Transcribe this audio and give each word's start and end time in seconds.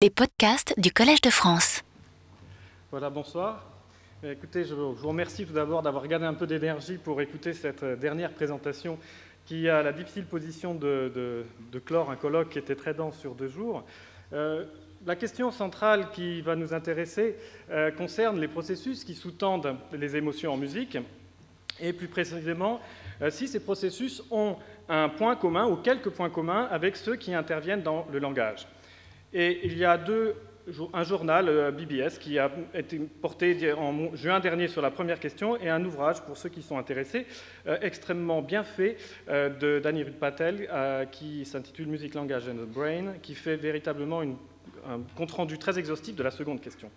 Les 0.00 0.10
podcasts 0.10 0.78
du 0.78 0.92
Collège 0.92 1.22
de 1.22 1.30
France. 1.30 1.82
Voilà, 2.92 3.10
bonsoir. 3.10 3.64
Écoutez, 4.22 4.62
je 4.62 4.72
vous 4.72 5.08
remercie 5.08 5.44
tout 5.44 5.52
d'abord 5.52 5.82
d'avoir 5.82 6.06
gardé 6.06 6.24
un 6.24 6.34
peu 6.34 6.46
d'énergie 6.46 6.98
pour 6.98 7.20
écouter 7.20 7.52
cette 7.52 7.84
dernière 7.84 8.30
présentation 8.30 8.96
qui 9.44 9.68
a 9.68 9.82
la 9.82 9.92
difficile 9.92 10.24
position 10.24 10.76
de, 10.76 11.44
clore 11.84 12.12
un 12.12 12.14
colloque 12.14 12.50
qui 12.50 12.60
était 12.60 12.76
très 12.76 12.94
dense 12.94 13.18
sur 13.18 13.34
deux 13.34 13.48
jours. 13.48 13.82
Euh, 14.32 14.66
la 15.04 15.16
question 15.16 15.50
centrale 15.50 16.10
qui 16.12 16.42
va 16.42 16.54
nous 16.54 16.74
intéresser 16.74 17.34
euh, 17.72 17.90
concerne 17.90 18.38
les 18.38 18.46
processus 18.46 19.02
qui 19.02 19.14
sous-tendent 19.14 19.74
les 19.92 20.14
émotions 20.14 20.52
en 20.52 20.56
musique, 20.56 20.96
et 21.80 21.92
plus 21.92 22.06
précisément 22.06 22.80
euh, 23.20 23.30
si 23.30 23.48
ces 23.48 23.58
processus 23.58 24.22
ont 24.30 24.54
un 24.88 25.08
point 25.08 25.34
commun 25.34 25.66
ou 25.66 25.74
quelques 25.74 26.10
points 26.10 26.30
communs 26.30 26.68
avec 26.70 26.94
ceux 26.94 27.16
qui 27.16 27.34
interviennent 27.34 27.82
dans 27.82 28.06
le 28.12 28.20
langage. 28.20 28.68
Et 29.32 29.60
il 29.64 29.76
y 29.76 29.84
a 29.84 29.98
deux, 29.98 30.34
un 30.92 31.04
journal, 31.04 31.48
euh, 31.48 31.70
BBS, 31.70 32.18
qui 32.18 32.38
a 32.38 32.50
été 32.74 32.98
porté 32.98 33.72
en 33.72 34.14
juin 34.14 34.40
dernier 34.40 34.68
sur 34.68 34.82
la 34.82 34.90
première 34.90 35.20
question, 35.20 35.56
et 35.56 35.68
un 35.68 35.84
ouvrage, 35.84 36.22
pour 36.22 36.36
ceux 36.36 36.48
qui 36.48 36.62
sont 36.62 36.78
intéressés, 36.78 37.26
euh, 37.66 37.78
extrêmement 37.80 38.42
bien 38.42 38.64
fait, 38.64 38.96
euh, 39.28 39.48
de 39.48 39.80
Danny 39.80 40.04
Patel, 40.04 40.68
qui 41.12 41.44
s'intitule 41.44 41.88
Music, 41.88 42.14
Language 42.14 42.48
and 42.48 42.56
the 42.56 42.68
Brain, 42.68 43.14
qui 43.22 43.34
fait 43.34 43.56
véritablement 43.56 44.22
un 44.22 45.00
compte-rendu 45.16 45.58
très 45.58 45.78
exhaustif 45.78 46.14
de 46.16 46.22
la 46.22 46.30
seconde 46.30 46.60
question. 46.60 46.90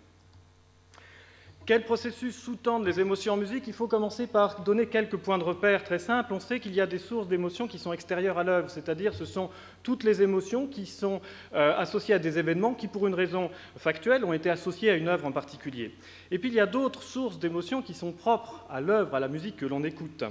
Quel 1.64 1.84
processus 1.84 2.36
sous-tendent 2.36 2.84
les 2.84 2.98
émotions 2.98 3.34
en 3.34 3.36
musique? 3.36 3.68
Il 3.68 3.72
faut 3.72 3.86
commencer 3.86 4.26
par 4.26 4.62
donner 4.62 4.86
quelques 4.86 5.16
points 5.16 5.38
de 5.38 5.44
repère 5.44 5.84
très 5.84 6.00
simples. 6.00 6.34
On 6.34 6.40
sait 6.40 6.58
qu'il 6.58 6.74
y 6.74 6.80
a 6.80 6.88
des 6.88 6.98
sources 6.98 7.28
d'émotions 7.28 7.68
qui 7.68 7.78
sont 7.78 7.92
extérieures 7.92 8.36
à 8.36 8.42
l'œuvre, 8.42 8.68
c'est-à-dire 8.68 9.14
ce 9.14 9.24
sont 9.24 9.48
toutes 9.84 10.02
les 10.02 10.22
émotions 10.22 10.66
qui 10.66 10.86
sont 10.86 11.20
euh, 11.54 11.78
associées 11.78 12.14
à 12.14 12.18
des 12.18 12.36
événements 12.36 12.74
qui, 12.74 12.88
pour 12.88 13.06
une 13.06 13.14
raison 13.14 13.48
factuelle, 13.76 14.24
ont 14.24 14.32
été 14.32 14.50
associés 14.50 14.90
à 14.90 14.94
une 14.94 15.06
œuvre 15.06 15.24
en 15.24 15.30
particulier. 15.30 15.94
Et 16.32 16.40
puis 16.40 16.48
il 16.48 16.54
y 16.54 16.60
a 16.60 16.66
d'autres 16.66 17.04
sources 17.04 17.38
d'émotions 17.38 17.80
qui 17.80 17.94
sont 17.94 18.10
propres 18.10 18.66
à 18.68 18.80
l'œuvre, 18.80 19.14
à 19.14 19.20
la 19.20 19.28
musique 19.28 19.56
que 19.56 19.66
l'on 19.66 19.84
écoute. 19.84 20.24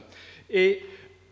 Et 0.49 0.81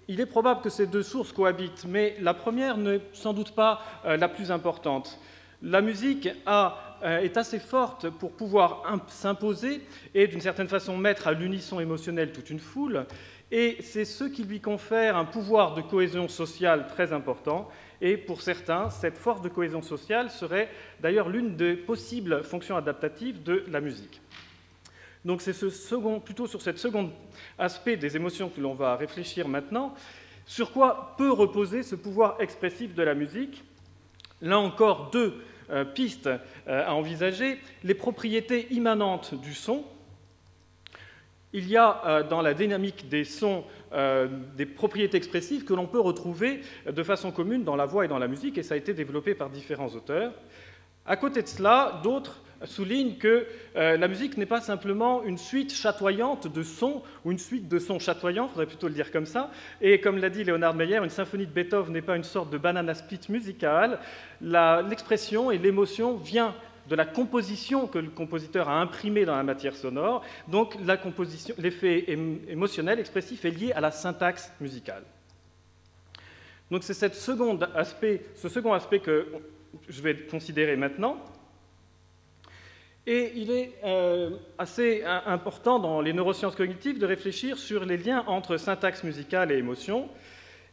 il 0.08 0.22
est 0.22 0.26
probable 0.26 0.62
que 0.62 0.70
ces 0.70 0.88
deux 0.88 1.04
sources 1.04 1.34
cohabitent, 1.34 1.86
mais 1.86 2.16
la 2.22 2.34
première 2.34 2.78
n'est 2.78 3.02
sans 3.12 3.34
doute 3.34 3.52
pas 3.52 3.82
euh, 4.06 4.16
la 4.16 4.30
plus 4.30 4.50
importante. 4.50 5.20
La 5.62 5.82
musique 5.82 6.30
a 6.45 6.89
est 7.03 7.38
assez 7.38 7.59
forte 7.59 8.09
pour 8.09 8.31
pouvoir 8.31 8.83
s'imposer 9.08 9.81
et 10.14 10.28
d'une 10.28 10.42
certaine 10.42 10.67
façon 10.67 10.97
mettre 10.97 11.28
à 11.28 11.33
l'unisson 11.33 11.80
émotionnel 11.80 12.31
toute 12.31 12.50
une 12.50 12.59
foule. 12.59 13.05
Et 13.52 13.78
c'est 13.81 14.05
ce 14.05 14.25
qui 14.25 14.44
lui 14.44 14.59
confère 14.59 15.17
un 15.17 15.25
pouvoir 15.25 15.73
de 15.73 15.81
cohésion 15.81 16.27
sociale 16.27 16.88
très 16.88 17.14
important. 17.14 17.70
Et 18.02 18.16
pour 18.16 18.42
certains, 18.42 18.89
cette 18.89 19.17
force 19.17 19.42
de 19.42 19.50
cohésion 19.50 19.81
sociale 19.81 20.30
serait 20.30 20.70
d'ailleurs 21.02 21.30
l'une 21.30 21.55
des 21.55 21.75
possibles 21.75 22.44
fonctions 22.44 22.77
adaptatives 22.77 23.44
de 23.44 23.66
la 23.70 23.81
musique. 23.81 24.22
Donc 25.25 25.42
c'est 25.42 25.53
ce 25.53 25.70
second, 25.70 26.20
plutôt 26.20 26.47
sur 26.47 26.61
ce 26.61 26.75
second 26.77 27.11
aspect 27.58 27.97
des 27.97 28.16
émotions 28.16 28.50
que 28.50 28.61
l'on 28.61 28.73
va 28.73 28.95
réfléchir 28.95 29.47
maintenant. 29.47 29.94
Sur 30.45 30.72
quoi 30.72 31.16
peut 31.17 31.31
reposer 31.31 31.83
ce 31.83 31.95
pouvoir 31.95 32.38
expressif 32.39 32.95
de 32.95 33.03
la 33.03 33.14
musique 33.14 33.64
Là 34.42 34.59
encore, 34.59 35.09
deux 35.11 35.27
euh, 35.27 35.44
pistes 35.86 36.28
euh, 36.67 36.86
à 36.86 36.94
envisager, 36.94 37.59
les 37.84 37.94
propriétés 37.94 38.67
immanentes 38.72 39.36
du 39.36 39.53
son. 39.53 39.84
Il 41.53 41.67
y 41.67 41.78
a 41.78 42.02
euh, 42.06 42.23
dans 42.23 42.42
la 42.42 42.53
dynamique 42.53 43.09
des 43.09 43.23
sons 43.23 43.64
des 44.56 44.67
propriétés 44.67 45.17
expressives 45.17 45.66
que 45.66 45.73
l'on 45.73 45.88
peut 45.88 46.00
retrouver 46.00 46.61
de 46.86 47.02
façon 47.02 47.31
commune 47.31 47.64
dans 47.64 47.76
la 47.76 47.88
voix 47.88 48.06
et 48.06 48.08
dans 48.08 48.20
la 48.20 48.28
musique, 48.28 48.59
et 48.59 48.61
ça 48.61 48.76
a 48.76 48.78
été 48.78 48.94
développé 48.94 49.34
par 49.34 49.50
différents 49.50 49.88
auteurs. 49.88 50.31
À 51.08 51.17
côté 51.17 51.42
de 51.42 51.48
cela, 51.48 52.00
d'autres 52.04 52.44
souligne 52.66 53.16
que 53.18 53.46
euh, 53.76 53.98
la 53.98 54.08
musique 54.08 54.38
n'est 54.38 54.46
pas 54.46 54.62
simplement 54.62 55.24
une 55.24 55.38
suite 55.38 55.74
chatoyante 55.74 56.52
de 56.52 56.64
sons 56.64 57.02
ou 57.24 57.32
une 57.32 57.38
suite 57.38 57.68
de 57.68 57.80
sons 57.80 58.00
chatoyants, 58.00 58.46
il 58.46 58.50
faudrait 58.50 58.66
plutôt 58.66 58.88
le 58.88 58.94
dire 58.94 59.12
comme 59.12 59.26
ça. 59.26 59.52
Et 59.82 60.02
comme 60.02 60.17
l'a 60.17 60.30
dit 60.30 60.44
Leonard 60.44 60.73
Meyer, 60.73 60.98
une 60.98 61.10
symphonie 61.10 61.45
de 61.45 61.52
Beethoven 61.52 61.94
n'est 61.94 62.02
pas 62.02 62.16
une 62.16 62.23
sorte 62.23 62.50
de 62.50 62.58
banana 62.58 62.94
split 62.94 63.22
musicale. 63.30 64.00
L'expression 64.42 65.52
et 65.52 65.58
l'émotion 65.58 66.16
vient 66.16 66.54
de 66.89 66.95
la 66.95 67.06
composition 67.06 67.88
que 67.88 68.00
le 68.00 68.10
compositeur 68.10 68.67
a 68.67 68.82
imprimée 68.82 69.23
dans 69.23 69.36
la 69.36 69.44
matière 69.44 69.76
sonore. 69.76 70.23
Donc 70.48 70.76
l'effet 71.58 72.06
émotionnel 72.48 73.00
expressif 73.00 73.45
est 73.45 73.52
lié 73.52 73.72
à 73.72 73.80
la 73.80 73.92
syntaxe 73.92 74.52
musicale. 74.60 75.04
Donc 76.72 76.83
c'est 76.83 76.94
ce 76.94 77.22
second 77.22 77.60
aspect 78.73 79.00
que 79.00 79.28
je 79.88 80.02
vais 80.02 80.16
considérer 80.16 80.76
maintenant. 80.76 81.23
Et 83.11 83.33
il 83.37 83.49
est 83.49 83.73
euh, 83.83 84.30
assez 84.59 85.03
important 85.03 85.80
dans 85.80 85.99
les 85.99 86.14
neurosciences 86.14 86.55
cognitives 86.55 86.99
de 86.99 87.08
réfléchir 87.08 87.58
sur 87.58 87.83
les 87.83 87.97
liens 87.97 88.23
entre 88.27 88.58
syntaxe 88.58 89.03
musicale 89.03 89.52
et 89.52 89.58
émotion. 89.58 90.08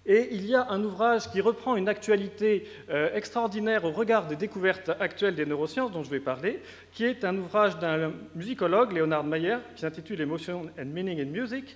Et 0.05 0.29
il 0.33 0.45
y 0.45 0.55
a 0.55 0.67
un 0.69 0.85
ouvrage 0.85 1.31
qui 1.31 1.41
reprend 1.41 1.77
une 1.77 1.89
actualité 1.89 2.69
euh, 2.91 3.09
extraordinaire 3.15 3.87
au 3.87 3.91
regard 3.91 4.27
des 4.27 4.37
découvertes 4.37 4.91
actuelles 5.01 5.35
des 5.35 5.47
neurosciences 5.47 5.93
dont 5.93 6.05
je 6.05 6.11
vais 6.11 6.21
parler, 6.21 6.61
qui 6.93 7.07
est 7.07 7.25
un 7.25 7.39
ouvrage 7.39 7.79
d'un 7.79 8.13
musicologue, 8.35 8.93
Leonard 8.93 9.25
Mayer, 9.25 9.57
qui 9.75 9.81
s'intitule 9.81 10.21
Emotion 10.21 10.67
and 10.79 10.85
Meaning 10.93 11.19
in 11.23 11.31
Music, 11.31 11.75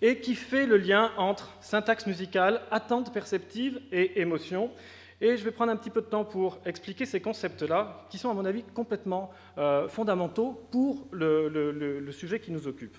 et 0.00 0.20
qui 0.20 0.36
fait 0.36 0.64
le 0.64 0.78
lien 0.78 1.10
entre 1.18 1.54
syntaxe 1.60 2.06
musicale, 2.06 2.62
attente 2.70 3.12
perceptive 3.12 3.78
et 3.92 4.22
émotion, 4.22 4.70
et 5.20 5.36
je 5.36 5.44
vais 5.44 5.50
prendre 5.50 5.72
un 5.72 5.76
petit 5.76 5.90
peu 5.90 6.00
de 6.00 6.06
temps 6.06 6.24
pour 6.24 6.58
expliquer 6.64 7.04
ces 7.04 7.20
concepts-là, 7.20 8.06
qui 8.10 8.18
sont 8.18 8.30
à 8.30 8.34
mon 8.34 8.44
avis 8.44 8.62
complètement 8.74 9.30
euh, 9.58 9.88
fondamentaux 9.88 10.60
pour 10.70 11.06
le, 11.10 12.08
sujet 12.12 12.38
qui 12.40 12.52
nous 12.52 12.68
occupe. 12.68 12.96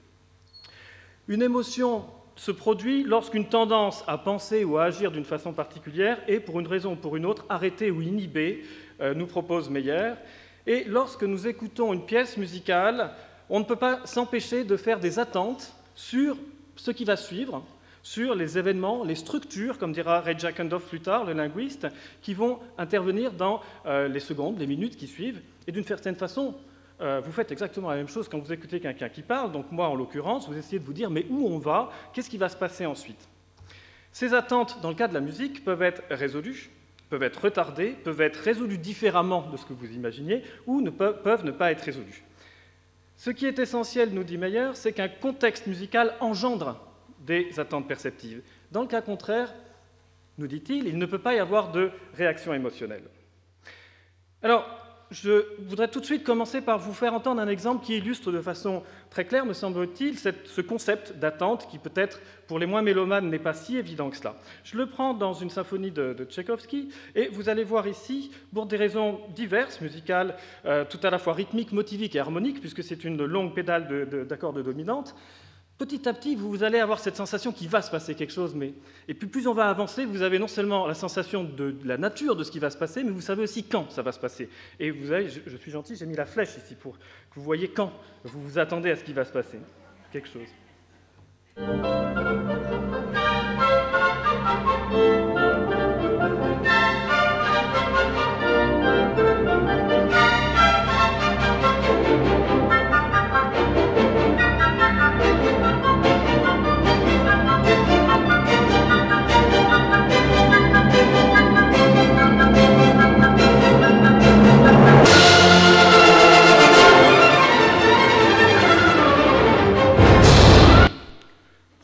Une 1.27 1.41
émotion 1.41 2.05
se 2.35 2.51
produit 2.51 3.03
lorsqu'une 3.03 3.47
tendance 3.47 4.03
à 4.07 4.17
penser 4.17 4.63
ou 4.63 4.77
à 4.77 4.85
agir 4.85 5.11
d'une 5.11 5.25
façon 5.25 5.53
particulière 5.53 6.19
est, 6.27 6.39
pour 6.39 6.59
une 6.59 6.67
raison 6.67 6.93
ou 6.93 6.95
pour 6.95 7.15
une 7.15 7.25
autre, 7.25 7.45
arrêtée 7.49 7.91
ou 7.91 8.01
inhibée, 8.01 8.63
euh, 9.01 9.13
nous 9.13 9.27
propose 9.27 9.69
Meyer. 9.69 10.13
Et 10.67 10.83
lorsque 10.85 11.23
nous 11.23 11.47
écoutons 11.47 11.93
une 11.93 12.05
pièce 12.05 12.37
musicale, 12.37 13.11
on 13.49 13.59
ne 13.59 13.65
peut 13.65 13.75
pas 13.75 14.05
s'empêcher 14.05 14.63
de 14.63 14.77
faire 14.77 14.99
des 14.99 15.19
attentes 15.19 15.73
sur 15.95 16.37
ce 16.75 16.91
qui 16.91 17.05
va 17.05 17.17
suivre, 17.17 17.63
sur 18.03 18.35
les 18.35 18.57
événements, 18.57 19.03
les 19.03 19.15
structures, 19.15 19.77
comme 19.77 19.91
dira 19.91 20.21
Ray 20.21 20.37
Jackendorf 20.37 20.83
plus 20.83 21.01
tard, 21.01 21.25
le 21.25 21.33
linguiste, 21.33 21.87
qui 22.21 22.33
vont 22.33 22.59
intervenir 22.77 23.33
dans 23.33 23.61
euh, 23.85 24.07
les 24.07 24.19
secondes, 24.19 24.59
les 24.59 24.67
minutes 24.67 24.95
qui 24.95 25.07
suivent. 25.07 25.41
Et 25.67 25.71
d'une 25.71 25.83
certaine 25.83 26.15
façon, 26.15 26.55
euh, 27.01 27.21
vous 27.23 27.31
faites 27.31 27.51
exactement 27.51 27.89
la 27.89 27.95
même 27.95 28.07
chose 28.07 28.27
quand 28.27 28.39
vous 28.39 28.51
écoutez 28.51 28.79
quelqu'un 28.79 29.09
qui 29.09 29.21
parle. 29.21 29.51
Donc 29.51 29.71
moi, 29.71 29.87
en 29.87 29.95
l'occurrence, 29.95 30.47
vous 30.47 30.57
essayez 30.57 30.79
de 30.79 30.85
vous 30.85 30.93
dire, 30.93 31.09
mais 31.09 31.25
où 31.29 31.47
on 31.47 31.57
va? 31.57 31.91
Qu'est-ce 32.13 32.29
qui 32.29 32.37
va 32.37 32.49
se 32.49 32.57
passer 32.57 32.85
ensuite? 32.85 33.29
Ces 34.11 34.33
attentes, 34.33 34.79
dans 34.81 34.89
le 34.89 34.95
cas 34.95 35.07
de 35.07 35.13
la 35.13 35.21
musique, 35.21 35.63
peuvent 35.63 35.83
être 35.83 36.01
résolues, 36.09 36.71
peuvent 37.09 37.23
être 37.23 37.41
retardées, 37.41 37.91
peuvent 38.03 38.21
être 38.21 38.37
résolues 38.37 38.77
différemment 38.77 39.47
de 39.49 39.57
ce 39.57 39.65
que 39.65 39.73
vous 39.73 39.91
imaginiez, 39.91 40.43
ou 40.65 40.81
ne 40.81 40.89
peuvent, 40.89 41.21
peuvent 41.21 41.45
ne 41.45 41.51
pas 41.51 41.71
être 41.71 41.81
résolues. 41.81 42.23
Ce 43.17 43.29
qui 43.29 43.45
est 43.45 43.59
essentiel, 43.59 44.09
nous 44.11 44.23
dit 44.23 44.37
Meyer, 44.37 44.71
c'est 44.73 44.93
qu'un 44.93 45.09
contexte 45.09 45.67
musical 45.67 46.15
engendre 46.21 46.88
des 47.19 47.59
attentes 47.59 47.87
perceptives. 47.87 48.41
Dans 48.71 48.81
le 48.81 48.87
cas 48.87 49.01
contraire, 49.01 49.53
nous 50.37 50.47
dit-il, 50.47 50.87
il 50.87 50.97
ne 50.97 51.05
peut 51.05 51.19
pas 51.19 51.35
y 51.35 51.39
avoir 51.39 51.71
de 51.71 51.91
réaction 52.15 52.53
émotionnelle. 52.53 53.03
Alors, 54.41 54.65
je 55.11 55.43
voudrais 55.67 55.87
tout 55.87 55.99
de 55.99 56.05
suite 56.05 56.23
commencer 56.23 56.61
par 56.61 56.77
vous 56.77 56.93
faire 56.93 57.13
entendre 57.13 57.41
un 57.41 57.47
exemple 57.47 57.83
qui 57.83 57.97
illustre 57.97 58.31
de 58.31 58.41
façon 58.41 58.83
très 59.09 59.25
claire, 59.25 59.45
me 59.45 59.53
semble-t-il, 59.53 60.19
ce 60.19 60.61
concept 60.61 61.17
d'attente 61.17 61.67
qui 61.69 61.79
peut-être 61.79 62.21
pour 62.47 62.59
les 62.59 62.67
moins 62.67 62.83
mélomanes 62.83 63.29
n'est 63.29 63.39
pas 63.39 63.53
si 63.53 63.77
évident 63.77 64.09
que 64.11 64.17
cela. 64.17 64.35
Je 64.63 64.77
le 64.77 64.85
prends 64.85 65.15
dans 65.15 65.33
une 65.33 65.49
symphonie 65.49 65.91
de, 65.91 66.15
Tchaïkovski 66.29 66.89
et 67.15 67.27
vous 67.29 67.49
allez 67.49 67.63
voir 67.63 67.87
ici, 67.87 68.31
pour 68.53 68.67
des 68.67 68.77
raisons 68.77 69.19
diverses, 69.35 69.81
musicales, 69.81 70.35
euh, 70.65 70.85
tout 70.85 70.99
à 71.01 71.09
la 71.09 71.17
fois 71.17 71.33
rythmiques, 71.33 71.71
motiviques 71.71 72.15
et 72.15 72.19
harmoniques, 72.19 72.59
puisque 72.59 72.83
c'est 72.83 73.03
une 73.03 73.23
longue 73.25 73.55
pédale 73.55 74.07
d'accords 74.27 74.53
de, 74.53 74.61
de 74.61 74.65
dominante, 74.65 75.15
petit 75.79 76.07
à 76.07 76.13
petit, 76.13 76.35
vous 76.35 76.63
allez 76.63 76.77
avoir 76.77 76.99
cette 76.99 77.15
sensation 77.15 77.51
qu'il 77.51 77.69
va 77.69 77.81
se 77.81 77.89
passer 77.89 78.13
quelque 78.13 78.33
chose. 78.33 78.53
Mais... 78.53 78.73
Et 79.07 79.13
puis 79.13 79.27
plus 79.27 79.47
on 79.47 79.53
va 79.53 79.69
avancer, 79.69 80.05
vous 80.05 80.21
avez 80.21 80.37
non 80.37 80.47
seulement 80.47 80.85
la 80.85 80.93
sensation 80.93 81.43
de 81.43 81.75
la 81.85 81.97
nature 81.97 82.35
de 82.35 82.43
ce 82.43 82.51
qui 82.51 82.59
va 82.59 82.69
se 82.69 82.77
passer, 82.77 83.03
mais 83.03 83.11
vous 83.11 83.21
savez 83.21 83.41
aussi 83.41 83.63
quand 83.63 83.89
ça 83.89 84.01
va 84.01 84.11
se 84.11 84.19
passer. 84.19 84.49
Et 84.79 84.91
vous 84.91 85.11
avez, 85.11 85.29
je, 85.29 85.57
suis 85.57 85.71
gentil, 85.71 85.95
j'ai 85.95 86.05
mis 86.05 86.15
la 86.15 86.25
flèche 86.25 86.57
ici 86.57 86.75
pour 86.75 86.97
que 86.97 87.35
vous 87.35 87.43
voyez 87.43 87.69
quand 87.69 87.91
vous 88.25 88.41
vous 88.41 88.59
attendez 88.59 88.91
à 88.91 88.97
ce 88.97 89.03
qui 89.03 89.13
va 89.13 89.23
se 89.23 89.31
passer. 89.31 89.59
Quelque 90.11 90.27
chose. 90.27 90.49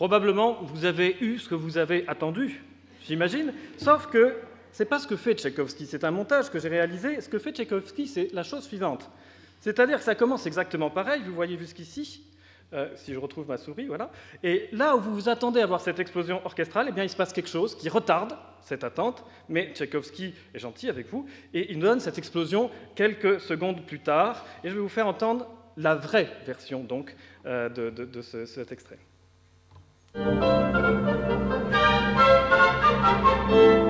Probablement, 0.06 0.60
vous 0.62 0.86
avez 0.86 1.18
eu 1.20 1.40
ce 1.40 1.50
que 1.50 1.56
vous 1.56 1.80
avez 1.80 2.08
attendu, 2.08 2.62
j'imagine, 3.08 3.52
sauf 3.76 4.06
que 4.06 4.36
ce 4.72 4.84
n'est 4.84 4.88
pas 4.88 5.00
ce 5.00 5.08
que 5.08 5.16
fait 5.16 5.34
Tchaïkovski, 5.34 5.88
c'est 5.88 6.04
un 6.04 6.12
montage 6.12 6.52
que 6.52 6.60
j'ai 6.60 6.70
réalisé. 6.70 7.20
Ce 7.22 7.28
que 7.28 7.40
fait 7.40 7.52
Tchaïkovski, 7.52 8.06
c'est 8.06 8.32
la 8.32 8.44
chose 8.44 8.66
suivante. 8.66 9.10
C'est-à-dire 9.62 9.98
que 9.98 10.04
ça 10.04 10.14
commence 10.14 10.46
exactement 10.46 10.92
pareil, 10.92 11.24
vous 11.26 11.34
voyez 11.34 11.58
jusqu'ici, 11.58 12.24
euh, 12.74 12.88
si 12.96 13.16
je 13.16 13.18
retrouve 13.18 13.48
ma 13.48 13.58
souris, 13.58 13.88
voilà. 13.88 14.12
Et 14.44 14.70
là 14.74 14.96
où 14.96 15.02
vous 15.02 15.12
vous 15.12 15.28
attendez 15.28 15.60
à 15.60 15.66
voir 15.66 15.82
cette 15.82 16.00
explosion 16.00 16.40
orchestrale, 16.46 16.86
eh 16.90 16.92
bien, 16.92 17.04
il 17.04 17.10
se 17.10 17.18
passe 17.18 17.34
quelque 17.34 17.50
chose 17.50 17.76
qui 17.76 17.90
retarde 17.90 18.38
cette 18.62 18.84
attente, 18.84 19.26
mais 19.50 19.74
Tchaïkovski 19.74 20.36
est 20.54 20.60
gentil 20.60 20.88
avec 20.88 21.10
vous, 21.10 21.26
et 21.52 21.72
il 21.72 21.80
nous 21.80 21.88
donne 21.88 22.00
cette 22.00 22.20
explosion 22.20 22.70
quelques 22.94 23.40
secondes 23.40 23.84
plus 23.88 24.02
tard, 24.02 24.46
et 24.64 24.70
je 24.70 24.76
vais 24.76 24.82
vous 24.82 24.88
faire 24.88 25.08
entendre 25.08 25.50
la 25.78 25.96
vraie 25.96 26.30
version 26.46 26.84
donc 26.84 27.16
euh, 27.48 27.70
de, 27.70 28.22
cet 28.22 28.72
extrait. 28.72 29.00
Je 30.16 30.22
pense 33.48 33.85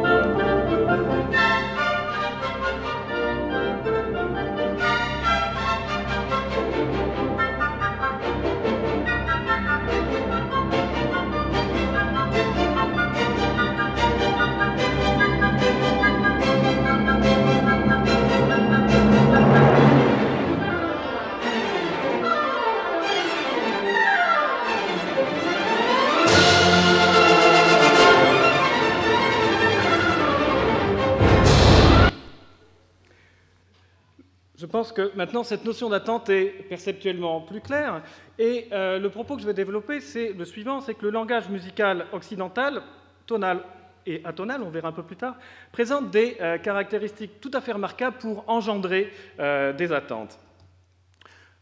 que 34.95 35.12
maintenant 35.15 35.44
cette 35.44 35.63
notion 35.63 35.89
d'attente 35.89 36.30
est 36.30 36.65
perceptuellement 36.68 37.42
plus 37.42 37.62
claire. 37.62 38.01
Et 38.39 38.68
euh, 38.71 38.97
le 38.97 39.09
propos 39.09 39.36
que 39.36 39.42
je 39.42 39.47
vais 39.47 39.53
développer, 39.53 40.00
c'est 40.00 40.33
le 40.33 40.45
suivant, 40.45 40.81
c'est 40.81 40.95
que 40.95 41.03
le 41.03 41.12
langage 41.12 41.50
musical 41.50 42.07
occidental, 42.12 42.81
tonal 43.27 43.62
et 44.07 44.21
atonal, 44.24 44.63
on 44.63 44.69
verra 44.69 44.89
un 44.89 44.94
peu 44.94 45.03
plus 45.03 45.15
tard, 45.15 45.36
présente 45.71 46.09
des 46.09 46.38
euh, 46.42 46.57
caractéristiques 46.57 47.42
tout 47.42 47.51
à 47.53 47.62
fait 47.62 47.74
remarquables 47.74 48.18
pour 48.18 48.44
engendrer 48.47 49.12
euh, 49.39 49.74
des 49.74 49.92
attentes. 49.92 50.39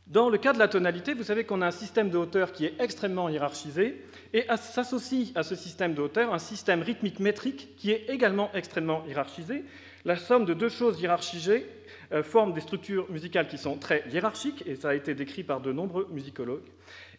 Dans 0.08 0.30
le 0.30 0.38
cas 0.38 0.52
de 0.52 0.60
la 0.60 0.68
tonalité, 0.68 1.14
vous 1.14 1.24
savez 1.24 1.46
qu'on 1.46 1.62
a 1.62 1.68
un 1.68 1.72
système 1.72 2.10
de 2.10 2.18
hauteur 2.18 2.52
qui 2.52 2.66
est 2.66 2.74
extrêmement 2.80 3.30
hiérarchisé, 3.30 4.04
et 4.34 4.46
s'associe 4.58 5.32
à 5.36 5.44
ce 5.44 5.56
système 5.56 5.94
de 5.94 6.02
hauteur 6.02 6.34
un 6.34 6.40
système 6.40 6.82
rythmique 6.82 7.20
métrique 7.20 7.76
qui 7.78 7.92
est 7.92 8.10
également 8.10 8.52
extrêmement 8.54 9.04
hiérarchisé. 9.08 9.64
La 10.04 10.18
somme 10.18 10.44
de 10.44 10.54
deux 10.54 10.70
choses 10.70 11.00
hiérarchisées 11.00 11.66
forment 12.22 12.54
des 12.54 12.62
structures 12.62 13.10
musicales 13.10 13.48
qui 13.48 13.58
sont 13.58 13.78
très 13.78 14.04
hiérarchiques, 14.12 14.64
et 14.68 14.76
ça 14.76 14.90
a 14.90 14.94
été 14.94 15.16
décrit 15.16 15.44
par 15.44 15.62
de 15.62 15.72
nombreux 15.72 16.08
musicologues. 16.12 16.70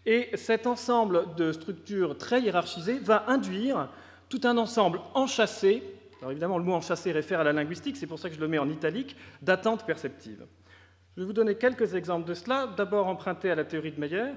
Et 0.06 0.28
cet 0.34 0.66
ensemble 0.66 1.34
de 1.36 1.52
structures 1.52 2.16
très 2.18 2.42
hiérarchisées 2.42 2.98
va 2.98 3.24
induire 3.28 3.88
tout 4.28 4.40
un 4.44 4.58
ensemble 4.58 5.00
enchâssé, 5.14 5.82
alors 6.20 6.30
évidemment 6.30 6.58
le 6.58 6.64
mot 6.64 6.74
enchâssé 6.74 7.12
réfère 7.12 7.40
à 7.40 7.44
la 7.44 7.52
linguistique, 7.52 7.96
c'est 7.96 8.06
pour 8.06 8.18
ça 8.18 8.28
que 8.28 8.34
je 8.34 8.40
le 8.40 8.48
mets 8.48 8.58
en 8.58 8.68
italique, 8.68 9.16
d'attentes 9.42 9.86
perceptives. 9.86 10.44
Je 11.16 11.20
vais 11.22 11.26
vous 11.26 11.32
donner 11.32 11.54
quelques 11.54 11.94
exemples 11.94 12.28
de 12.28 12.34
cela, 12.34 12.68
d'abord 12.76 13.06
emprunté 13.06 13.50
à 13.50 13.54
la 13.54 13.64
théorie 13.64 13.92
de 13.92 14.00
Meyer, 14.00 14.18
euh, 14.18 14.32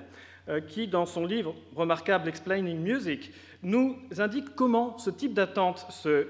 qui, 0.67 0.87
dans 0.87 1.05
son 1.05 1.25
livre 1.25 1.53
remarquable 1.75 2.29
Explaining 2.29 2.79
Music, 2.79 3.31
nous 3.63 3.97
indique 4.17 4.55
comment 4.55 4.97
ce 4.97 5.09
type 5.09 5.33
d'attente 5.33 5.85
se, 5.89 6.27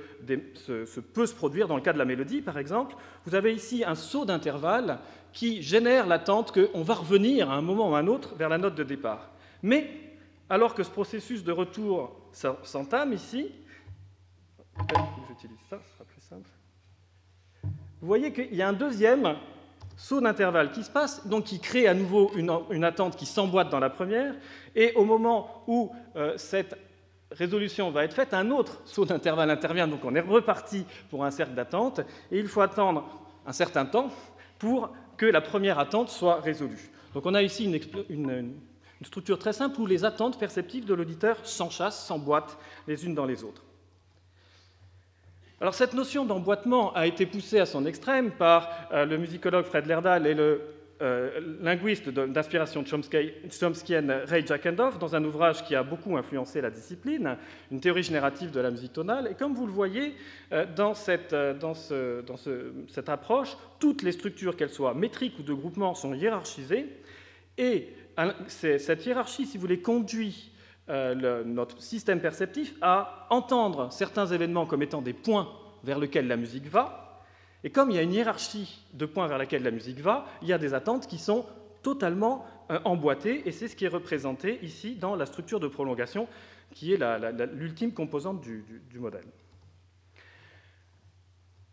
peut 1.13 1.25
se 1.25 1.35
produire 1.35 1.67
dans 1.67 1.75
le 1.75 1.81
cas 1.81 1.93
de 1.93 1.97
la 1.97 2.05
mélodie, 2.05 2.41
par 2.41 2.57
exemple. 2.57 2.95
Vous 3.25 3.35
avez 3.35 3.53
ici 3.53 3.83
un 3.85 3.95
saut 3.95 4.25
d'intervalle 4.25 4.99
qui 5.33 5.61
génère 5.61 6.07
l'attente 6.07 6.51
qu'on 6.51 6.81
va 6.83 6.95
revenir 6.95 7.51
à 7.51 7.55
un 7.55 7.61
moment 7.61 7.91
ou 7.91 7.95
à 7.95 7.99
un 7.99 8.07
autre 8.07 8.35
vers 8.35 8.49
la 8.49 8.57
note 8.57 8.75
de 8.75 8.83
départ. 8.83 9.29
Mais 9.61 9.89
alors 10.49 10.73
que 10.73 10.83
ce 10.83 10.89
processus 10.89 11.43
de 11.43 11.51
retour 11.51 12.15
s'entame 12.63 13.13
ici. 13.13 13.51
Vous 17.99 18.07
voyez 18.07 18.31
qu'il 18.31 18.55
y 18.55 18.61
a 18.61 18.69
un 18.69 18.73
deuxième 18.73 19.35
saut 19.97 20.21
d'intervalle 20.21 20.71
qui 20.71 20.83
se 20.83 20.91
passe, 20.91 21.27
donc 21.27 21.45
qui 21.45 21.59
crée 21.59 21.87
à 21.87 21.93
nouveau 21.93 22.31
une, 22.35 22.83
attente 22.83 23.17
qui 23.17 23.25
s'emboîte 23.25 23.69
dans 23.69 23.79
la 23.79 23.89
première, 23.89 24.35
et 24.75 24.93
au 24.93 25.03
moment 25.03 25.63
où 25.67 25.91
euh, 26.15 26.37
cette 26.37 26.77
résolution 27.31 27.91
va 27.91 28.05
être 28.05 28.13
faite, 28.13 28.33
un 28.33 28.51
autre 28.51 28.79
saut 28.85 29.05
d'intervalle 29.05 29.49
intervient, 29.49 29.87
donc 29.87 30.05
on 30.05 30.15
est 30.15 30.21
reparti 30.21 30.85
pour 31.09 31.25
un 31.25 31.31
cercle 31.31 31.55
d'attente, 31.55 31.99
et 32.31 32.39
il 32.39 32.47
faut 32.47 32.61
attendre 32.61 33.05
un 33.45 33.53
certain 33.53 33.85
temps 33.85 34.09
pour 34.59 34.91
que 35.17 35.25
la 35.25 35.41
première 35.41 35.79
attente 35.79 36.09
soit 36.09 36.39
résolue. 36.41 36.91
Donc 37.13 37.25
on 37.25 37.33
a 37.33 37.41
ici 37.41 37.65
une, 38.09 38.53
structure 39.03 39.39
très 39.39 39.53
simple 39.53 39.81
où 39.81 39.85
les 39.85 40.05
attentes 40.05 40.39
perceptives 40.39 40.85
de 40.85 40.93
l'auditeur 40.93 41.37
s'enchassent, 41.43 42.05
s'emboîtent 42.05 42.57
les 42.87 43.05
unes 43.05 43.15
dans 43.15 43.25
les 43.25 43.43
autres. 43.43 43.63
Alors 45.59 45.73
cette 45.73 45.93
notion 45.93 46.23
d'emboîtement 46.23 46.93
a 46.93 47.07
été 47.07 47.25
poussée 47.25 47.59
à 47.59 47.65
son 47.65 47.87
extrême 47.87 48.29
par 48.29 48.69
euh, 48.91 49.05
le 49.05 49.17
musicologue 49.17 49.65
Fred 49.65 49.87
Lerdal 49.87 50.27
et 50.27 50.35
le 50.35 50.61
euh, 51.01 51.57
linguiste 51.61 52.09
d'inspiration 52.09 52.83
chomskienne 52.85 54.21
Ray 54.25 54.45
Jackendorf 54.45 54.99
dans 54.99 55.15
un 55.15 55.23
ouvrage 55.23 55.63
qui 55.63 55.75
a 55.75 55.81
beaucoup 55.81 56.15
influencé 56.15 56.61
la 56.61 56.69
discipline, 56.69 57.37
une 57.71 57.79
théorie 57.79 58.03
générative 58.03 58.51
de 58.51 58.59
la 58.59 58.69
musique 58.69 58.93
tonale. 58.93 59.29
Et 59.31 59.33
comme 59.33 59.55
vous 59.55 59.65
le 59.65 59.71
voyez, 59.71 60.13
euh, 60.51 60.65
dans, 60.75 60.93
cette, 60.93 61.35
cette 62.87 63.09
approche, 63.09 63.57
toutes 63.79 64.03
les 64.03 64.11
structures, 64.11 64.55
qu'elles 64.55 64.69
soient 64.69 64.93
métriques 64.93 65.39
ou 65.39 65.43
de 65.43 65.53
groupement, 65.53 65.95
sont 65.95 66.13
hiérarchisées. 66.13 66.87
Et 67.57 67.89
cette 68.47 69.05
hiérarchie, 69.05 69.47
si 69.47 69.57
vous 69.57 69.61
voulez, 69.61 69.81
conduit 69.81 70.51
euh, 70.89 71.43
notre 71.43 71.81
système 71.81 72.21
perceptif 72.21 72.75
à 72.81 73.27
entendre 73.29 73.91
certains 73.91 74.27
événements 74.27 74.65
comme 74.65 74.81
étant 74.81 75.01
des 75.01 75.13
points 75.13 75.49
vers 75.83 75.99
lesquels 75.99 76.27
la 76.27 76.37
musique 76.37 76.67
va. 76.67 77.23
Et 77.63 77.69
comme 77.69 77.91
il 77.91 77.95
y 77.95 77.99
a 77.99 78.03
une 78.03 78.13
hiérarchie 78.13 78.85
de 78.93 79.05
points 79.05 79.27
vers 79.27 79.37
lesquels 79.37 79.63
la 79.63 79.71
musique 79.71 79.99
va, 79.99 80.25
il 80.41 80.47
y 80.47 80.53
a 80.53 80.57
des 80.57 80.73
attentes 80.73 81.07
qui 81.07 81.17
sont 81.17 81.45
totalement 81.83 82.45
euh, 82.71 82.79
emboîtées, 82.85 83.47
et 83.47 83.51
c'est 83.51 83.67
ce 83.67 83.75
qui 83.75 83.85
est 83.85 83.89
représenté 83.89 84.59
ici 84.63 84.95
dans 84.95 85.15
la 85.15 85.25
structure 85.25 85.59
de 85.59 85.67
prolongation, 85.67 86.27
qui 86.73 86.93
est 86.93 86.99
l'ultime 87.53 87.93
composante 87.93 88.41
du 88.41 88.99
modèle. 88.99 89.25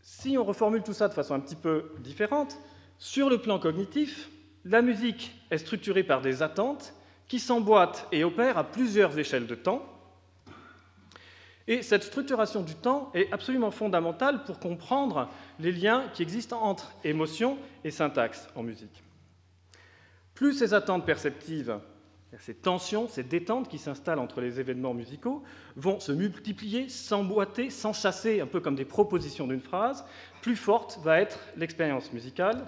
Si 0.01 0.39
on 0.39 0.45
reformule 0.45 0.83
tout 0.83 0.93
ça 0.93 1.09
de 1.09 1.15
façon 1.15 1.35
un 1.35 1.41
petit 1.41 1.57
peu 1.57 1.93
différente, 1.99 2.59
sur 2.99 3.29
le 3.29 3.39
plan 3.39 3.59
cognitif, 3.59 4.31
la 4.65 4.83
musique 4.83 5.35
est 5.51 5.59
structurée 5.59 6.05
par 6.05 6.21
des 6.21 6.43
attentes 6.43 6.95
qui 7.29 7.39
s'emboîtent 7.39 8.07
et 8.13 8.25
opèrent 8.25 8.59
à 8.59 8.65
plusieurs 8.65 9.19
échelles 9.19 9.47
de 9.47 9.55
temps. 9.55 9.85
Et 11.67 11.83
cette 11.83 12.03
structuration 12.03 12.63
du 12.63 12.75
temps 12.75 13.11
est 13.15 13.33
absolument 13.33 13.71
fondamentale 13.71 14.45
pour 14.45 14.59
comprendre 14.59 15.31
les 15.59 15.73
liens 15.73 16.05
qui 16.13 16.23
existent 16.23 16.61
entre 16.61 16.93
émotion 17.05 17.57
et 17.85 17.91
syntaxe 17.91 18.49
en 18.55 18.63
musique. 18.63 19.03
Plus 20.35 20.53
ces 20.53 20.75
attentes 20.75 21.07
perceptives, 21.07 21.79
ces 22.41 22.55
tensions, 22.55 23.09
ces 23.09 23.23
détentes 23.23 23.69
qui 23.69 23.79
s'installent 23.79 24.19
entre 24.19 24.41
les 24.41 24.61
événements 24.61 24.93
musicaux 24.93 25.43
vont 25.77 26.01
se 26.01 26.13
multiplier, 26.13 26.89
s'emboîter, 26.89 27.71
s'enchasser, 27.71 28.41
un 28.41 28.47
peu 28.47 28.61
comme 28.61 28.75
des 28.75 28.85
propositions 28.85 29.47
d'une 29.47 29.61
phrase, 29.61 30.05
plus 30.43 30.57
forte 30.57 30.99
va 31.03 31.21
être 31.21 31.39
l'expérience 31.57 32.13
musicale. 32.13 32.65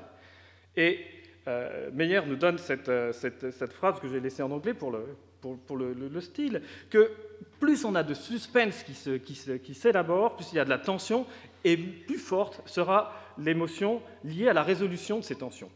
Et 0.76 1.04
euh, 1.48 1.90
Meyer 1.92 2.22
nous 2.26 2.36
donne 2.36 2.58
euh, 2.88 3.12
cette, 3.12 3.72
phrase 3.72 4.00
que 4.00 4.08
j'ai 4.08 4.20
laissée 4.20 4.42
en 4.42 4.50
anglais 4.50 4.74
pour, 4.74 4.90
le, 4.90 6.20
style, 6.20 6.62
que 6.90 7.10
plus 7.60 7.84
on 7.84 7.94
a 7.94 8.02
de 8.02 8.14
suspense 8.14 8.82
qui 8.82 9.74
s'élabore, 9.74 10.36
plus 10.36 10.52
il 10.52 10.56
y 10.56 10.58
a 10.58 10.64
de 10.64 10.70
la 10.70 10.78
tension, 10.78 11.26
et 11.64 11.76
plus 11.76 12.18
forte 12.18 12.62
sera 12.66 13.12
l'émotion 13.38 14.02
liée 14.24 14.48
à 14.48 14.52
la 14.52 14.62
résolution 14.62 15.18
de 15.18 15.24
ces 15.24 15.36
tensions. 15.36 15.70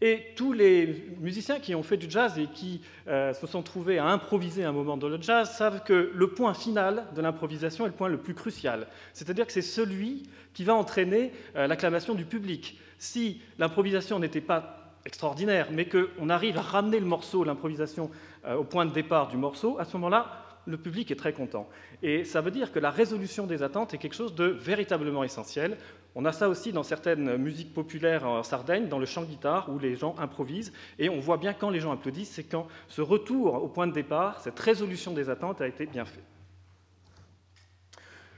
Et 0.00 0.32
tous 0.34 0.52
les 0.52 1.10
musiciens 1.20 1.60
qui 1.60 1.76
ont 1.76 1.84
fait 1.84 1.96
du 1.96 2.10
jazz 2.10 2.36
et 2.36 2.48
qui 2.48 2.80
euh, 3.06 3.32
se 3.34 3.46
sont 3.46 3.62
trouvés 3.62 3.98
à 3.98 4.06
improviser 4.06 4.64
un 4.64 4.72
moment 4.72 4.96
dans 4.96 5.08
le 5.08 5.22
jazz 5.22 5.48
savent 5.56 5.84
que 5.84 6.10
le 6.12 6.30
point 6.30 6.54
final 6.54 7.06
de 7.14 7.22
l'improvisation 7.22 7.84
est 7.84 7.90
le 7.90 7.94
point 7.94 8.08
le 8.08 8.18
plus 8.18 8.34
crucial. 8.34 8.88
C'est-à-dire 9.12 9.46
que 9.46 9.52
c'est 9.52 9.62
celui 9.62 10.24
qui 10.54 10.64
va 10.64 10.74
entraîner 10.74 11.30
l'acclamation 11.54 12.14
du 12.14 12.24
public. 12.24 12.80
Si 12.98 13.40
l'improvisation 13.58 14.18
n'était 14.18 14.40
pas 14.40 14.81
extraordinaire, 15.06 15.68
mais 15.70 15.88
qu'on 15.88 16.28
arrive 16.28 16.58
à 16.58 16.62
ramener 16.62 17.00
le 17.00 17.06
morceau, 17.06 17.44
l'improvisation, 17.44 18.10
euh, 18.44 18.54
au 18.54 18.64
point 18.64 18.86
de 18.86 18.92
départ 18.92 19.28
du 19.28 19.36
morceau, 19.36 19.78
à 19.78 19.84
ce 19.84 19.96
moment-là, 19.96 20.42
le 20.66 20.76
public 20.76 21.10
est 21.10 21.16
très 21.16 21.32
content. 21.32 21.68
Et 22.02 22.24
ça 22.24 22.40
veut 22.40 22.50
dire 22.50 22.72
que 22.72 22.78
la 22.78 22.90
résolution 22.90 23.46
des 23.46 23.62
attentes 23.62 23.94
est 23.94 23.98
quelque 23.98 24.14
chose 24.14 24.34
de 24.34 24.44
véritablement 24.44 25.24
essentiel. 25.24 25.76
On 26.14 26.24
a 26.24 26.32
ça 26.32 26.48
aussi 26.48 26.72
dans 26.72 26.82
certaines 26.82 27.36
musiques 27.36 27.74
populaires 27.74 28.26
en 28.26 28.42
Sardaigne, 28.42 28.88
dans 28.88 28.98
le 28.98 29.06
chant 29.06 29.24
guitare, 29.24 29.68
où 29.70 29.78
les 29.78 29.96
gens 29.96 30.14
improvisent. 30.18 30.72
Et 30.98 31.08
on 31.08 31.18
voit 31.18 31.38
bien 31.38 31.52
quand 31.52 31.70
les 31.70 31.80
gens 31.80 31.92
applaudissent, 31.92 32.32
c'est 32.32 32.44
quand 32.44 32.68
ce 32.88 33.00
retour 33.00 33.54
au 33.54 33.68
point 33.68 33.86
de 33.86 33.92
départ, 33.92 34.40
cette 34.40 34.58
résolution 34.60 35.12
des 35.12 35.30
attentes 35.30 35.60
a 35.60 35.66
été 35.66 35.86
bien 35.86 36.04
fait. 36.04 36.22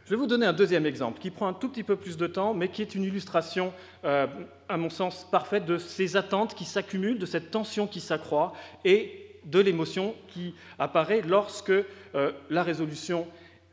Je 0.05 0.11
vais 0.11 0.17
vous 0.17 0.27
donner 0.27 0.45
un 0.45 0.53
deuxième 0.53 0.85
exemple 0.85 1.19
qui 1.19 1.31
prend 1.31 1.49
un 1.49 1.55
tout 1.55 1.71
petit 1.71 1.83
peu 1.83 1.97
plus 1.97 2.19
de 2.19 2.27
temps, 2.27 2.53
mais 2.53 2.69
qui 2.69 2.83
est 2.83 2.95
une 2.95 3.05
illustration, 3.05 3.73
euh, 4.05 4.27
à 4.69 4.77
mon 4.77 4.91
sens, 4.91 5.27
parfaite 5.31 5.65
de 5.65 5.79
ces 5.79 6.17
attentes 6.17 6.55
qui 6.55 6.67
s'accumulent, 6.67 7.19
de 7.19 7.25
cette 7.25 7.51
tension 7.51 7.87
qui 7.87 8.01
s'accroît 8.01 8.53
et 8.85 9.25
de 9.47 9.61
l'émotion 9.61 10.15
qui 10.29 10.55
apparaît 10.79 11.23
lorsque 11.23 11.71
euh, 11.71 12.33
la 12.51 12.63
résolution 12.63 13.27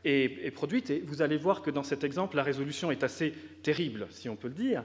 est, 0.06 0.50
produite. 0.54 0.88
Et 0.88 1.02
vous 1.06 1.20
allez 1.20 1.36
voir 1.36 1.60
que 1.60 1.70
dans 1.70 1.82
cet 1.82 2.02
exemple, 2.02 2.36
la 2.36 2.42
résolution 2.42 2.90
est 2.90 3.04
assez 3.04 3.34
terrible, 3.62 4.06
si 4.10 4.30
on 4.30 4.36
peut 4.36 4.48
le 4.48 4.54
dire. 4.54 4.84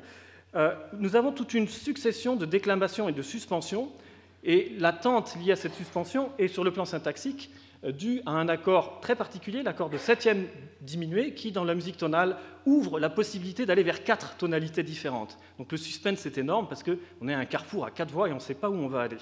Euh, 0.55 0.75
nous 0.99 1.15
avons 1.15 1.31
toute 1.31 1.53
une 1.53 1.69
succession 1.69 2.35
de 2.35 2.45
déclamations 2.45 3.07
et 3.07 3.13
de 3.13 3.21
suspensions, 3.21 3.89
et 4.43 4.73
l'attente 4.79 5.37
liée 5.41 5.53
à 5.53 5.55
cette 5.55 5.75
suspension 5.75 6.29
est, 6.39 6.49
sur 6.49 6.65
le 6.65 6.71
plan 6.71 6.83
syntaxique, 6.83 7.51
dû 7.83 8.21
à 8.25 8.31
un 8.31 8.49
accord 8.49 8.99
très 9.01 9.15
particulier, 9.15 9.63
l'accord 9.63 9.89
de 9.89 9.97
septième 9.97 10.47
diminué, 10.81 11.33
qui, 11.33 11.51
dans 11.51 11.63
la 11.63 11.75
musique 11.75 11.97
tonale, 11.97 12.37
ouvre 12.65 12.99
la 12.99 13.09
possibilité 13.09 13.65
d'aller 13.65 13.83
vers 13.83 14.03
quatre 14.03 14.35
tonalités 14.37 14.83
différentes. 14.83 15.37
Donc 15.57 15.71
le 15.71 15.77
suspense 15.77 16.25
est 16.25 16.37
énorme 16.37 16.67
parce 16.67 16.83
qu'on 16.83 17.27
est 17.27 17.33
à 17.33 17.39
un 17.39 17.45
carrefour 17.45 17.85
à 17.85 17.91
quatre 17.91 18.11
voix 18.11 18.29
et 18.29 18.31
on 18.31 18.35
ne 18.35 18.41
sait 18.41 18.55
pas 18.55 18.69
où 18.69 18.75
on 18.75 18.87
va 18.87 19.01
aller. 19.01 19.17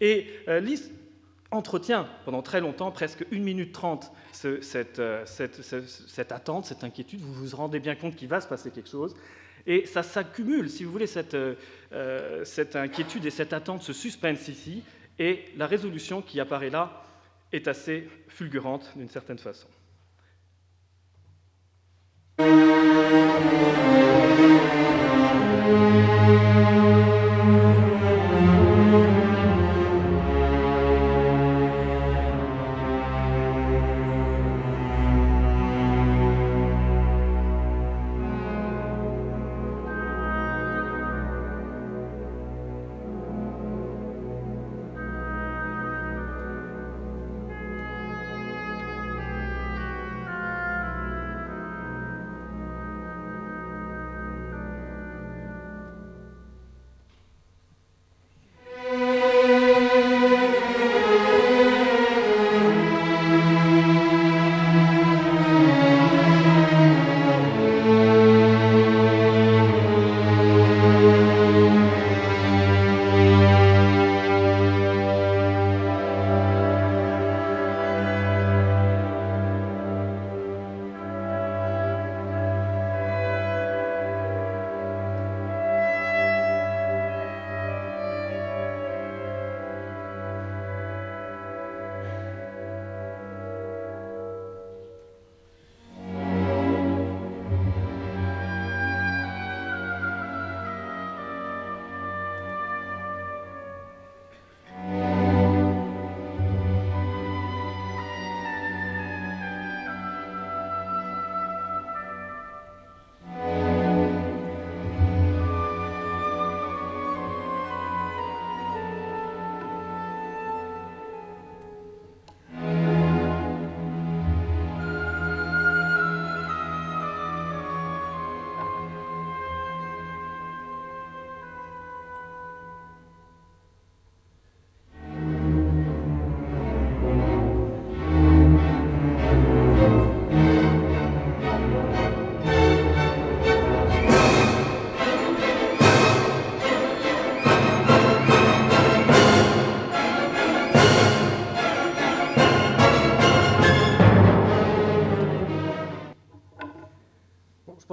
Et 0.00 0.26
euh, 0.48 0.60
Liszt 0.60 0.92
entretient 1.50 2.08
pendant 2.24 2.42
très 2.42 2.60
longtemps, 2.60 2.90
presque 2.90 3.24
une 3.30 3.44
minute 3.44 3.72
trente, 3.72 4.10
euh, 4.44 4.60
cette, 4.60 6.32
attente, 6.32 6.66
cette 6.66 6.82
inquiétude. 6.82 7.20
Vous 7.20 7.32
vous 7.32 7.56
rendez 7.56 7.78
bien 7.78 7.94
compte 7.94 8.16
qu'il 8.16 8.28
va 8.28 8.40
se 8.40 8.48
passer 8.48 8.70
quelque 8.70 8.90
chose. 8.90 9.14
Et 9.66 9.86
ça 9.86 10.02
s'accumule, 10.02 10.68
si 10.68 10.84
vous 10.84 10.92
voulez, 10.92 11.06
cette, 11.06 11.36
cette 12.44 12.76
inquiétude 12.76 13.24
et 13.24 13.30
cette 13.30 13.54
attente, 13.54 13.82
ce 13.82 13.94
suspense 13.94 14.48
ici, 14.48 14.82
et 15.18 15.46
la 15.56 15.66
résolution 15.66 16.20
qui 16.20 16.38
apparaît 16.38 16.68
là 16.68 17.04
est 17.54 17.68
assez 17.68 18.08
fulgurante 18.28 18.92
d'une 18.96 19.08
certaine 19.08 19.38
façon. 19.38 19.68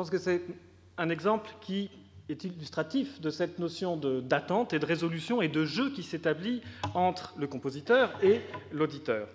Pense 0.02 0.10
que 0.10 0.18
c'est 0.18 0.42
un 0.98 1.12
exemple 1.12 1.52
qui 1.62 1.92
est 2.28 2.44
illustratif 2.44 3.22
de 3.22 3.30
cette 3.30 3.60
notion 3.60 3.98
d'attente 3.98 4.74
et 4.74 4.80
de 4.80 4.86
résolution 4.88 5.44
et 5.44 5.48
de 5.48 5.64
jeu 5.64 5.92
qui 5.92 6.02
s'établit 6.02 6.64
entre 6.96 7.36
le 7.38 7.46
compositeur 7.46 8.12
et 8.24 8.42
l'auditeur. 8.72 9.28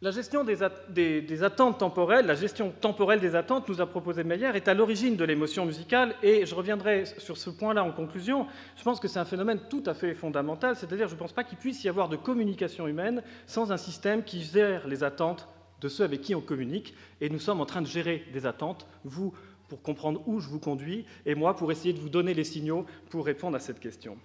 La 0.00 0.10
gestion 0.10 0.42
des, 0.42 0.62
attentes 1.42 1.80
temporelles, 1.80 2.24
la 2.24 2.34
gestion 2.34 2.72
temporelle 2.80 3.20
des 3.20 3.34
attentes, 3.34 3.68
nous 3.68 3.82
a 3.82 3.86
proposé 3.86 4.24
Meyer, 4.24 4.52
est 4.54 4.68
à 4.68 4.72
l'origine 4.72 5.16
de 5.16 5.24
l'émotion 5.26 5.66
musicale, 5.66 6.14
et 6.22 6.46
je 6.46 6.54
reviendrai 6.54 7.04
sur 7.18 7.36
ce 7.36 7.50
point-là 7.50 7.84
en 7.84 7.92
conclusion. 7.92 8.46
Je 8.78 8.82
pense 8.82 9.00
que 9.00 9.08
c'est 9.08 9.18
un 9.18 9.26
phénomène 9.26 9.60
tout 9.68 9.82
à 9.84 9.92
fait 9.92 10.14
fondamental, 10.14 10.76
c'est-à-dire 10.76 11.08
je 11.08 11.14
ne 11.14 11.18
pense 11.18 11.34
pas 11.34 11.44
qu'il 11.44 11.58
puisse 11.58 11.84
y 11.84 11.90
avoir 11.90 12.08
de 12.08 12.16
communication 12.16 12.88
humaine 12.88 13.22
sans 13.46 13.70
un 13.70 13.76
système 13.76 14.24
qui 14.24 14.42
gère 14.42 14.88
les 14.88 15.04
attentes 15.04 15.46
de 15.80 15.88
ceux 15.88 16.04
avec 16.04 16.20
qui 16.20 16.34
on 16.34 16.40
communique, 16.40 16.94
et 17.20 17.28
nous 17.28 17.38
sommes 17.38 17.60
en 17.60 17.66
train 17.66 17.82
de 17.82 17.86
gérer 17.86 18.24
des 18.32 18.46
attentes, 18.46 18.86
vous 19.04 19.34
pour 19.68 19.82
comprendre 19.82 20.22
où 20.26 20.40
je 20.40 20.48
vous 20.48 20.58
conduis, 20.58 21.06
et 21.26 21.34
moi 21.34 21.54
pour 21.54 21.70
essayer 21.70 21.92
de 21.92 22.00
vous 22.00 22.08
donner 22.08 22.34
les 22.34 22.44
signaux 22.44 22.86
pour 23.08 23.24
répondre 23.24 23.56
à 23.56 23.60
cette 23.60 23.78
question. 23.78 24.18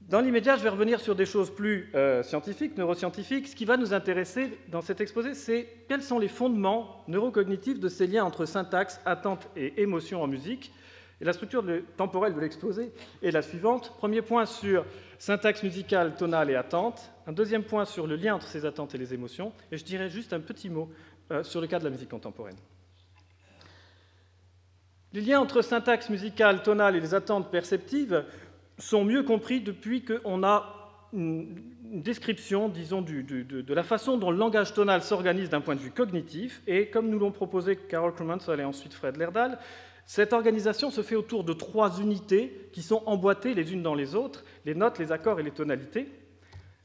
Dans 0.00 0.20
l'immédiat, 0.20 0.56
je 0.56 0.62
vais 0.62 0.70
revenir 0.70 0.98
sur 0.98 1.14
des 1.14 1.26
choses 1.26 1.54
plus 1.54 1.90
euh, 1.94 2.24
scientifiques, 2.24 2.76
neuroscientifiques. 2.76 3.46
Ce 3.46 3.54
qui 3.54 3.64
va 3.64 3.76
nous 3.76 3.94
intéresser 3.94 4.58
dans 4.68 4.80
cet 4.80 5.00
exposé, 5.00 5.34
c'est 5.34 5.68
quels 5.88 6.02
sont 6.02 6.18
les 6.18 6.26
fondements 6.26 7.04
neurocognitifs 7.06 7.78
de 7.78 7.88
ces 7.88 8.08
liens 8.08 8.24
entre 8.24 8.44
syntaxe, 8.44 9.00
attente 9.04 9.48
et 9.54 9.80
émotion 9.80 10.20
en 10.20 10.26
musique. 10.26 10.72
Et 11.20 11.24
la 11.24 11.32
structure 11.32 11.62
temporelle 11.96 12.34
de 12.34 12.40
l'exposé 12.40 12.92
est 13.22 13.30
la 13.30 13.42
suivante. 13.42 13.94
Premier 13.98 14.22
point 14.22 14.46
sur 14.46 14.84
syntaxe 15.20 15.62
musicale, 15.62 16.16
tonale 16.16 16.50
et 16.50 16.56
attente. 16.56 17.12
Un 17.26 17.32
deuxième 17.32 17.62
point 17.62 17.84
sur 17.84 18.06
le 18.06 18.16
lien 18.16 18.34
entre 18.34 18.46
ces 18.46 18.64
attentes 18.64 18.94
et 18.94 18.98
les 18.98 19.12
émotions. 19.14 19.52
Et 19.70 19.76
je 19.76 19.84
dirais 19.84 20.08
juste 20.08 20.32
un 20.32 20.40
petit 20.40 20.70
mot 20.70 20.90
euh, 21.30 21.44
sur 21.44 21.60
le 21.60 21.66
cas 21.66 21.78
de 21.78 21.84
la 21.84 21.90
musique 21.90 22.08
contemporaine. 22.08 22.56
Les 25.12 25.20
liens 25.20 25.38
entre 25.40 25.60
syntaxe 25.60 26.08
musicale, 26.08 26.62
tonale 26.62 26.96
et 26.96 27.00
les 27.00 27.14
attentes 27.14 27.50
perceptives 27.50 28.24
sont 28.78 29.04
mieux 29.04 29.22
compris 29.22 29.60
depuis 29.60 30.04
qu'on 30.04 30.42
a 30.42 30.76
une 31.12 31.54
description, 32.00 32.68
disons, 32.68 33.02
de, 33.02 33.74
la 33.74 33.82
façon 33.82 34.16
dont 34.16 34.30
le 34.30 34.38
langage 34.38 34.72
tonal 34.72 35.02
s'organise 35.02 35.50
d'un 35.50 35.60
point 35.60 35.74
de 35.74 35.80
vue 35.80 35.90
cognitif. 35.90 36.62
Et 36.66 36.88
comme 36.88 37.10
nous 37.10 37.18
l'ont 37.18 37.32
proposé 37.32 37.76
Carol 37.76 38.14
Krumensel 38.14 38.60
et 38.60 38.64
ensuite 38.64 38.94
Fred 38.94 39.18
Lerdal, 39.18 39.58
cette 40.10 40.32
organisation 40.32 40.90
se 40.90 41.02
fait 41.02 41.14
autour 41.14 41.44
de 41.44 41.52
trois 41.52 42.00
unités 42.00 42.68
qui 42.72 42.82
sont 42.82 43.00
emboîtées 43.06 43.54
les 43.54 43.72
unes 43.72 43.84
dans 43.84 43.94
les 43.94 44.16
autres, 44.16 44.44
les 44.64 44.74
notes, 44.74 44.98
les 44.98 45.12
accords 45.12 45.38
et 45.38 45.44
les 45.44 45.52
tonalités. 45.52 46.08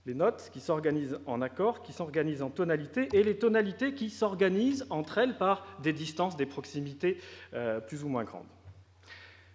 Les 0.05 0.13
notes 0.13 0.51
qui 0.53 0.59
s'organisent 0.59 1.17
en 1.25 1.41
accords, 1.41 1.81
qui 1.81 1.91
s'organisent 1.91 2.43
en 2.43 2.51
tonalités, 2.51 3.09
et 3.13 3.23
les 3.23 3.39
tonalités 3.39 3.95
qui 3.95 4.11
s'organisent 4.11 4.85
entre 4.91 5.17
elles 5.17 5.39
par 5.39 5.65
des 5.81 5.91
distances, 5.91 6.37
des 6.37 6.45
proximités 6.45 7.17
euh, 7.55 7.79
plus 7.79 8.03
ou 8.03 8.09
moins 8.09 8.25
grandes. 8.25 8.45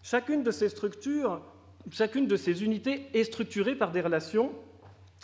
Chacune 0.02 0.42
de 0.42 0.50
ces 0.50 0.68
structures, 0.68 1.40
chacune 1.92 2.26
de 2.26 2.34
ces 2.34 2.64
unités 2.64 3.06
est 3.14 3.22
structurée 3.22 3.76
par 3.76 3.92
des 3.92 4.00
relations. 4.00 4.50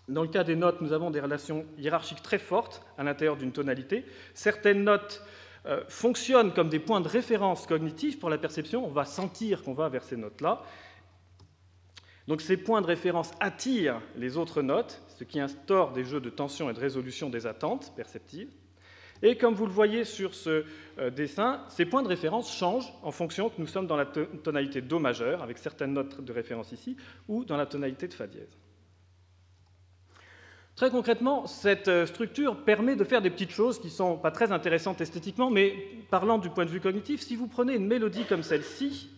Dans 0.08 0.22
le 0.22 0.28
cas 0.28 0.44
des 0.44 0.54
notes, 0.54 0.80
nous 0.82 0.92
avons 0.92 1.10
des 1.10 1.18
relations 1.18 1.66
hiérarchiques 1.78 2.22
très 2.22 2.38
fortes 2.38 2.80
à 2.96 3.02
l'intérieur 3.02 3.36
d'une 3.36 3.50
tonalité. 3.50 4.04
Certaines 4.34 4.84
notes 4.84 5.24
euh, 5.66 5.82
fonctionnent 5.88 6.52
comme 6.52 6.68
des 6.68 6.78
points 6.78 7.00
de 7.00 7.08
référence 7.08 7.66
cognitifs 7.66 8.18
pour 8.18 8.30
la 8.30 8.38
perception. 8.38 8.86
On 8.86 8.90
va 8.90 9.04
sentir 9.04 9.62
qu'on 9.62 9.74
va 9.74 9.88
vers 9.88 10.04
ces 10.04 10.16
notes-là. 10.16 10.62
Donc 12.28 12.40
ces 12.40 12.56
points 12.56 12.80
de 12.80 12.86
référence 12.86 13.32
attirent 13.40 14.00
les 14.16 14.36
autres 14.36 14.62
notes, 14.62 15.02
ce 15.08 15.24
qui 15.24 15.40
instaure 15.40 15.92
des 15.92 16.04
jeux 16.04 16.20
de 16.20 16.30
tension 16.30 16.70
et 16.70 16.72
de 16.72 16.80
résolution 16.80 17.30
des 17.30 17.46
attentes 17.46 17.92
perceptives. 17.96 18.50
Et 19.22 19.36
comme 19.36 19.54
vous 19.54 19.66
le 19.66 19.72
voyez 19.72 20.04
sur 20.04 20.34
ce 20.34 20.64
euh, 20.98 21.10
dessin, 21.10 21.64
ces 21.68 21.86
points 21.86 22.02
de 22.02 22.08
référence 22.08 22.54
changent 22.54 22.92
en 23.02 23.10
fonction 23.10 23.48
que 23.48 23.58
nous 23.58 23.66
sommes 23.66 23.86
dans 23.86 23.96
la 23.96 24.06
tonalité 24.06 24.82
Do 24.82 24.98
majeur, 24.98 25.42
avec 25.42 25.58
certaines 25.58 25.94
notes 25.94 26.20
de 26.20 26.32
référence 26.32 26.72
ici, 26.72 26.96
ou 27.28 27.44
dans 27.44 27.56
la 27.56 27.66
tonalité 27.66 28.08
de 28.08 28.14
Fa 28.14 28.26
dièse. 28.26 28.56
Très 30.76 30.90
concrètement, 30.90 31.46
cette 31.46 31.88
euh, 31.88 32.04
structure 32.04 32.54
permet 32.54 32.96
de 32.96 33.04
faire 33.04 33.22
des 33.22 33.30
petites 33.30 33.50
choses 33.50 33.78
qui 33.80 33.86
ne 33.86 33.92
sont 33.92 34.18
pas 34.18 34.30
très 34.30 34.52
intéressantes 34.52 35.00
esthétiquement, 35.00 35.48
mais 35.48 35.74
parlant 36.10 36.36
du 36.36 36.50
point 36.50 36.66
de 36.66 36.70
vue 36.70 36.82
cognitif, 36.82 37.22
si 37.22 37.34
vous 37.34 37.46
prenez 37.46 37.76
une 37.76 37.86
mélodie 37.86 38.26
comme 38.26 38.42
celle-ci, 38.42 39.08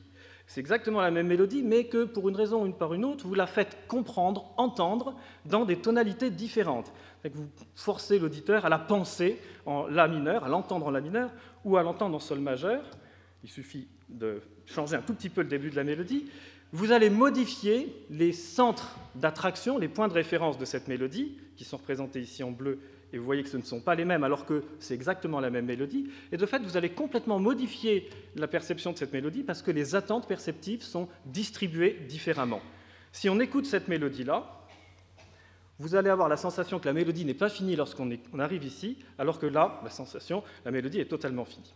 c'est 0.47 0.61
exactement 0.61 1.01
la 1.01 1.11
même 1.11 1.27
mélodie, 1.27 1.65
mais 1.65 1.87
que 1.87 2.05
pour 2.05 2.29
une 2.29 2.37
raison 2.37 2.63
ou 2.63 2.67
une 2.67 2.77
par 2.77 2.95
une 2.95 3.05
autre, 3.05 3.27
vous 3.27 3.35
la 3.35 3.49
faites 3.49 3.77
comprendre, 3.89 4.55
entendre 4.57 5.17
dans 5.47 5.65
des 5.65 5.77
tonalités 5.77 6.31
différentes. 6.31 6.93
Vous 7.25 7.49
forcez 7.75 8.21
l'auditeur 8.21 8.65
à 8.65 8.69
la 8.69 8.79
penser 8.79 9.41
en 9.67 9.89
La 9.89 10.07
mineur, 10.07 10.45
à 10.45 10.49
l'entendre 10.49 10.87
en 10.87 10.91
La 10.93 11.01
mineur, 11.01 11.33
ou 11.65 11.77
à 11.77 11.83
l'entendre 11.83 12.15
en 12.15 12.21
Sol 12.21 12.39
majeur. 12.39 12.85
Il 13.43 13.51
suffit 13.51 13.89
de 14.09 14.43
changer 14.65 14.95
un 14.95 15.03
tout 15.03 15.13
petit 15.13 15.29
peu 15.29 15.43
le 15.43 15.49
début 15.49 15.71
de 15.71 15.77
la 15.77 15.85
mélodie. 15.85 16.31
Vous 16.71 16.93
allez 16.93 17.11
modifier 17.11 17.95
les 18.11 18.33
centres 18.33 18.97
d'attraction, 19.17 19.77
les 19.77 19.89
points 19.89 20.09
de 20.09 20.15
référence 20.15 20.57
de 20.57 20.65
cette 20.65 20.87
mélodie, 20.87 21.37
qui 21.59 21.65
sont 21.65 21.77
représentés 21.77 22.21
ici 22.21 22.43
en 22.45 22.53
bleu 22.53 22.79
et 23.13 23.19
vous 23.19 23.25
voyez 23.25 23.43
que 23.43 23.49
ce 23.49 23.57
ne 23.57 23.63
sont 23.63 23.81
pas 23.81 23.95
les 23.95 24.05
mêmes 24.05 24.23
alors 24.23 24.47
que 24.47 24.63
c'est 24.79 24.95
exactement 24.95 25.41
la 25.41 25.51
même 25.51 25.67
mélodie. 25.67 26.09
Et 26.31 26.37
de 26.37 26.47
fait, 26.47 26.63
vous 26.63 26.77
allez 26.77 26.91
complètement 26.91 27.39
modifier 27.39 28.09
la 28.37 28.47
perception 28.47 28.93
de 28.93 28.99
cette 28.99 29.13
mélodie 29.13 29.43
parce 29.43 29.61
que 29.61 29.71
les 29.71 29.95
attentes 29.95 30.29
perceptives 30.29 30.83
sont 30.83 31.09
distribuées 31.27 31.99
différemment. 32.09 32.61
Si 33.11 33.29
on 33.29 33.41
écoute 33.41 33.67
cette 33.67 33.89
mélodie-là, 33.89 34.55
vous 35.79 35.95
allez 35.95 36.11
avoir 36.11 36.29
la 36.29 36.37
sensation 36.37 36.79
que 36.79 36.87
la 36.87 36.93
mélodie 36.93 37.25
n'est 37.25 37.35
pas 37.35 37.49
finie 37.49 37.77
lorsqu'on 37.77 38.11
arrive 38.39 38.65
ici, 38.65 38.99
alors 39.19 39.39
que 39.39 39.47
là, 39.47 39.81
la 39.83 39.91
sensation, 39.91 40.43
la 40.65 40.71
mélodie 40.71 41.01
est 41.01 41.07
totalement 41.07 41.45
finie. 41.45 41.75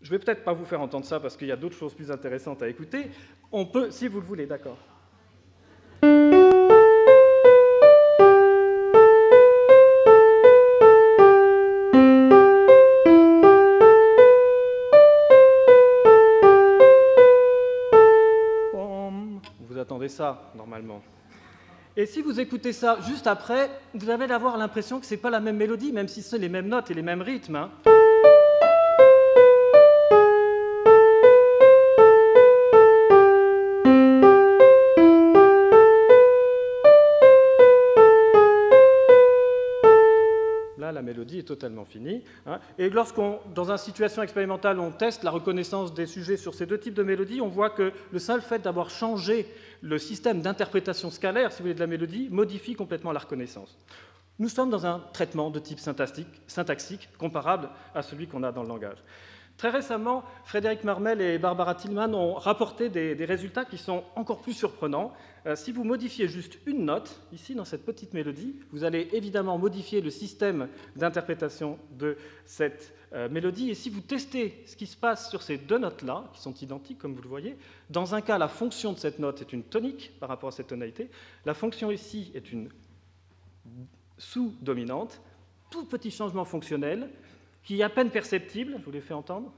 Je 0.00 0.12
ne 0.12 0.16
vais 0.16 0.24
peut-être 0.24 0.44
pas 0.44 0.52
vous 0.52 0.64
faire 0.64 0.80
entendre 0.80 1.06
ça 1.06 1.18
parce 1.18 1.36
qu'il 1.36 1.48
y 1.48 1.52
a 1.52 1.56
d'autres 1.56 1.76
choses 1.76 1.94
plus 1.94 2.10
intéressantes 2.10 2.62
à 2.62 2.68
écouter. 2.68 3.10
On 3.50 3.66
peut, 3.66 3.90
si 3.90 4.06
vous 4.06 4.20
le 4.20 4.26
voulez, 4.26 4.46
d'accord. 4.46 4.78
Normalement. 20.54 21.02
Et 21.96 22.06
si 22.06 22.20
vous 22.20 22.40
écoutez 22.40 22.72
ça 22.72 22.98
juste 23.06 23.26
après, 23.26 23.70
vous 23.94 24.10
avez 24.10 24.26
d'avoir 24.26 24.58
l'impression 24.58 25.00
que 25.00 25.06
ce 25.06 25.14
n'est 25.14 25.20
pas 25.20 25.30
la 25.30 25.40
même 25.40 25.56
mélodie, 25.56 25.92
même 25.92 26.08
si 26.08 26.22
c'est 26.22 26.38
les 26.38 26.48
mêmes 26.48 26.68
notes 26.68 26.90
et 26.90 26.94
les 26.94 27.02
mêmes 27.02 27.22
rythmes. 27.22 27.56
Hein. 27.56 27.70
mélodie 41.06 41.38
est 41.38 41.44
totalement 41.44 41.84
finie. 41.84 42.22
Hein. 42.46 42.58
Et 42.78 42.90
lorsqu'on, 42.90 43.38
dans 43.54 43.70
une 43.70 43.78
situation 43.78 44.22
expérimentale, 44.22 44.78
on 44.78 44.90
teste 44.90 45.22
la 45.22 45.30
reconnaissance 45.30 45.94
des 45.94 46.06
sujets 46.06 46.36
sur 46.36 46.54
ces 46.54 46.66
deux 46.66 46.78
types 46.78 46.94
de 46.94 47.02
mélodies, 47.02 47.40
on 47.40 47.48
voit 47.48 47.70
que 47.70 47.92
le 48.12 48.18
seul 48.18 48.42
fait 48.42 48.60
d'avoir 48.60 48.90
changé 48.90 49.46
le 49.80 49.98
système 49.98 50.40
d'interprétation 50.40 51.10
scalaire, 51.10 51.52
si 51.52 51.58
vous 51.58 51.64
voulez, 51.64 51.74
de 51.74 51.80
la 51.80 51.86
mélodie, 51.86 52.28
modifie 52.30 52.74
complètement 52.74 53.12
la 53.12 53.20
reconnaissance. 53.20 53.76
Nous 54.38 54.48
sommes 54.48 54.70
dans 54.70 54.84
un 54.84 55.00
traitement 55.12 55.50
de 55.50 55.58
type 55.58 55.80
syntaxique 55.80 57.08
comparable 57.18 57.70
à 57.94 58.02
celui 58.02 58.26
qu'on 58.26 58.42
a 58.42 58.52
dans 58.52 58.62
le 58.62 58.68
langage. 58.68 58.98
Très 59.56 59.70
récemment, 59.70 60.22
Frédéric 60.44 60.84
Marmel 60.84 61.22
et 61.22 61.38
Barbara 61.38 61.74
Tillman 61.74 62.12
ont 62.12 62.34
rapporté 62.34 62.90
des, 62.90 63.24
résultats 63.24 63.64
qui 63.64 63.78
sont 63.78 64.04
encore 64.14 64.42
plus 64.42 64.52
surprenants. 64.52 65.14
Euh, 65.46 65.56
si 65.56 65.72
vous 65.72 65.82
modifiez 65.82 66.28
juste 66.28 66.58
une 66.66 66.84
note, 66.84 67.22
ici 67.32 67.54
dans 67.54 67.64
cette 67.64 67.86
petite 67.86 68.12
mélodie, 68.12 68.56
vous 68.70 68.84
allez 68.84 69.08
évidemment 69.12 69.56
modifier 69.56 70.02
le 70.02 70.10
système 70.10 70.68
d'interprétation 70.94 71.78
de 71.92 72.18
cette 72.44 72.94
euh, 73.14 73.30
mélodie. 73.30 73.70
Et 73.70 73.74
si 73.74 73.88
vous 73.88 74.02
testez 74.02 74.62
ce 74.66 74.76
qui 74.76 74.86
se 74.86 74.96
passe 74.96 75.30
sur 75.30 75.40
ces 75.40 75.56
deux 75.56 75.78
notes-là, 75.78 76.24
qui 76.34 76.42
sont 76.42 76.54
identiques 76.54 76.98
comme 76.98 77.14
vous 77.14 77.22
le 77.22 77.28
voyez, 77.28 77.56
dans 77.88 78.14
un 78.14 78.20
cas, 78.20 78.36
la 78.36 78.48
fonction 78.48 78.92
de 78.92 78.98
cette 78.98 79.18
note 79.18 79.40
est 79.40 79.54
une 79.54 79.62
tonique 79.62 80.12
par 80.20 80.28
rapport 80.28 80.50
à 80.50 80.52
cette 80.52 80.66
tonalité, 80.66 81.08
la 81.46 81.54
fonction 81.54 81.90
ici 81.90 82.30
est 82.34 82.52
une 82.52 82.68
sous-dominante, 84.18 85.22
tout 85.70 85.86
petit 85.86 86.10
changement 86.10 86.44
fonctionnel, 86.44 87.08
qui 87.66 87.80
est 87.80 87.82
à 87.82 87.88
peine 87.88 88.10
perceptible, 88.10 88.76
je 88.78 88.84
vous 88.84 88.92
l'ai 88.92 89.00
fait 89.00 89.12
entendre. 89.12 89.52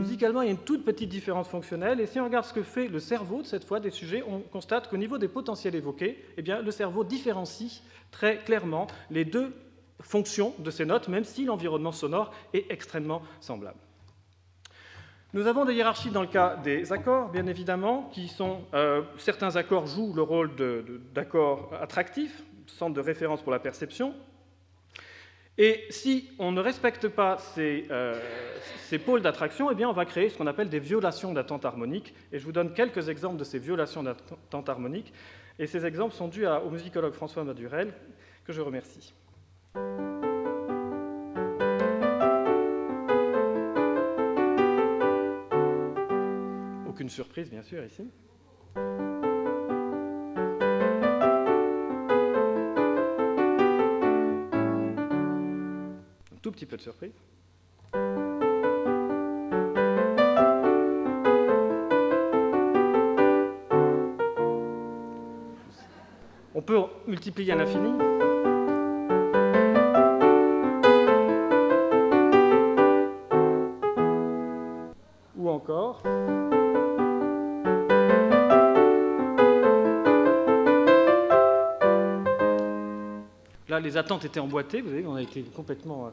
Musicalement, 0.00 0.42
il 0.42 0.46
y 0.46 0.48
a 0.48 0.50
une 0.50 0.58
toute 0.58 0.84
petite 0.84 1.08
différence 1.08 1.48
fonctionnelle, 1.48 1.98
et 1.98 2.06
si 2.06 2.20
on 2.20 2.24
regarde 2.24 2.44
ce 2.44 2.52
que 2.52 2.62
fait 2.62 2.88
le 2.88 3.00
cerveau 3.00 3.40
de 3.40 3.46
cette 3.46 3.64
fois 3.64 3.80
des 3.80 3.88
sujets, 3.88 4.22
on 4.28 4.40
constate 4.40 4.90
qu'au 4.90 4.98
niveau 4.98 5.16
des 5.16 5.28
potentiels 5.28 5.74
évoqués, 5.74 6.22
eh 6.36 6.42
bien, 6.42 6.60
le 6.60 6.70
cerveau 6.70 7.04
différencie 7.04 7.82
très 8.10 8.36
clairement 8.36 8.86
les 9.10 9.24
deux 9.24 9.54
fonction 10.00 10.54
de 10.58 10.70
ces 10.70 10.84
notes, 10.84 11.08
même 11.08 11.24
si 11.24 11.44
l'environnement 11.44 11.92
sonore 11.92 12.32
est 12.52 12.70
extrêmement 12.70 13.22
semblable. 13.40 13.78
Nous 15.34 15.48
avons 15.48 15.64
des 15.64 15.74
hiérarchies 15.74 16.10
dans 16.10 16.20
le 16.20 16.28
cas 16.28 16.56
des 16.56 16.92
accords, 16.92 17.28
bien 17.28 17.48
évidemment, 17.48 18.08
qui 18.12 18.28
sont 18.28 18.60
euh, 18.72 19.02
certains 19.18 19.56
accords 19.56 19.88
jouent 19.88 20.12
le 20.14 20.22
rôle 20.22 20.52
d'accords 21.12 21.72
attractifs, 21.80 22.44
centre 22.66 22.94
de 22.94 23.00
référence 23.00 23.42
pour 23.42 23.50
la 23.50 23.58
perception. 23.58 24.14
Et 25.58 25.84
si 25.90 26.30
on 26.38 26.52
ne 26.52 26.60
respecte 26.60 27.08
pas 27.08 27.38
ces, 27.38 27.86
euh, 27.90 28.20
pôles 29.04 29.22
d'attraction, 29.22 29.70
eh 29.72 29.84
on 29.84 29.92
va 29.92 30.04
créer 30.04 30.28
ce 30.28 30.38
qu'on 30.38 30.46
appelle 30.46 30.68
des 30.68 30.78
violations 30.78 31.32
d'attente 31.32 31.64
harmonique. 31.64 32.14
Et 32.32 32.38
je 32.38 32.44
vous 32.44 32.52
donne 32.52 32.72
quelques 32.72 33.08
exemples 33.08 33.36
de 33.36 33.44
ces 33.44 33.58
violations 33.58 34.04
d'attente 34.04 34.68
harmonique. 34.68 35.12
Et 35.58 35.66
ces 35.66 35.84
exemples 35.84 36.14
sont 36.14 36.28
dus 36.28 36.46
au 36.46 36.70
musicologue 36.70 37.12
François 37.12 37.42
Madurel, 37.42 37.92
que 38.44 38.52
je 38.52 38.60
remercie. 38.60 39.14
Aucune 46.86 47.08
surprise, 47.08 47.50
bien 47.50 47.62
sûr, 47.62 47.84
ici. 47.84 48.08
Un 48.76 49.10
tout 56.40 56.52
petit 56.52 56.66
peu 56.66 56.76
de 56.76 56.82
surprise. 56.82 57.10
On 66.54 66.62
peut 66.62 66.80
multiplier 67.08 67.52
à 67.52 67.56
l'infini. 67.56 68.13
Les 83.80 83.96
attentes 83.96 84.24
étaient 84.24 84.40
emboîtées, 84.40 84.80
vous 84.80 84.90
voyez, 84.90 85.06
on 85.06 85.14
a 85.14 85.22
été 85.22 85.42
complètement 85.42 86.06
euh, 86.06 86.10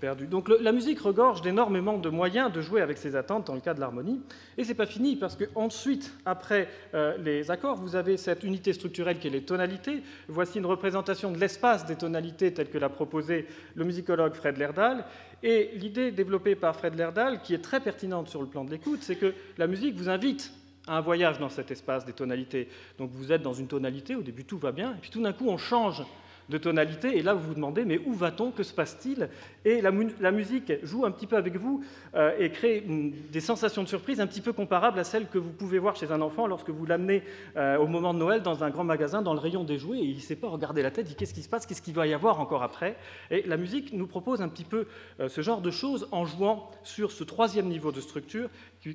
perdu. 0.00 0.26
Donc 0.26 0.48
la 0.48 0.72
musique 0.72 1.00
regorge 1.00 1.42
d'énormément 1.42 1.98
de 1.98 2.08
moyens 2.08 2.52
de 2.52 2.60
jouer 2.60 2.80
avec 2.80 2.98
ses 2.98 3.16
attentes 3.16 3.46
dans 3.46 3.54
le 3.54 3.60
cas 3.60 3.74
de 3.74 3.80
l'harmonie. 3.80 4.20
Et 4.58 4.64
c'est 4.64 4.74
pas 4.74 4.86
fini 4.86 5.16
parce 5.16 5.36
que 5.36 5.44
ensuite, 5.54 6.12
après 6.24 6.68
euh, 6.94 7.16
les 7.18 7.50
accords, 7.50 7.76
vous 7.76 7.96
avez 7.96 8.16
cette 8.16 8.44
unité 8.44 8.72
structurelle 8.72 9.18
qui 9.18 9.28
est 9.28 9.30
les 9.30 9.42
tonalités. 9.42 10.02
Voici 10.28 10.58
une 10.58 10.66
représentation 10.66 11.30
de 11.30 11.38
l'espace 11.38 11.86
des 11.86 11.96
tonalités 11.96 12.52
tel 12.52 12.68
que 12.68 12.78
l'a 12.78 12.88
proposé 12.88 13.46
le 13.74 13.84
musicologue 13.84 14.34
Fred 14.34 14.58
Lerdal. 14.58 15.04
Et 15.42 15.70
l'idée 15.74 16.10
développée 16.10 16.54
par 16.54 16.76
Fred 16.76 16.94
Lerdal, 16.94 17.40
qui 17.42 17.54
est 17.54 17.62
très 17.62 17.80
pertinente 17.80 18.28
sur 18.28 18.42
le 18.42 18.48
plan 18.48 18.64
de 18.64 18.70
l'écoute, 18.70 19.00
c'est 19.02 19.16
que 19.16 19.34
la 19.56 19.66
musique 19.66 19.94
vous 19.96 20.10
invite 20.10 20.52
à 20.86 20.98
un 20.98 21.00
voyage 21.00 21.38
dans 21.38 21.48
cet 21.48 21.70
espace 21.70 22.04
des 22.04 22.12
tonalités. 22.12 22.68
Donc 22.98 23.10
vous 23.12 23.32
êtes 23.32 23.42
dans 23.42 23.52
une 23.52 23.68
tonalité, 23.68 24.16
au 24.16 24.22
début 24.22 24.44
tout 24.44 24.58
va 24.58 24.72
bien, 24.72 24.92
et 24.92 24.98
puis 25.00 25.10
tout 25.10 25.22
d'un 25.22 25.32
coup 25.32 25.48
on 25.48 25.56
change 25.56 26.02
de 26.50 26.58
tonalité. 26.58 27.16
Et 27.16 27.22
là, 27.22 27.32
vous 27.32 27.48
vous 27.48 27.54
demandez, 27.54 27.84
mais 27.84 27.98
où 28.04 28.12
va-t-on 28.12 28.50
Que 28.50 28.62
se 28.62 28.74
passe-t-il 28.74 29.30
Et 29.64 29.80
la, 29.80 29.90
musique 30.32 30.72
joue 30.82 31.06
un 31.06 31.10
petit 31.10 31.26
peu 31.26 31.36
avec 31.36 31.56
vous 31.56 31.82
euh, 32.14 32.32
et 32.38 32.50
crée 32.50 32.84
des 33.32 33.40
sensations 33.40 33.82
de 33.82 33.88
surprise 33.88 34.20
un 34.20 34.26
petit 34.26 34.40
peu 34.40 34.52
comparables 34.52 34.98
à 34.98 35.04
celles 35.04 35.28
que 35.28 35.38
vous 35.38 35.50
pouvez 35.50 35.78
voir 35.78 35.96
chez 35.96 36.12
un 36.12 36.20
enfant 36.20 36.46
lorsque 36.46 36.70
vous 36.70 36.84
l'amenez 36.84 37.22
euh, 37.56 37.78
au 37.78 37.86
moment 37.86 38.12
de 38.12 38.18
Noël 38.18 38.42
dans 38.42 38.64
un 38.64 38.70
grand 38.70 38.84
magasin, 38.84 39.22
dans 39.22 39.34
le 39.34 39.40
rayon 39.40 39.64
des 39.64 39.78
jouets, 39.78 39.98
et 39.98 40.04
il 40.04 40.16
ne 40.16 40.20
sait 40.20 40.36
pas 40.36 40.48
regarder 40.48 40.82
la 40.82 40.90
tête, 40.90 41.06
il 41.06 41.10
dit 41.10 41.14
qu'est-ce 41.16 41.34
qui 41.34 41.42
se 41.42 41.48
passe, 41.48 41.64
qu'est-ce 41.64 41.82
qu'il 41.82 41.94
va 41.94 42.06
y 42.06 42.12
avoir 42.12 42.40
encore 42.40 42.62
après. 42.62 42.96
Et 43.30 43.42
la 43.46 43.56
musique 43.56 43.92
nous 43.92 44.06
propose 44.06 44.42
un 44.42 44.48
petit 44.48 44.64
peu 44.64 44.86
euh, 45.20 45.28
ce 45.28 45.40
genre 45.40 45.60
de 45.60 45.70
choses 45.70 46.08
en 46.10 46.24
jouant 46.26 46.70
sur 46.82 47.12
ce 47.12 47.24
troisième 47.24 47.68
niveau 47.68 47.92
de 47.92 48.00
structure 48.00 48.50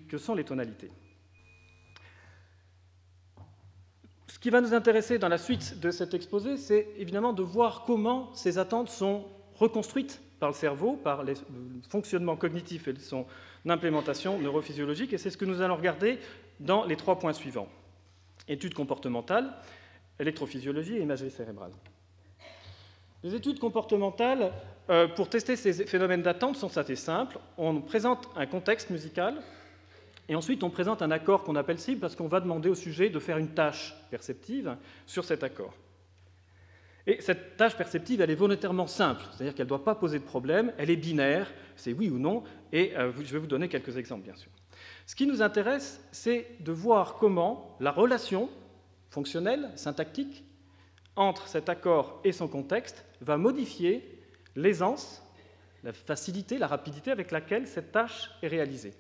que 0.09 0.17
sont 0.17 0.35
les 0.35 0.43
tonalités. 0.43 0.91
Ce 4.27 4.34
qui 4.45 4.51
va 4.51 4.61
nous 4.61 4.75
intéresser 4.75 5.17
dans 5.17 5.27
la 5.27 5.39
suite 5.39 5.79
de 5.79 5.89
cet 5.89 6.13
exposé, 6.13 6.57
c'est 6.57 6.89
évidemment 6.99 7.33
de 7.33 7.41
voir 7.41 7.81
comment 7.83 8.29
ces 8.35 8.59
attentes 8.59 8.89
sont 8.89 9.25
reconstruites 9.55 10.21
par 10.39 10.49
le 10.49 10.53
cerveau, 10.53 10.97
par 10.97 11.23
le 11.23 11.33
fonctionnement 11.89 12.35
cognitif 12.35 12.87
et 12.87 12.93
son 12.99 13.25
implémentation 13.67 14.37
neurophysiologique, 14.37 15.13
et 15.13 15.17
c'est 15.17 15.31
ce 15.31 15.37
que 15.37 15.45
nous 15.45 15.61
allons 15.61 15.75
regarder 15.75 16.19
dans 16.59 16.85
les 16.85 16.95
trois 16.95 17.17
points 17.17 17.33
suivants. 17.33 17.67
Études 18.47 18.75
comportementales, 18.75 19.51
électrophysiologie 20.19 20.97
et 20.97 21.01
imagerie 21.01 21.31
cérébrale. 21.31 21.71
Les 23.23 23.33
études 23.33 23.57
comportementales, 23.57 24.51
euh, 24.91 25.07
pour 25.07 25.27
tester 25.27 25.55
ces 25.55 25.87
phénomènes 25.87 26.21
d'attente, 26.21 26.55
sont 26.55 26.77
assez 26.77 26.95
simples. 26.95 27.39
On 27.57 27.81
présente 27.81 28.29
un 28.35 28.45
contexte 28.45 28.91
musical, 28.91 29.41
et 30.27 30.35
ensuite, 30.35 30.63
on 30.63 30.69
présente 30.69 31.01
un 31.01 31.11
accord 31.11 31.43
qu'on 31.43 31.55
appelle 31.55 31.79
cible 31.79 31.99
parce 31.99 32.15
qu'on 32.15 32.27
va 32.27 32.39
demander 32.39 32.69
au 32.69 32.75
sujet 32.75 33.09
de 33.09 33.19
faire 33.19 33.37
une 33.37 33.53
tâche 33.53 33.95
perceptive 34.09 34.75
sur 35.05 35.23
cet 35.23 35.43
accord. 35.43 35.73
Et 37.07 37.21
cette 37.21 37.55
tâche 37.55 37.77
perceptive, 37.77 38.21
elle 38.21 38.31
est 38.31 38.35
volontairement 38.35 38.87
simple, 38.87 39.23
c'est-à-dire 39.31 39.53
qu'elle 39.53 39.67
ne 39.67 39.69
doit 39.69 39.83
pas 39.83 39.93
poser 39.93 40.17
de 40.17 40.23
problème, 40.23 40.73
elle 40.79 40.89
est 40.89 40.95
binaire, 40.95 41.53
c'est 41.75 41.93
oui 41.93 42.09
ou 42.09 42.17
non, 42.17 42.43
et 42.71 42.97
euh, 42.97 43.11
je 43.23 43.31
vais 43.31 43.37
vous 43.37 43.45
donner 43.45 43.69
quelques 43.69 43.97
exemples, 43.97 44.23
bien 44.23 44.35
sûr. 44.35 44.49
Ce 45.05 45.15
qui 45.15 45.27
nous 45.27 45.43
intéresse, 45.43 46.03
c'est 46.11 46.47
de 46.61 46.71
voir 46.71 47.17
comment 47.17 47.77
la 47.79 47.91
relation 47.91 48.49
fonctionnelle, 49.11 49.69
syntactique, 49.75 50.43
entre 51.15 51.47
cet 51.47 51.69
accord 51.69 52.19
et 52.23 52.31
son 52.31 52.47
contexte 52.47 53.05
va 53.21 53.37
modifier 53.37 54.19
l'aisance, 54.55 55.23
la 55.83 55.93
facilité, 55.93 56.57
la 56.57 56.67
rapidité 56.67 57.11
avec 57.11 57.29
laquelle 57.29 57.67
cette 57.67 57.91
tâche 57.91 58.31
est 58.41 58.47
réalisée. 58.47 58.93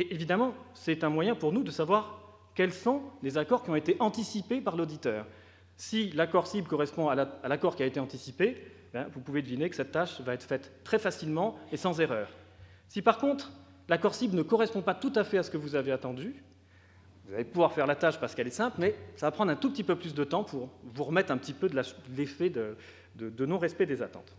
Et 0.00 0.14
évidemment, 0.14 0.54
c'est 0.72 1.04
un 1.04 1.10
moyen 1.10 1.34
pour 1.34 1.52
nous 1.52 1.62
de 1.62 1.70
savoir 1.70 2.22
quels 2.54 2.72
sont 2.72 3.02
les 3.22 3.36
accords 3.36 3.62
qui 3.62 3.68
ont 3.68 3.76
été 3.76 3.96
anticipés 4.00 4.62
par 4.62 4.74
l'auditeur. 4.74 5.26
Si 5.76 6.10
l'accord 6.12 6.46
cible 6.46 6.66
correspond 6.66 7.10
à 7.10 7.14
l'accord 7.46 7.76
qui 7.76 7.82
a 7.82 7.86
été 7.86 8.00
anticipé, 8.00 8.56
ben, 8.94 9.08
vous 9.12 9.20
pouvez 9.20 9.42
deviner 9.42 9.68
que 9.68 9.76
cette 9.76 9.92
tâche 9.92 10.22
va 10.22 10.32
être 10.32 10.42
faite 10.42 10.72
très 10.84 10.98
facilement 10.98 11.58
et 11.70 11.76
sans 11.76 12.00
erreur. 12.00 12.30
Si 12.88 13.02
par 13.02 13.18
contre 13.18 13.52
l'accord 13.90 14.14
cible 14.14 14.38
ne 14.38 14.42
correspond 14.42 14.80
pas 14.80 14.94
tout 14.94 15.12
à 15.16 15.22
fait 15.22 15.36
à 15.36 15.42
ce 15.42 15.50
que 15.50 15.58
vous 15.58 15.74
avez 15.74 15.92
attendu, 15.92 16.42
vous 17.26 17.34
allez 17.34 17.44
pouvoir 17.44 17.74
faire 17.74 17.86
la 17.86 17.94
tâche 17.94 18.18
parce 18.18 18.34
qu'elle 18.34 18.46
est 18.46 18.50
simple, 18.50 18.76
mais 18.78 18.94
ça 19.16 19.26
va 19.26 19.32
prendre 19.32 19.52
un 19.52 19.56
tout 19.56 19.70
petit 19.70 19.84
peu 19.84 19.96
plus 19.96 20.14
de 20.14 20.24
temps 20.24 20.44
pour 20.44 20.70
vous 20.82 21.04
remettre 21.04 21.30
un 21.30 21.36
petit 21.36 21.52
peu 21.52 21.68
de 21.68 21.78
l'effet 22.16 22.48
de 22.48 23.44
non-respect 23.44 23.84
des 23.84 24.00
attentes. 24.00 24.34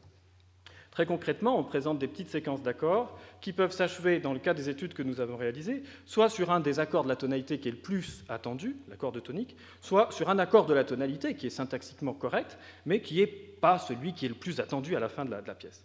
Très 0.92 1.06
concrètement, 1.06 1.58
on 1.58 1.64
présente 1.64 2.00
des 2.00 2.08
petites 2.08 2.30
séquences 2.30 2.62
d'accords 2.62 3.18
qui 3.40 3.54
peuvent 3.54 3.72
s'achever, 3.72 4.20
dans 4.20 4.34
le 4.34 4.40
cas 4.40 4.54
des 4.54 4.68
études 4.68 4.94
que 4.94 5.04
nous 5.04 5.22
avons 5.22 5.38
réalisées, 5.38 5.84
soit 6.06 6.30
sur 6.30 6.52
un 6.52 6.60
des 6.60 6.80
accords 6.80 7.04
de 7.04 7.10
la 7.10 7.16
tonalité 7.16 7.60
qui 7.60 7.70
est 7.70 7.72
le 7.72 7.78
plus 7.78 8.26
attendu, 8.28 8.76
l'accord 8.90 9.14
de 9.14 9.22
tonique, 9.22 9.56
soit 9.80 10.12
sur 10.12 10.30
un 10.30 10.38
accord 10.38 10.66
de 10.66 10.74
la 10.74 10.84
tonalité 10.84 11.36
qui 11.36 11.48
est 11.48 11.52
syntaxiquement 11.52 12.14
correct, 12.14 12.58
mais 12.86 13.02
qui 13.02 13.18
n'est 13.18 13.28
pas 13.28 13.80
celui 13.80 14.14
qui 14.14 14.26
est 14.26 14.30
le 14.30 14.36
plus 14.36 14.60
attendu 14.60 14.98
à 14.98 15.00
la 15.00 15.08
fin 15.08 15.24
de 15.24 15.32
la, 15.32 15.42
pièce. 15.56 15.82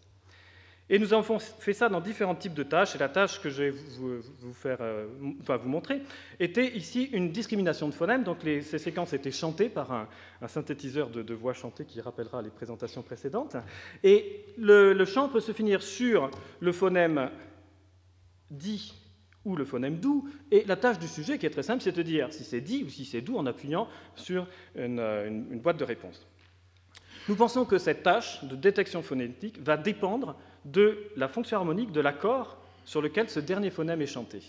Et 0.89 1.01
nous 1.01 1.13
avons 1.13 1.39
fait 1.41 1.73
ça 1.73 1.89
dans 1.89 2.01
différents 2.01 2.37
types 2.37 2.55
de 2.55 2.63
tâches. 2.63 2.95
Et 2.95 2.99
la 2.99 3.09
tâche 3.09 3.41
que 3.41 3.51
je 3.51 3.65
vais 3.65 3.71
vous, 3.71 4.23
faire, 4.53 4.79
euh, 4.81 5.07
vous 5.49 5.69
montrer 5.69 6.01
était 6.39 6.77
ici 6.77 7.05
une 7.13 7.33
discrimination 7.33 7.89
de 7.89 7.95
phonèmes. 7.95 8.23
Donc 8.23 8.39
ces 8.43 8.79
séquences 8.79 9.13
étaient 9.13 9.33
chantées 9.33 9.69
par 9.69 9.91
un, 9.91 10.09
synthétiseur 10.47 11.11
de, 11.11 11.35
voix 11.35 11.55
chantée 11.55 11.85
qui 11.85 12.01
rappellera 12.01 12.41
les 12.41 12.51
présentations 12.51 13.03
précédentes. 13.03 13.57
Et 14.05 14.45
le, 14.59 15.05
chant 15.05 15.29
peut 15.29 15.41
se 15.41 15.53
finir 15.53 15.83
sur 15.83 16.31
le 16.61 16.71
phonème 16.73 17.31
dit 18.51 18.95
ou 19.45 19.57
le 19.57 19.65
phonème 19.65 19.99
doux. 19.99 20.29
Et 20.53 20.65
la 20.67 20.77
tâche 20.77 21.01
du 21.01 21.09
sujet, 21.09 21.37
qui 21.39 21.47
est 21.47 21.51
très 21.51 21.65
simple, 21.65 21.83
c'est 21.83 21.97
de 21.97 22.03
dire 22.03 22.33
si 22.33 22.45
c'est 22.45 22.61
dit 22.61 22.85
ou 22.85 22.89
si 22.89 23.05
c'est 23.05 23.23
doux 23.23 23.37
en 23.37 23.47
appuyant 23.47 23.89
sur 24.15 24.47
une 24.77 25.59
boîte 25.61 25.79
de 25.79 25.85
réponse. 25.85 26.29
Nous 27.29 27.35
pensons 27.35 27.65
que 27.65 27.79
cette 27.79 28.05
tâche 28.05 28.45
de 28.45 28.55
détection 28.55 29.03
phonétique 29.03 29.61
va 29.61 29.77
dépendre 29.77 30.37
de 30.67 30.99
la 31.17 31.29
fonction 31.29 31.57
harmonique 31.57 31.93
de 31.93 32.01
l'accord 32.01 32.59
sur 32.85 33.01
lequel 33.01 33.31
ce 33.31 33.41
dernier 33.41 33.71
phonème 33.71 34.03
est 34.03 34.07
chanté. 34.07 34.43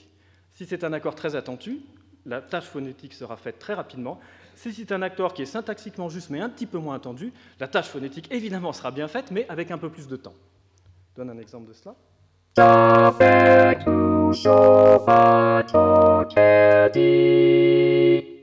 Si 0.53 0.65
c'est 0.65 0.84
un 0.84 0.91
accord 0.93 1.15
très 1.15 1.36
attendu, 1.36 1.80
la 2.25 2.41
tâche 2.41 2.65
phonétique 2.65 3.13
sera 3.13 3.38
faite 3.38 3.60
très 3.60 3.75
rapidement. 3.75 4.19
Si 4.56 4.73
c'est 4.73 4.91
un 4.91 5.01
accord 5.03 5.34
qui 5.34 5.43
est 5.43 5.45
syntaxiquement 5.45 6.10
juste 6.10 6.30
mais 6.30 6.41
un 6.41 6.49
petit 6.49 6.65
peu 6.65 6.80
moins 6.80 6.95
attendu, 6.95 7.32
la 7.60 7.67
tâche 7.67 7.88
phonétique 7.88 8.27
évidemment 8.32 8.73
sera 8.73 8.91
bien 8.91 9.08
faite 9.08 9.32
mais 9.32 9.47
avec 9.49 9.71
un 9.71 9.77
peu 9.77 9.89
plus 9.89 10.08
de 10.08 10.15
temps. 10.15 10.34
Je 11.12 11.17
donne 11.21 11.30
un 11.30 11.39
exemple 11.39 11.69
de 11.69 11.73
cela. 11.73 11.95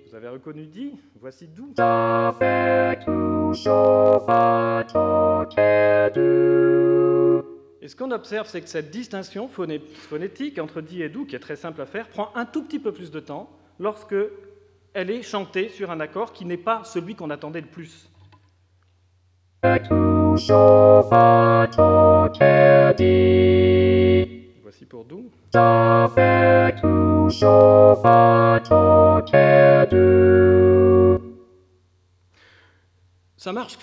Vous 0.08 0.14
avez 0.14 0.28
reconnu 0.28 0.66
dit 0.66 0.92
Voici 1.20 1.48
d'où. 1.48 1.72
Et 7.84 7.88
ce 7.88 7.94
qu'on 7.96 8.10
observe, 8.12 8.48
c'est 8.48 8.62
que 8.62 8.68
cette 8.70 8.90
distinction 8.90 9.46
phonétique 9.46 10.58
entre 10.58 10.80
dit 10.80 11.02
et 11.02 11.10
doux, 11.10 11.26
qui 11.26 11.36
est 11.36 11.38
très 11.38 11.54
simple 11.54 11.82
à 11.82 11.86
faire, 11.86 12.08
prend 12.08 12.30
un 12.34 12.46
tout 12.46 12.62
petit 12.64 12.78
peu 12.78 12.92
plus 12.92 13.10
de 13.10 13.20
temps 13.20 13.50
lorsque 13.78 14.14
elle 14.94 15.10
est 15.10 15.20
chantée 15.22 15.68
sur 15.68 15.90
un 15.90 16.00
accord 16.00 16.32
qui 16.32 16.46
n'est 16.46 16.56
pas 16.56 16.82
celui 16.84 17.14
qu'on 17.14 17.28
attendait 17.28 17.60
le 17.60 17.66
plus. 17.66 18.08
Voici 24.62 24.86
pour 24.86 25.04
doux. 25.04 25.30
Ça 33.36 33.52
marche 33.52 33.76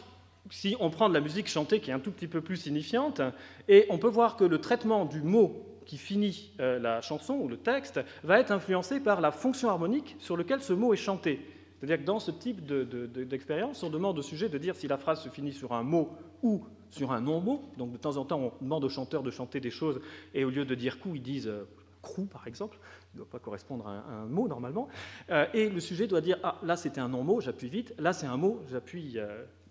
si 0.52 0.76
on 0.80 0.92
prend 0.92 1.10
de 1.10 1.14
la 1.16 1.22
musique 1.22 1.48
chantée 1.48 1.80
qui 1.80 1.90
est 1.90 1.94
un 1.94 2.00
tout 2.00 2.12
petit 2.12 2.28
peu 2.28 2.42
plus 2.42 2.58
signifiante, 2.58 3.22
et 3.68 3.88
on 3.90 3.98
peut 3.98 4.10
voir 4.10 4.36
que 4.36 4.44
le 4.44 4.60
traitement 4.60 5.06
du 5.06 5.22
mot 5.22 5.66
qui 5.86 5.98
finit 5.98 6.52
euh, 6.60 6.78
la 6.78 7.02
chanson 7.02 7.34
ou 7.36 7.48
le 7.48 7.58
texte 7.58 8.00
va 8.24 8.40
être 8.40 8.52
influencé 8.52 9.00
par 9.00 9.22
la 9.22 9.32
fonction 9.32 9.70
harmonique 9.70 10.16
sur 10.20 10.38
laquelle 10.38 10.62
ce 10.62 10.74
mot 10.74 10.94
est 10.94 10.98
chanté. 10.98 11.40
C'est-à-dire 11.80 11.98
que 11.98 12.04
dans 12.04 12.20
ce 12.20 12.30
type 12.30 12.64
d'expérience, 12.64 13.82
on 13.82 13.90
demande 13.90 14.20
au 14.20 14.22
sujet 14.22 14.50
de 14.50 14.58
dire 14.60 14.76
si 14.76 14.88
la 14.88 14.98
phrase 14.98 15.22
se 15.22 15.30
finit 15.30 15.54
sur 15.54 15.74
un 15.74 15.82
mot 15.82 16.12
ou 16.44 16.64
sur 16.92 17.12
un 17.12 17.22
non-mot. 17.22 17.64
Donc 17.78 17.92
de 17.92 17.98
temps 17.98 18.18
en 18.18 18.26
temps, 18.26 18.40
on 18.40 18.64
demande 18.64 18.84
au 18.84 18.90
chanteur 18.90 19.24
de 19.24 19.32
chanter 19.32 19.60
des 19.60 19.72
choses, 19.72 20.00
et 20.36 20.46
au 20.46 20.52
lieu 20.52 20.64
de 20.64 20.76
dire 20.76 21.00
cou, 21.00 21.16
ils 21.16 21.24
disent 21.24 21.48
euh, 21.48 21.68
crou, 22.04 22.26
par 22.26 22.46
exemple. 22.46 22.78
Il 23.14 23.18
ne 23.18 23.24
doit 23.24 23.30
pas 23.32 23.40
correspondre 23.40 23.88
à 23.88 24.04
un, 24.14 24.26
mot 24.28 24.48
normalement. 24.48 24.90
Euh, 25.32 25.48
et 25.54 25.70
le 25.70 25.80
sujet 25.80 26.06
doit 26.06 26.22
dire 26.22 26.38
Ah, 26.44 26.60
là 26.62 26.78
c'était 26.78 27.02
un 27.02 27.10
non-mot, 27.10 27.42
j'appuie 27.42 27.70
vite. 27.70 27.96
Là 27.98 28.14
c'est 28.14 28.28
un 28.28 28.38
mot, 28.38 28.62
j'appuie 28.70 29.18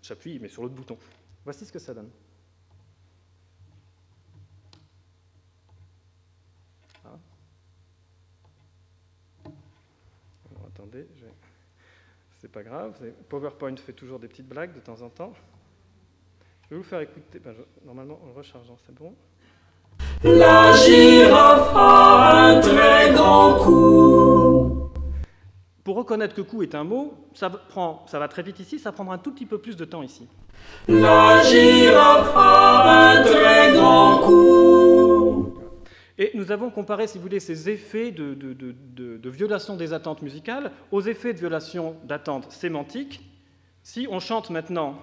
J'appuie, 0.01 0.39
mais 0.39 0.49
sur 0.49 0.63
l'autre 0.63 0.75
bouton. 0.75 0.97
Voici 1.43 1.65
ce 1.65 1.71
que 1.71 1.79
ça 1.79 1.93
donne. 1.93 2.09
Ah. 7.05 7.17
attendez, 10.67 11.07
c'est 12.39 12.51
pas 12.51 12.63
grave. 12.63 12.95
PowerPoint 13.29 13.75
fait 13.77 13.93
toujours 13.93 14.19
des 14.19 14.27
petites 14.27 14.47
blagues 14.47 14.73
de 14.73 14.79
temps 14.79 15.01
en 15.01 15.09
temps. 15.09 15.33
Je 16.63 16.69
vais 16.75 16.77
vous 16.77 16.87
faire 16.87 17.01
écouter. 17.01 17.39
Ben, 17.39 17.53
normalement, 17.85 18.19
en 18.23 18.33
rechargeant, 18.33 18.77
c'est 18.85 18.95
bon. 18.95 19.13
La 20.23 20.73
girafe 20.73 21.71
a 21.75 22.47
un 22.47 22.61
très 22.61 23.13
grand 23.13 23.55
coup. 23.59 24.10
Pour 25.83 25.95
reconnaître 25.95 26.35
que 26.35 26.41
coup 26.41 26.61
est 26.61 26.75
un 26.75 26.83
mot, 26.83 27.13
ça, 27.33 27.49
prend, 27.49 28.05
ça 28.07 28.19
va 28.19 28.27
très 28.27 28.43
vite 28.43 28.59
ici, 28.59 28.77
ça 28.77 28.91
prendra 28.91 29.15
un 29.15 29.17
tout 29.17 29.31
petit 29.31 29.47
peu 29.47 29.57
plus 29.57 29.75
de 29.75 29.85
temps 29.85 30.03
ici. 30.03 30.27
La 30.87 31.41
girafe 31.41 32.31
a 32.35 33.09
un 33.13 33.23
très 33.23 33.73
grand 33.73 34.19
coup. 34.19 35.55
Et 36.19 36.29
nous 36.35 36.51
avons 36.51 36.69
comparé, 36.69 37.07
si 37.07 37.17
vous 37.17 37.23
voulez, 37.23 37.39
ces 37.39 37.67
effets 37.69 38.11
de, 38.11 38.35
de, 38.35 38.53
de, 38.53 39.17
de 39.17 39.29
violation 39.31 39.75
des 39.75 39.91
attentes 39.91 40.21
musicales 40.21 40.71
aux 40.91 41.01
effets 41.01 41.33
de 41.33 41.39
violation 41.39 41.95
d'attentes 42.03 42.51
sémantiques. 42.51 43.21
Si 43.81 44.07
on 44.11 44.19
chante 44.19 44.51
maintenant 44.51 44.99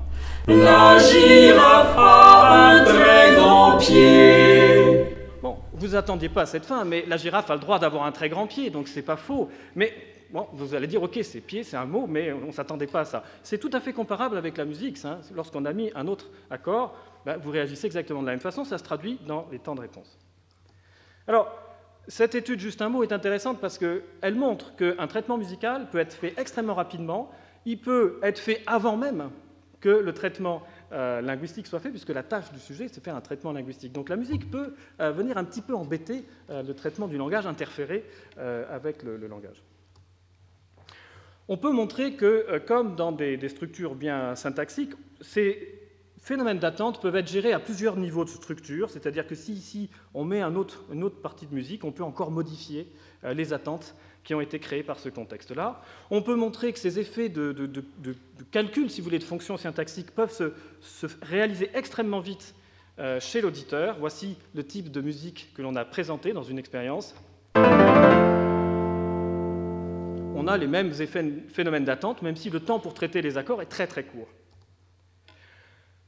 La 0.47 0.97
girafe 1.01 1.97
a 1.99 2.69
un 2.69 2.85
très 2.85 3.35
grand 3.35 3.79
pied. 3.79 5.07
Bon, 5.43 5.57
vous 5.73 5.97
attendiez 5.97 6.29
pas 6.29 6.43
à 6.43 6.47
cette 6.47 6.67
fin, 6.67 6.85
mais 6.85 7.05
la 7.09 7.17
girafe 7.17 7.51
a 7.51 7.55
le 7.55 7.61
droit 7.61 7.81
d'avoir 7.81 8.05
un 8.05 8.13
très 8.13 8.29
grand 8.29 8.47
pied, 8.47 8.71
donc 8.71 8.87
c'est 8.87 9.03
pas 9.03 9.17
faux. 9.17 9.49
Mais 9.75 9.93
bon, 10.33 10.47
vous 10.53 10.75
allez 10.75 10.87
dire, 10.87 11.03
ok, 11.03 11.19
c'est 11.23 11.41
pied, 11.41 11.63
c'est 11.63 11.77
un 11.77 11.87
mot, 11.87 12.07
mais 12.07 12.33
on 12.33 12.47
ne 12.47 12.53
s'attendait 12.53 12.87
pas 12.87 13.01
à 13.01 13.05
ça. 13.05 13.25
C'est 13.43 13.59
tout 13.59 13.71
à 13.73 13.81
fait 13.81 13.93
comparable 13.93 14.37
avec 14.37 14.57
la 14.57 14.65
musique. 14.65 14.97
Ça. 14.97 15.21
Lorsqu'on 15.35 15.65
a 15.65 15.73
mis 15.73 15.91
un 15.95 16.07
autre 16.07 16.27
accord, 16.51 16.95
ben, 17.25 17.37
vous 17.37 17.51
réagissez 17.51 17.87
exactement 17.87 18.21
de 18.21 18.27
la 18.27 18.33
même 18.33 18.41
façon, 18.41 18.65
ça 18.65 18.79
se 18.79 18.85
traduit 18.85 19.19
dans 19.27 19.47
les 19.51 19.59
temps 19.59 19.75
de 19.75 19.81
réponse. 19.81 20.19
Alors, 21.27 21.53
cette 22.09 22.35
étude, 22.35 22.59
juste 22.59 22.81
un 22.81 22.89
mot, 22.89 23.03
est 23.03 23.13
intéressante 23.13 23.61
parce 23.61 23.79
qu'elle 23.79 24.35
montre 24.35 24.75
qu'un 24.77 25.07
traitement 25.07 25.37
musical 25.37 25.91
peut 25.91 25.99
être 25.99 26.15
fait 26.15 26.35
extrêmement 26.39 26.75
rapidement, 26.75 27.31
il 27.67 27.79
peut 27.79 28.19
être 28.23 28.39
fait 28.39 28.63
avant 28.67 28.97
même 28.97 29.31
que 29.81 29.91
le 29.91 30.13
traitement 30.13 30.63
euh, 30.93 31.21
linguistique 31.21 31.67
soit 31.67 31.81
fait, 31.81 31.91
puisque 31.91 32.09
la 32.09 32.23
tâche 32.23 32.51
du 32.51 32.59
sujet, 32.59 32.89
c'est 32.91 33.03
faire 33.03 33.15
un 33.15 33.21
traitement 33.21 33.53
linguistique. 33.53 33.93
Donc 33.93 34.09
la 34.09 34.17
musique 34.17 34.51
peut 34.51 34.75
euh, 35.01 35.13
venir 35.13 35.37
un 35.37 35.45
petit 35.45 35.61
peu 35.61 35.75
embêter 35.75 36.25
euh, 36.51 36.63
le 36.63 36.75
traitement 36.75 37.07
du 37.09 37.19
langage, 37.19 37.47
interférer 37.47 38.05
avec 38.71 39.03
le, 39.03 39.17
langage. 39.27 39.63
On 41.49 41.57
peut 41.57 41.73
montrer 41.73 42.13
que, 42.13 42.47
euh, 42.49 42.61
comme 42.61 42.95
dans 42.95 43.11
des, 43.11 43.49
structures 43.49 43.95
bien 43.95 44.35
syntaxiques, 44.35 44.93
ces 45.23 45.75
phénomènes 46.21 46.59
d'attente 46.59 47.01
peuvent 47.01 47.17
être 47.17 47.29
gérés 47.29 47.55
à 47.55 47.59
plusieurs 47.59 47.97
niveaux 47.97 48.25
de 48.25 48.29
structure, 48.29 48.91
c'est-à-dire 48.91 49.27
que 49.27 49.35
si 49.35 49.55
ici 49.55 49.89
on 50.13 50.25
met 50.25 50.43
un 50.43 50.57
autre, 50.57 50.85
une 50.93 51.03
autre 51.03 51.23
partie 51.23 51.47
de 51.47 51.55
musique, 51.55 51.85
on 51.85 51.93
peut 51.93 52.03
encore 52.03 52.31
modifier 52.31 52.93
euh, 53.25 53.33
les 53.33 53.55
attentes 53.55 53.95
qui 54.25 54.35
ont 54.35 54.43
été 54.43 54.59
créées 54.59 54.83
par 54.83 54.99
ce 54.99 55.09
contexte-là. 55.09 55.81
On 56.11 56.21
peut 56.21 56.35
montrer 56.35 56.75
que 56.75 56.79
ces 56.79 56.99
effets 56.99 57.31
de, 57.31 57.55
calcul, 58.51 58.91
si 58.91 59.01
vous 59.01 59.07
voulez, 59.07 59.19
de 59.19 59.25
fonctions 59.25 59.57
syntaxiques 59.57 60.11
peuvent 60.11 60.33
se, 60.33 60.53
se 60.83 61.07
réaliser 61.23 61.71
extrêmement 61.73 62.21
vite 62.21 62.55
euh, 62.99 63.21
chez 63.21 63.41
l'auditeur. 63.41 63.97
Voici 63.99 64.37
le 64.55 64.65
type 64.65 64.91
de 64.91 65.01
musique 65.01 65.53
que 65.55 65.63
l'on 65.63 65.77
a 65.77 65.87
présenté 65.87 66.35
dans 66.35 66.43
une 66.43 66.59
expérience. 66.59 67.15
On 70.41 70.47
a 70.47 70.57
les 70.57 70.69
mêmes 70.69 70.93
phénomènes 70.93 71.85
d'attente, 71.85 72.23
même 72.23 72.37
si 72.37 72.49
le 72.49 72.61
temps 72.61 72.79
pour 72.79 72.95
traiter 72.95 73.23
les 73.23 73.39
accords 73.39 73.61
est 73.61 73.67
très 73.67 73.89
très 73.89 74.05
court. 74.05 74.29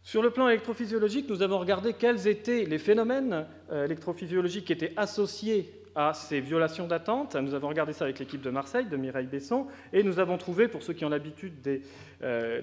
Sur 0.04 0.22
le 0.22 0.30
plan 0.30 0.48
électrophysiologique, 0.48 1.28
nous 1.28 1.42
avons 1.42 1.58
regardé 1.58 1.94
quels 1.94 2.28
étaient 2.28 2.64
les 2.64 2.78
phénomènes 2.78 3.44
euh, 3.72 3.86
électrophysiologiques 3.86 4.66
qui 4.66 4.72
étaient 4.72 4.92
associés 4.96 5.74
à 5.96 6.14
ces 6.14 6.40
violations 6.40 6.86
d'attente. 6.86 7.34
Nous 7.34 7.54
avons 7.54 7.66
regardé 7.66 7.92
ça 7.92 8.04
avec 8.04 8.20
l'équipe 8.20 8.40
de 8.40 8.50
Marseille, 8.50 8.86
de 8.86 8.96
Mireille 8.96 9.26
Besson, 9.26 9.66
et 9.92 10.04
nous 10.04 10.20
avons 10.20 10.38
trouvé, 10.38 10.68
pour 10.68 10.84
ceux 10.84 10.92
qui 10.92 11.04
ont 11.04 11.08
l'habitude 11.08 11.60
des 11.60 11.82
euh, 12.22 12.60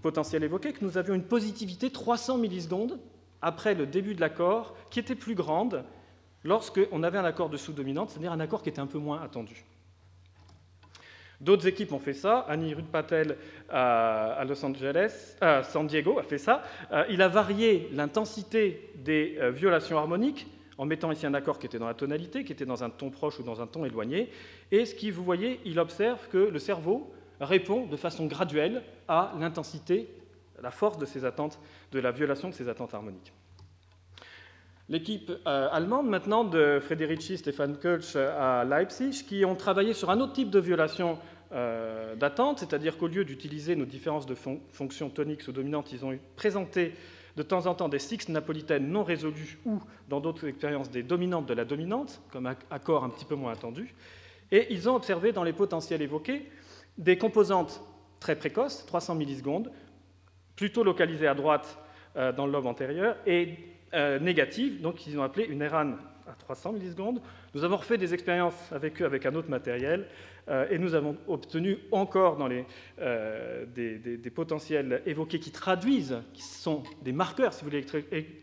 potentiels 0.00 0.42
évoqués, 0.42 0.72
que 0.72 0.82
nous 0.82 0.96
avions 0.96 1.12
une 1.12 1.24
positivité 1.24 1.90
300 1.90 2.38
millisecondes 2.38 2.98
après 3.42 3.74
le 3.74 3.84
début 3.84 4.14
de 4.14 4.22
l'accord, 4.22 4.74
qui 4.88 4.98
était 4.98 5.14
plus 5.14 5.34
grande 5.34 5.84
lorsqu'on 6.44 7.02
avait 7.02 7.18
un 7.18 7.26
accord 7.26 7.50
de 7.50 7.58
sous-dominante, 7.58 8.08
c'est-à-dire 8.08 8.32
un 8.32 8.40
accord 8.40 8.62
qui 8.62 8.70
était 8.70 8.80
un 8.80 8.86
peu 8.86 8.98
moins 8.98 9.20
attendu. 9.20 9.66
D'autres 11.40 11.66
équipes 11.66 11.92
ont 11.92 11.98
fait 11.98 12.12
ça. 12.12 12.44
Annie 12.48 12.74
Rudpatel 12.74 13.36
à 13.70 14.44
Los 14.46 14.62
Angeles, 14.64 15.36
à 15.40 15.62
San 15.62 15.86
Diego 15.86 16.18
a 16.18 16.22
fait 16.22 16.38
ça. 16.38 16.62
Euh, 16.92 17.04
il 17.08 17.22
a 17.22 17.28
varié 17.28 17.88
l'intensité 17.92 18.92
des 18.96 19.36
euh, 19.40 19.50
violations 19.50 19.96
harmoniques 19.96 20.46
en 20.76 20.84
mettant 20.84 21.12
ici 21.12 21.26
un 21.26 21.34
accord 21.34 21.58
qui 21.58 21.66
était 21.66 21.78
dans 21.78 21.86
la 21.86 21.94
tonalité, 21.94 22.44
qui 22.44 22.52
était 22.52 22.66
dans 22.66 22.84
un 22.84 22.90
ton 22.90 23.10
proche 23.10 23.38
ou 23.38 23.42
dans 23.42 23.60
un 23.60 23.66
ton 23.66 23.84
éloigné. 23.84 24.30
Et 24.70 24.84
ce 24.84 24.94
qui, 24.94 25.10
vous 25.10 25.24
voyez, 25.24 25.60
il 25.64 25.78
observe 25.78 26.28
que 26.28 26.38
le 26.38 26.58
cerveau 26.58 27.12
répond 27.40 27.86
de 27.86 27.96
façon 27.96 28.26
graduelle 28.26 28.82
à 29.08 29.32
l'intensité, 29.38 30.08
la 30.62 30.70
force 30.70 30.98
de 30.98 31.06
ces 31.06 31.24
attentes, 31.24 31.58
de 31.92 32.00
la 32.00 32.10
violation 32.10 32.48
de 32.48 32.54
ces 32.54 32.68
attentes 32.68 32.94
harmoniques. 32.94 33.32
L'équipe 34.90 35.30
euh, 35.46 35.68
allemande 35.70 36.08
maintenant 36.08 36.42
de 36.42 36.80
Frederici, 36.82 37.38
Stefan 37.38 37.76
Kölsch 37.76 38.16
à 38.16 38.64
Leipzig, 38.64 39.24
qui 39.24 39.44
ont 39.44 39.54
travaillé 39.54 39.94
sur 39.94 40.10
un 40.10 40.18
autre 40.18 40.32
type 40.32 40.50
de 40.50 40.58
violation 40.58 41.16
euh, 41.52 42.16
d'attente, 42.16 42.58
c'est-à-dire 42.58 42.98
qu'au 42.98 43.06
lieu 43.06 43.24
d'utiliser 43.24 43.76
nos 43.76 43.84
différences 43.84 44.26
de 44.26 44.34
fon 44.34 44.60
fonctions 44.72 45.08
toniques 45.08 45.46
ou 45.46 45.52
dominantes, 45.52 45.92
ils 45.92 46.04
ont 46.04 46.18
présenté 46.34 46.94
de 47.36 47.42
temps 47.44 47.66
en 47.66 47.74
temps 47.76 47.88
des 47.88 48.00
sixtes 48.00 48.30
napolitaines 48.30 48.90
non 48.90 49.04
résolues 49.04 49.60
ou, 49.64 49.80
dans 50.08 50.18
d'autres 50.18 50.48
expériences, 50.48 50.90
des 50.90 51.04
dominantes 51.04 51.46
de 51.46 51.54
la 51.54 51.64
dominante, 51.64 52.20
comme 52.32 52.46
accord 52.46 53.04
un 53.04 53.10
petit 53.10 53.24
peu 53.24 53.36
moins 53.36 53.52
attendu. 53.52 53.94
Et 54.50 54.72
ils 54.74 54.88
ont 54.88 54.96
observé 54.96 55.30
dans 55.30 55.44
les 55.44 55.52
potentiels 55.52 56.02
évoqués 56.02 56.50
des 56.98 57.16
composantes 57.16 57.80
très 58.18 58.34
précoces, 58.34 58.84
300 58.86 59.14
millisecondes, 59.14 59.70
plutôt 60.56 60.82
localisées 60.82 61.28
à 61.28 61.34
droite 61.34 61.78
euh, 62.16 62.32
dans 62.32 62.44
le 62.44 62.50
lobe 62.50 62.66
antérieur, 62.66 63.16
et 63.24 63.50
euh, 63.50 63.54
négative, 63.92 64.80
donc 64.80 65.06
ils 65.06 65.18
ont 65.18 65.22
appelé 65.22 65.44
une 65.46 65.62
ERAN 65.62 65.94
à 66.30 66.34
300 66.38 66.72
millisecondes. 66.72 67.20
Nous 67.54 67.64
avons 67.64 67.76
refait 67.76 67.98
des 67.98 68.14
expériences 68.14 68.72
avec 68.72 69.00
eux 69.02 69.04
avec 69.04 69.26
un 69.26 69.34
autre 69.34 69.50
matériel 69.50 70.06
euh, 70.48 70.66
et 70.70 70.78
nous 70.78 70.94
avons 70.94 71.16
obtenu 71.28 71.78
encore 71.92 72.36
dans 72.36 72.48
les, 72.48 72.64
euh, 73.00 73.66
des, 73.66 74.30
potentiels 74.30 75.02
évoqués 75.06 75.38
qui 75.38 75.50
traduisent, 75.50 76.18
qui 76.32 76.42
sont 76.42 76.82
des 77.02 77.12
marqueurs, 77.12 77.52
si 77.52 77.64
vous 77.64 77.70
voulez, 77.70 77.84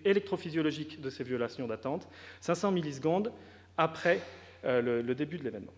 électrophysiologiques 0.06 1.02
de 1.02 1.10
ces 1.10 1.24
violations 1.24 1.68
d'attente, 1.68 2.08
500 2.42 2.72
millisecondes 2.72 3.32
après 3.78 4.20
euh, 4.66 5.02
le 5.02 5.16
début 5.16 5.38
de 5.38 5.44
l'événement. 5.44 5.74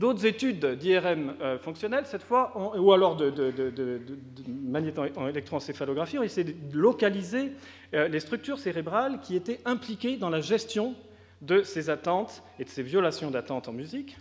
D'autres 0.00 0.24
études 0.24 0.64
d'IRM 0.78 1.34
euh, 1.42 1.58
fonctionnelles, 1.58 2.06
cette 2.06 2.22
fois, 2.22 2.54
ou 2.78 2.90
alors 2.94 3.16
de, 3.16 3.28
de, 3.28 3.50
de 3.50 4.00
magnétoélectroencéphalographie, 4.48 6.18
ont 6.18 6.22
essayé 6.22 6.54
de 6.54 6.78
localiser 6.78 7.52
euh, 7.92 8.08
les 8.08 8.18
structures 8.18 8.58
cérébrales 8.58 9.20
qui 9.20 9.36
étaient 9.36 9.60
impliquées 9.66 10.16
dans 10.16 10.30
la 10.30 10.40
gestion 10.40 10.94
de 11.42 11.62
ces 11.64 11.90
attentes 11.90 12.42
et 12.58 12.64
de 12.64 12.70
ces 12.70 12.82
violations 12.82 13.30
d'attentes 13.30 13.68
en 13.68 13.72
musique. 13.72 14.16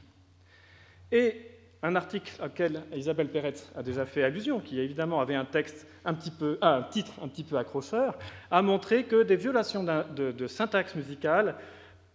Et 1.13 1.37
un 1.81 1.95
article 1.95 2.29
auquel 2.43 2.83
Isabelle 2.93 3.29
Peretz 3.29 3.71
a 3.73 3.81
déjà 3.81 4.05
fait 4.05 4.23
allusion, 4.23 4.59
qui 4.59 4.81
évidemment 4.81 5.21
avait 5.21 5.35
un 5.35 5.45
texte 5.45 5.87
un 6.03 6.13
petit 6.13 6.31
peu, 6.31 6.57
ah, 6.59 6.75
un 6.75 6.83
titre 6.83 7.13
un 7.23 7.29
petit 7.29 7.45
peu 7.45 7.57
accrocheur, 7.57 8.19
a 8.51 8.61
montré 8.61 9.05
que 9.05 9.23
des 9.23 9.37
violations 9.37 9.85
de 9.85 10.47
syntaxe 10.47 10.95
musicale 10.95 11.55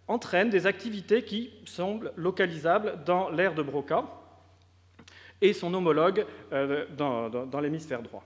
entraîne 0.07 0.49
des 0.49 0.67
activités 0.67 1.23
qui 1.23 1.51
semblent 1.65 2.11
localisables 2.15 3.03
dans 3.05 3.29
l'aire 3.29 3.55
de 3.55 3.63
Broca 3.63 4.05
et 5.41 5.53
son 5.53 5.73
homologue 5.73 6.25
euh, 6.53 6.85
dans, 6.97 7.59
l'hémisphère 7.59 8.01
droit. 8.01 8.23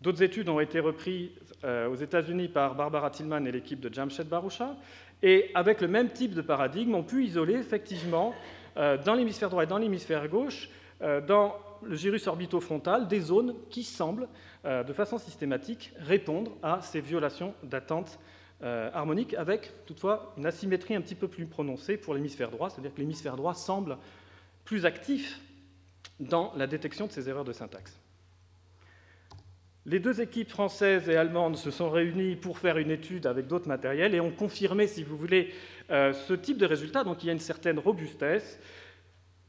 D'autres 0.00 0.22
études 0.22 0.48
ont 0.48 0.60
été 0.60 0.80
reprises 0.80 1.30
euh, 1.64 1.88
aux 1.88 1.94
États-Unis 1.94 2.48
par 2.48 2.74
Barbara 2.74 3.10
Tillman 3.10 3.44
et 3.44 3.52
l'équipe 3.52 3.80
de 3.80 3.92
Jamshed 3.92 4.28
Barusha, 4.28 4.76
et 5.22 5.50
avec 5.54 5.82
le 5.82 5.88
même 5.88 6.08
type 6.08 6.34
de 6.34 6.40
paradigme, 6.40 6.94
on 6.94 7.02
pu 7.02 7.24
isoler 7.24 7.54
effectivement 7.54 8.34
euh, 8.78 8.96
dans 8.96 9.14
l'hémisphère 9.14 9.50
droit 9.50 9.64
et 9.64 9.66
dans 9.66 9.78
l'hémisphère 9.78 10.28
gauche, 10.28 10.68
dans 11.26 11.56
le 11.82 11.96
gyrus 11.96 12.26
orbitofrontal, 12.26 13.08
des 13.08 13.20
zones 13.20 13.54
qui 13.70 13.84
semblent, 13.84 14.28
de 14.64 14.92
façon 14.92 15.16
systématique, 15.16 15.94
répondre 15.98 16.52
à 16.62 16.82
ces 16.82 17.00
violations 17.00 17.54
d'attente 17.62 18.18
euh, 18.62 18.90
harmonique, 18.92 19.34
avec 19.34 19.72
toutefois 19.86 20.34
une 20.36 20.46
asymétrie 20.46 20.94
un 20.94 21.00
petit 21.00 21.14
peu 21.14 21.28
plus 21.28 21.46
prononcée 21.46 21.96
pour 21.96 22.14
l'hémisphère 22.14 22.50
droit, 22.50 22.70
c'est-à-dire 22.70 22.92
que 22.92 23.00
l'hémisphère 23.00 23.36
droit 23.36 23.54
semble 23.54 23.96
plus 24.64 24.84
actif 24.84 25.40
dans 26.18 26.52
la 26.56 26.66
détection 26.66 27.06
de 27.06 27.12
ces 27.12 27.28
erreurs 27.28 27.44
de 27.44 27.52
syntaxe. 27.52 27.98
Les 29.86 29.98
deux 29.98 30.20
équipes 30.20 30.50
françaises 30.50 31.08
et 31.08 31.16
allemandes 31.16 31.56
se 31.56 31.70
sont 31.70 31.88
réunies 31.88 32.36
pour 32.36 32.58
faire 32.58 32.76
une 32.76 32.90
étude 32.90 33.26
avec 33.26 33.46
d'autres 33.46 33.66
matériels 33.66 34.14
et 34.14 34.20
ont 34.20 34.30
confirmé, 34.30 34.86
si 34.86 35.02
vous 35.02 35.16
voulez, 35.16 35.54
euh, 35.90 36.12
ce 36.12 36.34
type 36.34 36.58
de 36.58 36.66
résultat. 36.66 37.02
Donc 37.02 37.24
il 37.24 37.28
y 37.28 37.30
a 37.30 37.32
une 37.32 37.38
certaine 37.38 37.78
robustesse. 37.78 38.60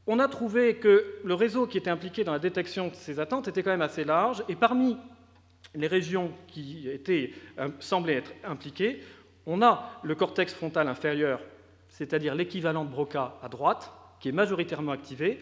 On 0.06 0.18
a 0.18 0.28
trouvé 0.28 0.76
que 0.76 1.16
le 1.22 1.34
réseau 1.34 1.66
qui 1.66 1.76
était 1.76 1.90
impliqué 1.90 2.24
dans 2.24 2.32
la 2.32 2.38
détection 2.38 2.88
de 2.88 2.94
ces 2.94 3.20
attentes 3.20 3.46
était 3.46 3.62
quand 3.62 3.70
même 3.70 3.82
assez 3.82 4.04
large 4.04 4.42
et 4.48 4.56
parmi 4.56 4.96
les 5.74 5.86
régions 5.86 6.30
qui 6.48 6.88
étaient, 6.88 7.32
euh, 7.58 7.68
semblaient 7.80 8.16
être 8.16 8.32
impliquées, 8.44 9.00
on 9.46 9.62
a 9.62 10.00
le 10.02 10.14
cortex 10.14 10.54
frontal 10.54 10.88
inférieur, 10.88 11.40
c'est-à-dire 11.88 12.34
l'équivalent 12.34 12.84
de 12.84 12.90
Broca 12.90 13.34
à 13.42 13.48
droite, 13.48 13.92
qui 14.20 14.28
est 14.28 14.32
majoritairement 14.32 14.92
activé, 14.92 15.38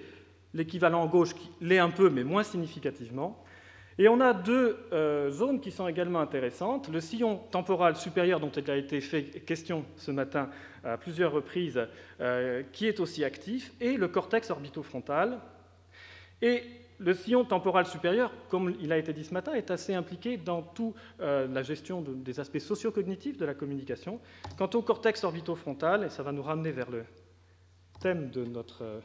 l'équivalent 0.55 1.07
gauche 1.07 1.35
qui 1.35 1.51
l'est 1.61 1.79
un 1.79 1.91
peu 1.91 2.11
mais 2.11 2.25
moins 2.25 2.43
significativement, 2.43 3.45
Et 3.99 4.09
on 4.09 4.19
a 4.21 4.33
deux 4.33 4.79
euh, 4.93 5.31
zones 5.31 5.61
qui 5.61 5.71
sont 5.71 5.87
également 5.87 6.21
intéressantes. 6.21 6.89
Le 6.89 7.01
sillon 7.01 7.37
temporal 7.51 7.97
supérieur, 7.97 8.41
dont 8.41 8.51
il 8.51 8.71
a 8.71 8.77
été 8.77 8.99
fait 9.03 9.25
question 9.45 9.85
ce 9.97 10.11
matin 10.11 10.49
à 10.83 10.97
plusieurs 10.97 11.33
reprises, 11.33 11.79
euh, 12.21 12.63
qui 12.73 12.87
est 12.87 12.99
aussi 12.99 13.25
actif, 13.25 13.73
et 13.79 13.99
le 13.99 14.09
cortex 14.09 14.51
orbitofrontal. 14.51 15.39
Et 16.41 16.63
le 17.01 17.15
sillon 17.15 17.45
temporal 17.45 17.87
supérieur, 17.87 18.31
comme 18.51 18.75
il 18.79 18.93
a 18.93 18.99
été 18.99 19.13
dit 19.13 19.25
ce 19.25 19.33
matin, 19.33 19.55
est 19.55 19.71
assez 19.71 19.95
impliqué 19.95 20.37
dans 20.37 20.63
toute 20.63 20.95
euh, 21.21 21.49
la 21.49 21.63
gestion 21.63 22.03
de, 22.03 22.13
des 22.13 22.39
aspects 22.41 22.59
sociocognitifs 22.59 23.39
de 23.39 23.47
la 23.47 23.55
communication. 23.55 24.21
Quant 24.59 24.69
au 24.75 24.83
cortex 24.83 25.25
orbitofrontal, 25.25 26.05
et 26.05 26.11
ça 26.11 26.23
va 26.23 26.31
nous 26.31 26.43
ramener 26.43 26.73
vers 26.73 26.91
le 26.91 27.05
thème 28.01 28.31
de 28.31 28.45
notre 28.45 28.85
euh, 28.85 29.01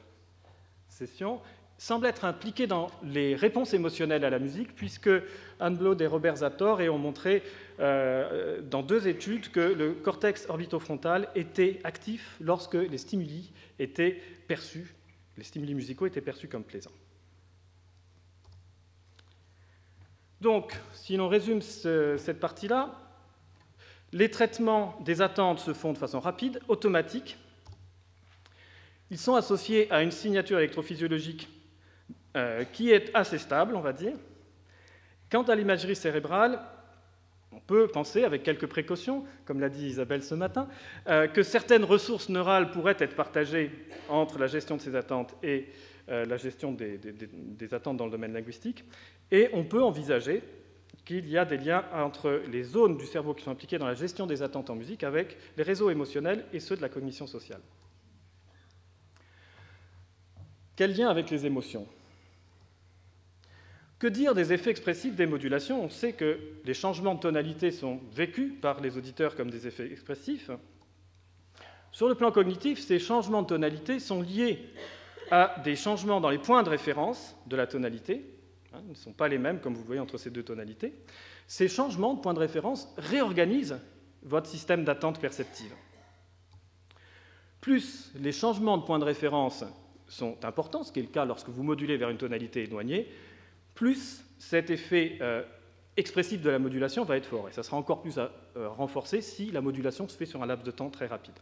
session, 0.90 1.40
semble 1.78 2.06
être 2.08 2.26
impliqué 2.26 2.68
dans 2.68 2.88
les 3.04 3.36
réponses 3.36 3.74
émotionnelles 3.74 4.26
à 4.26 4.30
la 4.30 4.40
musique, 4.40 4.76
puisque 4.76 5.10
Anne 5.62 5.78
Blode 5.78 6.02
et 6.02 6.08
Robert 6.08 6.38
Zator 6.38 6.80
ont 6.80 6.98
montré 6.98 7.44
euh, 7.80 8.62
dans 8.62 8.84
deux 8.84 9.08
études 9.08 9.52
que 9.52 9.60
le 9.60 9.94
cortex 9.94 10.48
orbitofrontal 10.50 11.30
était 11.36 11.80
actif 11.86 12.38
lorsque 12.42 12.76
les 12.76 12.98
stimuli 12.98 13.52
étaient 13.80 14.22
perçus, 14.48 14.96
les 15.38 15.44
stimuli 15.44 15.74
musicaux 15.74 16.06
étaient 16.06 16.22
perçus 16.22 16.48
comme 16.48 16.64
plaisants. 16.64 16.92
Donc, 20.42 20.74
si 20.94 21.18
l'on 21.18 21.28
résume 21.28 21.62
ce, 21.62 22.18
cette 22.18 22.40
partie-là, 22.40 22.92
les 24.12 24.30
traitements 24.30 24.98
des 25.04 25.22
attentes 25.22 25.60
se 25.60 25.74
font 25.74 25.94
de 25.94 25.98
façon 25.98 26.20
rapide, 26.20 26.60
automatique. 26.68 27.38
Ils 29.12 29.18
sont 29.18 29.36
associés 29.36 29.92
à 29.92 30.02
une 30.02 30.12
signature 30.12 30.58
électrophysiologique 30.58 31.50
euh, 32.36 32.64
qui 32.64 32.92
est 32.92 33.12
assez 33.14 33.38
stable, 33.38 33.76
on 33.76 33.82
va 33.82 33.94
dire. 33.94 34.16
Quant 35.30 35.44
à 35.44 35.56
l'imagerie 35.56 35.96
cérébrale, 35.96 36.60
on 37.52 37.60
peut 37.60 37.88
penser, 37.88 38.24
avec 38.24 38.44
quelques 38.44 38.68
précautions, 38.68 39.26
comme 39.46 39.60
l'a 39.60 39.70
dit 39.70 39.88
Isabelle 39.88 40.24
ce 40.24 40.36
matin, 40.36 40.68
euh, 41.08 41.28
que 41.28 41.44
certaines 41.44 41.86
ressources 41.86 42.30
neurales 42.30 42.72
pourraient 42.72 42.98
être 43.00 43.16
partagées 43.16 43.72
entre 44.10 44.38
la 44.38 44.48
gestion 44.48 44.76
de 44.76 44.82
ces 44.82 44.96
attentes 44.96 45.34
et 45.42 45.68
la 46.08 46.38
gestion 46.38 46.72
des, 46.72 47.74
attentes 47.74 47.98
dans 47.98 48.06
le 48.06 48.12
domaine 48.12 48.34
linguistique. 48.34 48.84
Et 49.32 49.50
on 49.54 49.64
peut 49.64 49.82
envisager 49.82 50.44
qu'il 51.04 51.30
y 51.30 51.38
a 51.38 51.46
des 51.46 51.58
liens 51.58 51.86
entre 51.94 52.42
les 52.52 52.64
zones 52.64 52.98
du 52.98 53.06
cerveau 53.06 53.34
qui 53.34 53.44
sont 53.44 53.52
impliquées 53.52 53.78
dans 53.78 53.88
la 53.88 53.94
gestion 53.94 54.28
des 54.28 54.42
attentes 54.42 54.70
en 54.70 54.76
musique 54.76 55.04
avec 55.04 55.38
les 55.58 55.64
réseaux 55.64 55.90
émotionnels 55.90 56.46
et 56.54 56.60
ceux 56.60 56.76
de 56.76 56.82
la 56.82 56.90
cognition 56.90 57.28
sociale. 57.28 57.62
Quel 60.76 60.96
lien 60.96 61.10
avec 61.10 61.30
les 61.30 61.46
émotions? 61.46 61.88
Que 63.98 64.08
dire 64.08 64.36
des 64.36 64.52
effets 64.52 64.72
expressifs 64.72 65.16
des 65.16 65.26
modulations? 65.26 65.84
On 65.84 65.90
sait 65.90 66.14
que 66.14 66.38
les 66.66 66.74
changements 66.74 67.16
de 67.16 67.22
tonalité 67.22 67.72
sont 67.72 68.02
vécus 68.12 68.54
par 68.62 68.82
les 68.82 68.98
auditeurs 68.98 69.36
comme 69.36 69.50
des 69.50 69.68
effets 69.68 69.90
expressifs. 69.90 70.52
Sur 71.92 72.10
le 72.10 72.16
plan 72.16 72.32
cognitif, 72.32 72.80
ces 72.80 73.00
changements 73.00 73.42
de 73.42 73.48
tonalité 73.48 74.00
sont 74.00 74.22
liés 74.22 74.60
à 75.32 75.56
des 75.64 75.76
changements 75.76 76.22
dans 76.22 76.30
les 76.30 76.38
points 76.38 76.64
de 76.64 76.70
référence 76.70 77.36
de 77.48 77.56
la 77.56 77.68
tonalité. 77.68 78.26
Hein, 78.74 78.80
ils 78.86 78.92
ne 78.92 78.96
sont 78.96 79.14
pas 79.14 79.28
les 79.28 79.38
mêmes, 79.38 79.60
comme 79.60 79.74
vous 79.74 79.84
voyez, 79.84 80.02
entre 80.02 80.18
ces 80.18 80.30
deux 80.30 80.44
tonalités. 80.44 80.94
Ces 81.48 81.68
changements 81.68 82.14
de 82.14 82.22
points 82.22 82.34
de 82.34 82.40
référence 82.40 82.94
réorganisent 82.98 83.80
votre 84.24 84.48
système 84.48 84.84
d'attente 84.84 85.20
perceptive. 85.20 85.74
Plus 87.62 88.12
les 88.16 88.32
changements 88.32 88.78
de 88.78 88.84
points 88.84 89.00
de 89.00 89.06
référence 89.06 89.64
sont 90.08 90.44
importants, 90.46 90.84
ce 90.84 90.92
qui 90.92 91.00
est 91.00 91.04
le 91.04 91.10
cas 91.10 91.26
lorsque 91.26 91.50
vous 91.50 91.64
modulez 91.64 91.98
vers 91.98 92.10
une 92.10 92.18
tonalité 92.18 92.64
éloignée, 92.64 93.12
plus 93.74 94.24
cet 94.38 94.70
effet 94.70 95.18
euh, 95.22 95.44
expressif 95.98 96.42
de 96.42 96.50
la 96.50 96.60
modulation 96.60 97.04
va 97.04 97.18
être 97.18 97.26
fort. 97.26 97.50
Et 97.50 97.52
ça 97.52 97.64
sera 97.64 97.78
encore 97.78 98.02
plus 98.02 98.18
euh, 98.18 98.30
renforcé 98.70 99.22
si 99.22 99.52
la 99.52 99.62
modulation 99.62 100.08
se 100.08 100.16
fait 100.16 100.26
sur 100.26 100.42
un 100.44 100.46
laps 100.46 100.66
de 100.66 100.72
temps 100.72 100.90
très 100.90 101.08
rapide. 101.08 101.36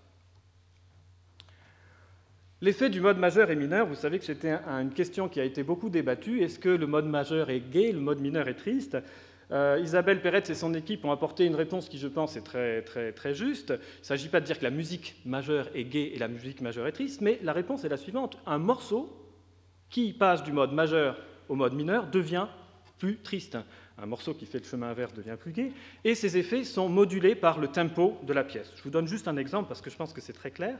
L'effet 2.63 2.89
du 2.89 3.02
mode 3.02 3.17
majeur 3.17 3.52
et 3.52 3.58
mineur, 3.58 3.86
vous 3.86 3.93
savez 3.93 4.19
que 4.19 4.23
c'était 4.23 4.52
un, 4.52 4.80
une 4.80 4.93
question 4.93 5.28
qui 5.28 5.41
a 5.41 5.43
été 5.43 5.63
beaucoup 5.63 5.89
débattue. 5.89 6.43
Est-ce 6.43 6.58
que 6.58 6.69
le 6.69 6.88
mode 6.88 7.06
majeur 7.06 7.49
est 7.49 7.60
gai, 7.60 7.91
le 7.91 7.99
mode 7.99 8.21
mineur 8.21 8.47
est 8.47 8.54
triste? 8.54 8.95
Euh, 9.52 9.82
Isabelle 9.84 10.21
Peretz 10.21 10.49
et 10.49 10.56
son 10.56 10.73
équipe 10.73 11.04
ont 11.04 11.12
apporté 11.12 11.45
une 11.45 11.56
réponse 11.56 11.89
qui, 11.89 11.97
je 11.97 12.08
pense, 12.08 12.38
est 12.38 12.41
très, 12.41 12.82
très, 12.84 13.12
très 13.12 13.34
juste. 13.34 13.71
Il 13.71 13.99
ne 13.99 14.06
s'agit 14.06 14.30
pas 14.30 14.39
de 14.39 14.45
dire 14.45 14.60
que 14.60 14.63
la 14.63 14.69
musique 14.69 15.21
majeure 15.26 15.67
est 15.76 15.84
gaie 15.84 16.13
et 16.13 16.17
la 16.17 16.30
musique 16.30 16.62
majeure 16.62 16.88
est 16.88 16.93
triste, 16.93 17.19
mais 17.19 17.38
la 17.43 17.52
réponse 17.52 17.84
est 17.84 17.89
la 17.89 17.97
suivante. 17.97 18.38
Un 18.45 18.60
morceau 18.60 19.13
qui 19.89 20.13
passe 20.13 20.41
du 20.41 20.54
mode 20.54 20.71
majeur 20.71 21.17
au 21.49 21.56
mode 21.56 21.73
mineur 21.73 22.08
devient 22.08 22.47
plus 22.97 23.17
triste. 23.17 23.58
Un 23.97 24.06
morceau 24.06 24.34
qui 24.34 24.45
fait 24.45 24.60
le 24.60 24.63
chemin 24.63 24.91
inverse 24.91 25.13
devient 25.13 25.36
plus 25.38 25.52
gai, 25.52 25.73
et 26.06 26.15
ces 26.15 26.38
effets 26.38 26.63
sont 26.63 26.88
modulés 26.88 27.36
par 27.36 27.60
le 27.60 27.67
tempo 27.67 28.17
de 28.23 28.32
la 28.32 28.45
pièce. 28.45 28.71
Je 28.78 28.84
vous 28.84 28.89
donne 28.89 29.10
juste 29.10 29.28
un 29.28 29.36
exemple 29.36 29.67
parce 29.67 29.82
que 29.82 29.89
je 29.89 29.97
pense 29.97 30.13
que 30.13 30.21
c'est 30.21 30.32
très 30.32 30.52
clair. 30.52 30.78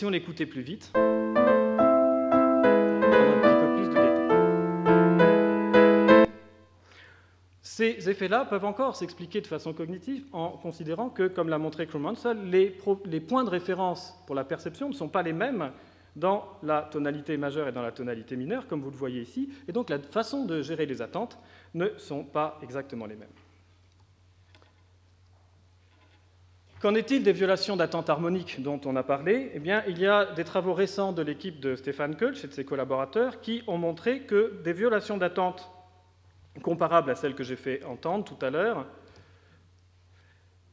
Si 0.00 0.06
on 0.06 0.08
l'écoutait 0.08 0.46
plus 0.46 0.62
vite. 0.62 0.90
Ces 7.60 8.08
effets-là 8.08 8.46
peuvent 8.46 8.64
encore 8.64 8.96
s'expliquer 8.96 9.42
de 9.42 9.46
façon 9.46 9.74
cognitive 9.74 10.24
en 10.32 10.52
considérant 10.52 11.10
que, 11.10 11.28
comme 11.28 11.50
l'a 11.50 11.58
montré 11.58 11.86
Krummansel, 11.86 12.48
les, 12.48 12.78
les 13.04 13.20
points 13.20 13.44
de 13.44 13.50
référence 13.50 14.14
pour 14.26 14.34
la 14.34 14.44
perception 14.44 14.88
ne 14.88 14.94
sont 14.94 15.10
pas 15.10 15.22
les 15.22 15.34
mêmes 15.34 15.70
dans 16.16 16.46
la 16.62 16.80
tonalité 16.80 17.36
majeure 17.36 17.68
et 17.68 17.72
dans 17.72 17.82
la 17.82 17.92
tonalité 17.92 18.36
mineure, 18.36 18.66
comme 18.68 18.80
vous 18.80 18.90
le 18.90 18.96
voyez 18.96 19.20
ici, 19.20 19.50
et 19.68 19.72
donc 19.72 19.90
la 19.90 19.98
façon 19.98 20.46
de 20.46 20.62
gérer 20.62 20.86
les 20.86 21.02
attentes 21.02 21.36
ne 21.74 21.88
sont 21.98 22.24
pas 22.24 22.58
exactement 22.62 23.04
les 23.04 23.16
mêmes. 23.16 23.28
Qu'en 26.80 26.94
est-il 26.94 27.22
des 27.22 27.32
violations 27.32 27.76
d'attente 27.76 28.08
harmonique 28.08 28.62
dont 28.62 28.80
on 28.86 28.96
a 28.96 29.02
parlé? 29.02 29.50
Eh 29.54 29.58
bien, 29.58 29.84
il 29.86 29.98
y 29.98 30.06
a 30.06 30.24
des 30.24 30.44
travaux 30.44 30.72
récents 30.72 31.12
de 31.12 31.20
l'équipe 31.20 31.60
de 31.60 31.76
Stéphane 31.76 32.16
Kölsch 32.16 32.42
et 32.42 32.48
de 32.48 32.54
ses 32.54 32.64
collaborateurs 32.64 33.42
qui 33.42 33.62
ont 33.66 33.76
montré 33.76 34.20
que 34.20 34.58
des 34.64 34.72
violations 34.72 35.18
d'attente 35.18 35.70
comparables 36.62 37.10
à 37.10 37.16
celles 37.16 37.34
que 37.34 37.44
j'ai 37.44 37.56
fait 37.56 37.84
entendre 37.84 38.24
tout 38.24 38.38
à 38.44 38.48
l'heure 38.48 38.86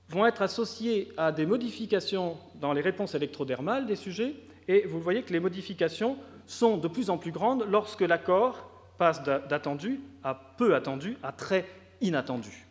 vont 0.07 0.25
être 0.25 0.41
associées 0.41 1.11
à 1.17 1.33
des 1.33 1.45
modifications 1.45 2.37
dans 2.55 2.71
les 2.71 2.79
réponses 2.79 3.13
électrodermales 3.13 3.85
des 3.85 3.97
sujets, 3.97 4.33
et 4.69 4.87
vous 4.87 5.01
voyez 5.01 5.23
que 5.23 5.33
les 5.33 5.41
modifications 5.41 6.17
sont 6.45 6.77
de 6.77 6.87
plus 6.87 7.09
en 7.09 7.17
plus 7.17 7.31
grandes 7.31 7.65
lorsque 7.69 7.99
l'accord 7.99 8.69
passe 8.97 9.21
d'attendu 9.23 9.99
à 10.23 10.39
peu 10.57 10.73
attendu 10.73 11.17
à 11.21 11.33
très 11.33 11.65
inattendu. 11.99 12.66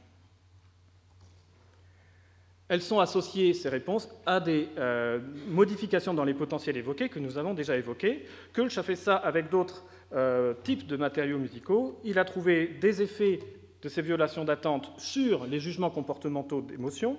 Elles 2.68 2.82
sont 2.82 2.98
associées, 2.98 3.54
ces 3.54 3.68
réponses, 3.68 4.08
à 4.26 4.40
des 4.40 4.68
euh, 4.76 5.20
modifications 5.48 6.14
dans 6.14 6.24
les 6.24 6.34
potentiels 6.34 6.76
évoqués 6.76 7.08
que 7.08 7.20
nous 7.20 7.38
avons 7.38 7.54
déjà 7.54 7.76
évoqués. 7.76 8.24
Kölsch 8.52 8.76
a 8.78 8.82
fait 8.82 8.96
ça 8.96 9.14
avec 9.14 9.50
d'autres 9.50 9.84
euh, 10.12 10.54
types 10.64 10.86
de 10.86 10.96
matériaux 10.96 11.38
musicaux. 11.38 12.00
Il 12.02 12.18
a 12.18 12.24
trouvé 12.24 12.66
des 12.80 13.02
effets 13.02 13.38
de 13.82 13.88
ces 13.88 14.02
violations 14.02 14.44
d'attente 14.44 14.92
sur 14.98 15.46
les 15.46 15.60
jugements 15.60 15.90
comportementaux 15.90 16.60
d'émotion, 16.60 17.16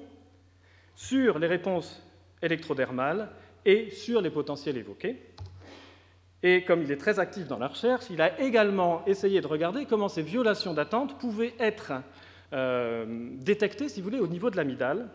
sur 0.96 1.40
les 1.40 1.48
réponses 1.48 2.04
électrodermales 2.42 3.30
et 3.64 3.90
sur 3.90 4.22
les 4.22 4.30
potentiels 4.30 4.78
évoqués. 4.78 5.22
Et 6.44 6.66
comme 6.66 6.84
il 6.84 6.92
est 6.92 6.98
très 6.98 7.20
actif 7.20 7.48
dans 7.48 7.58
la 7.58 7.68
recherche, 7.68 8.06
il 8.10 8.22
a 8.22 8.40
également 8.42 9.04
essayé 9.06 9.40
de 9.40 9.48
regarder 9.48 9.86
comment 9.86 10.10
ces 10.10 10.22
violations 10.22 10.74
d'attente 10.74 11.18
pouvaient 11.18 11.54
être 11.58 11.94
euh, 12.54 13.30
détectées, 13.40 13.90
si 13.90 14.02
vous 14.02 14.10
voulez, 14.10 14.20
au 14.20 14.28
niveau 14.28 14.50
de 14.50 14.58
l'amygdale, 14.58 15.10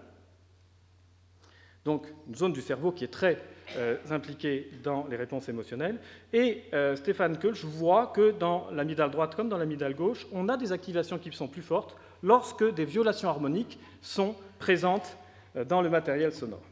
donc 1.84 2.06
une 2.28 2.34
zone 2.34 2.52
du 2.52 2.60
cerveau 2.60 2.92
qui 2.92 3.04
est 3.04 3.12
très 3.12 3.38
euh, 3.76 3.96
impliquée 4.10 4.70
dans 4.82 5.06
les 5.08 5.16
réponses 5.16 5.48
émotionnelles. 5.48 5.98
Et 6.32 6.62
euh, 6.74 6.94
Stéphane 6.96 7.38
Kölsch 7.38 7.64
voit 7.64 8.08
que 8.08 8.30
dans 8.32 8.70
l'amygdale 8.70 9.10
droite 9.10 9.34
comme 9.34 9.48
dans 9.48 9.58
l'amygdale 9.58 9.94
gauche, 9.94 10.26
on 10.32 10.48
a 10.48 10.56
des 10.56 10.72
activations 10.72 11.18
qui 11.18 11.32
sont 11.32 11.48
plus 11.48 11.62
fortes 11.62 11.96
lorsque 12.22 12.74
des 12.74 12.84
violations 12.84 13.28
harmoniques 13.28 13.78
sont 14.00 14.36
présentes 14.58 15.16
euh, 15.56 15.64
dans 15.64 15.82
le 15.82 15.90
matériel 15.90 16.32
sonore. 16.32 16.62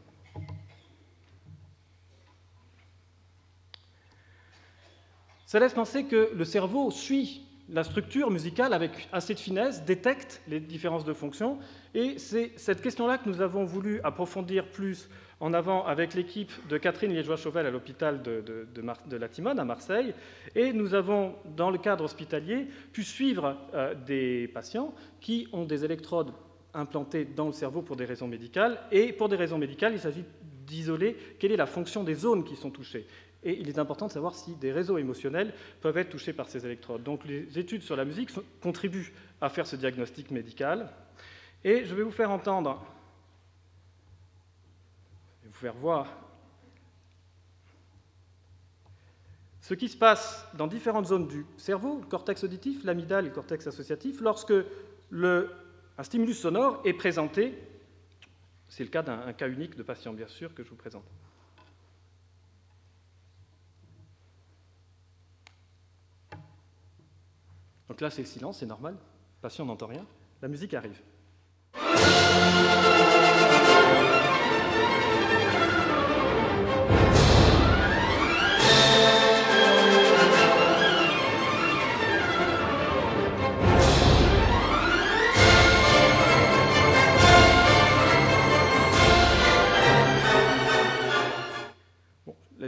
Ça 5.45 5.59
laisse 5.59 5.73
penser 5.73 6.05
que 6.05 6.31
le 6.33 6.45
cerveau 6.45 6.91
suit 6.91 7.45
la 7.69 7.83
structure 7.83 8.29
musicale, 8.31 8.73
avec 8.73 9.07
assez 9.11 9.33
de 9.33 9.39
finesse, 9.39 9.83
détecte 9.85 10.41
les 10.47 10.59
différences 10.59 11.05
de 11.05 11.13
fonctions. 11.13 11.59
Et 11.93 12.17
c'est 12.17 12.51
cette 12.57 12.81
question-là 12.81 13.17
que 13.17 13.29
nous 13.29 13.41
avons 13.41 13.65
voulu 13.65 14.01
approfondir 14.03 14.67
plus 14.67 15.09
en 15.39 15.53
avant 15.53 15.85
avec 15.85 16.13
l'équipe 16.13 16.51
de 16.69 16.77
Catherine 16.77 17.13
Liégeois-Chauvel 17.13 17.65
à 17.65 17.71
l'hôpital 17.71 18.21
de, 18.21 18.43
de, 18.43 19.17
la 19.17 19.27
Timone 19.27 19.59
à 19.59 19.65
Marseille. 19.65 20.13
Et 20.55 20.71
nous 20.71 20.93
avons, 20.93 21.35
dans 21.57 21.71
le 21.71 21.79
cadre 21.79 22.03
hospitalier, 22.03 22.67
pu 22.93 23.03
suivre 23.03 23.57
euh, 23.73 23.95
des 23.95 24.47
patients 24.47 24.93
qui 25.19 25.47
ont 25.51 25.65
des 25.65 25.83
électrodes 25.83 26.31
implantées 26.73 27.25
dans 27.25 27.47
le 27.47 27.53
cerveau 27.53 27.81
pour 27.81 27.95
des 27.95 28.05
raisons 28.05 28.27
médicales. 28.27 28.79
Et 28.91 29.13
pour 29.13 29.29
des 29.29 29.35
raisons 29.35 29.57
médicales, 29.57 29.93
il 29.93 29.99
s'agit 29.99 30.23
d'isoler 30.67 31.17
quelle 31.39 31.51
est 31.51 31.57
la 31.57 31.65
fonction 31.65 32.03
des 32.03 32.15
zones 32.15 32.43
qui 32.43 32.55
sont 32.55 32.69
touchées. 32.69 33.07
Et 33.43 33.59
il 33.59 33.69
est 33.69 33.79
important 33.79 34.07
de 34.07 34.11
savoir 34.11 34.35
si 34.35 34.55
des 34.55 34.71
réseaux 34.71 34.97
émotionnels 34.97 35.53
peuvent 35.81 35.97
être 35.97 36.09
touchés 36.09 36.33
par 36.33 36.47
ces 36.47 36.65
électrodes. 36.65 37.03
Donc 37.03 37.25
les 37.25 37.57
études 37.57 37.81
sur 37.81 37.95
la 37.95 38.05
musique 38.05 38.29
contribuent 38.61 39.13
à 39.39 39.49
faire 39.49 39.65
ce 39.65 39.75
diagnostic 39.75 40.29
médical. 40.29 40.89
Et 41.63 41.85
je 41.85 41.95
vais 41.95 42.03
vous 42.03 42.11
faire 42.11 42.31
entendre, 42.31 42.83
vous 45.43 45.53
faire 45.53 45.73
voir 45.73 46.07
ce 49.61 49.75
qui 49.75 49.89
se 49.89 49.97
passe 49.97 50.47
dans 50.55 50.67
différentes 50.67 51.05
zones 51.05 51.27
du 51.27 51.45
cerveau, 51.57 51.99
le 51.99 52.07
cortex 52.07 52.43
auditif, 52.43 52.83
l'amygdale 52.83 53.25
et 53.25 53.29
le 53.29 53.33
cortex 53.33 53.67
associatif, 53.67 54.19
lorsque 54.21 54.53
le, 55.09 55.51
un 55.97 56.03
stimulus 56.03 56.39
sonore 56.39 56.81
est 56.83 56.93
présenté. 56.93 57.57
C'est 58.67 58.83
le 58.83 58.89
cas 58.89 59.03
d'un 59.03 59.33
cas 59.33 59.47
unique 59.47 59.75
de 59.75 59.83
patient, 59.83 60.13
bien 60.13 60.27
sûr, 60.27 60.53
que 60.53 60.63
je 60.63 60.69
vous 60.69 60.75
présente. 60.75 61.05
Donc 67.91 67.99
là, 67.99 68.09
c'est 68.09 68.21
le 68.21 68.27
silence, 68.27 68.59
c'est 68.59 68.65
normal. 68.65 68.93
Le 68.93 69.41
patient 69.41 69.65
n'entend 69.65 69.87
rien. 69.87 70.05
La 70.41 70.47
musique 70.47 70.73
arrive. 70.73 71.01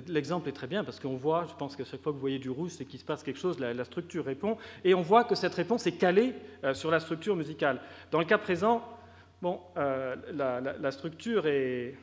L'exemple 0.08 0.50
est 0.50 0.54
très 0.54 0.68
bien 0.68 0.84
parce 0.84 1.00
qu'on 1.00 1.16
voit, 1.16 1.46
je 1.50 1.56
pense 1.56 1.76
qu'à 1.76 1.86
chaque 1.86 2.02
fois 2.02 2.12
que 2.12 2.16
vous 2.16 2.22
voyez 2.22 2.40
du 2.40 2.50
rouge, 2.50 2.72
c'est 2.72 2.86
qu'il 2.86 3.00
se 3.00 3.06
passe 3.06 3.24
quelque 3.24 3.40
chose, 3.40 3.60
la, 3.60 3.86
structure 3.86 4.26
répond, 4.26 4.58
et 4.84 4.94
on 4.94 5.02
voit 5.02 5.24
que 5.24 5.36
cette 5.36 5.54
réponse 5.54 5.88
est 5.88 5.98
calée 5.98 6.34
euh, 6.64 6.74
sur 6.74 6.92
la 6.92 7.00
structure 7.00 7.36
musicale. 7.36 7.82
Dans 8.12 8.20
le 8.20 8.26
cas 8.26 8.38
présent, 8.38 8.84
bon, 9.42 9.60
euh, 9.78 10.16
la, 10.34 10.92
structure 10.92 11.48
est, 11.48 11.96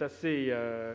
assez 0.00 0.48
euh, 0.50 0.94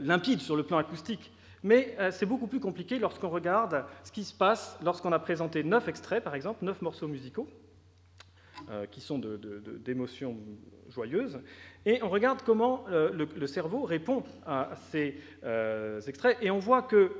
limpide 0.00 0.40
sur 0.40 0.56
le 0.56 0.62
plan 0.62 0.78
acoustique. 0.78 1.32
Mais 1.62 1.96
c'est 2.10 2.26
beaucoup 2.26 2.46
plus 2.46 2.60
compliqué 2.60 2.98
lorsqu'on 2.98 3.30
regarde 3.30 3.86
ce 4.02 4.12
qui 4.12 4.24
se 4.24 4.34
passe 4.34 4.78
lorsqu'on 4.84 5.12
a 5.12 5.18
présenté 5.18 5.64
neuf 5.64 5.88
extraits, 5.88 6.22
par 6.22 6.34
exemple, 6.34 6.62
neuf 6.62 6.82
morceaux 6.82 7.08
musicaux, 7.08 7.48
qui 8.90 9.00
sont 9.00 9.20
d'émotions 9.84 10.36
joyeuses, 10.88 11.38
et 11.86 12.02
on 12.02 12.08
regarde 12.08 12.40
comment 12.44 12.84
euh, 12.90 13.10
le, 13.12 13.46
cerveau 13.46 13.82
répond 13.82 14.22
à 14.46 14.70
ces 14.90 15.16
euh, 15.44 16.00
extraits, 16.00 16.38
et 16.40 16.50
on 16.50 16.58
voit 16.58 16.82
que, 16.82 17.12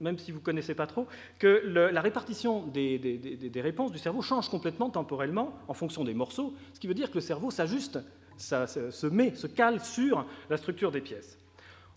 même 0.00 0.18
si 0.18 0.32
vous 0.32 0.40
ne 0.40 0.44
connaissez 0.44 0.74
pas 0.74 0.86
trop, 0.86 1.06
que 1.38 1.62
la 1.64 2.00
répartition 2.00 2.66
des, 2.66 3.52
réponses 3.56 3.92
du 3.92 3.98
cerveau 3.98 4.22
change 4.22 4.48
complètement 4.48 4.90
temporellement 4.90 5.56
en 5.68 5.74
fonction 5.74 6.04
des 6.04 6.14
morceaux, 6.14 6.54
ce 6.72 6.80
qui 6.80 6.88
veut 6.88 6.94
dire 6.94 7.10
que 7.10 7.16
le 7.16 7.20
cerveau 7.20 7.50
s'ajuste, 7.50 8.00
se 8.36 9.06
met, 9.06 9.34
se 9.34 9.46
cale 9.46 9.80
sur 9.80 10.26
la 10.50 10.56
structure 10.56 10.90
des 10.90 11.00
pièces. 11.00 11.38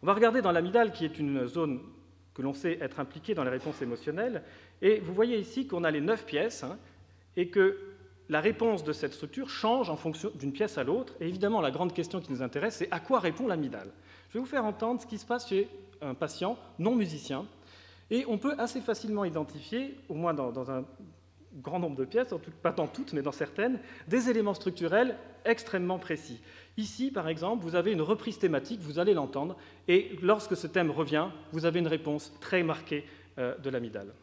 On 0.03 0.05
va 0.05 0.13
regarder 0.13 0.41
dans 0.41 0.51
l'amygdale, 0.51 0.91
qui 0.91 1.05
est 1.05 1.17
une 1.17 1.47
zone 1.47 1.79
que 2.35 2.41
l'on 2.41 2.53
sait 2.53 2.77
être 2.81 2.99
impliquée 2.99 3.33
dans 3.33 3.45
les 3.45 3.49
réponses 3.49 3.81
émotionnelles, 3.81 4.43
et 4.81 4.99
vous 4.99 5.13
voyez 5.13 5.39
ici 5.39 5.65
qu'on 5.65 5.83
a 5.83 5.89
les 5.89 6.01
neuf 6.01 6.25
pièces, 6.25 6.63
hein, 6.63 6.77
et 7.35 7.47
que 7.47 7.94
la 8.29 8.41
réponse 8.41 8.83
de 8.83 8.93
cette 8.93 9.13
structure 9.13 9.49
change 9.49 9.89
en 9.89 9.95
fonction 9.95 10.31
d'une 10.35 10.51
pièce 10.51 10.77
à 10.77 10.83
l'autre. 10.83 11.13
Et 11.19 11.27
évidemment, 11.27 11.61
la 11.61 11.71
grande 11.71 11.93
question 11.93 12.19
qui 12.19 12.31
nous 12.31 12.41
intéresse, 12.41 12.77
c'est 12.77 12.91
à 12.91 12.99
quoi 12.99 13.19
répond 13.19 13.47
l'amygdale? 13.47 13.89
Je 14.29 14.35
vais 14.35 14.39
vous 14.39 14.45
faire 14.49 14.65
entendre 14.65 15.01
ce 15.01 15.05
qui 15.05 15.17
se 15.17 15.25
passe 15.25 15.47
chez 15.47 15.67
un 16.01 16.13
patient 16.13 16.57
non 16.79 16.95
musicien. 16.95 17.45
Et 18.11 18.25
on 18.27 18.37
peut 18.37 18.55
assez 18.57 18.81
facilement 18.81 19.25
identifier, 19.25 19.97
au 20.09 20.15
moins 20.15 20.33
dans, 20.33 20.71
un 20.71 20.83
grand 21.61 21.79
nombre 21.79 21.95
de 21.95 22.05
pièces, 22.05 22.33
pas 22.61 22.71
dans 22.71 22.87
toutes, 22.87 23.13
mais 23.13 23.21
dans 23.21 23.31
certaines, 23.31 23.79
des 24.07 24.29
éléments 24.29 24.53
structurels 24.53 25.15
extrêmement 25.45 25.99
précis. 25.99 26.41
Ici, 26.77 27.11
par 27.11 27.27
exemple, 27.27 27.63
vous 27.63 27.75
avez 27.75 27.91
une 27.91 28.01
reprise 28.01 28.37
thématique, 28.37 28.81
vous 28.81 28.99
allez 28.99 29.13
l'entendre, 29.13 29.55
et 29.87 30.17
lorsque 30.21 30.57
ce 30.57 30.67
thème 30.67 30.91
revient, 30.91 31.27
vous 31.51 31.65
avez 31.65 31.79
une 31.79 31.87
réponse 31.87 32.33
très 32.41 32.63
marquée 32.63 33.05
euh, 33.37 33.55
de 33.57 33.69
l'amygdale. 33.69 34.13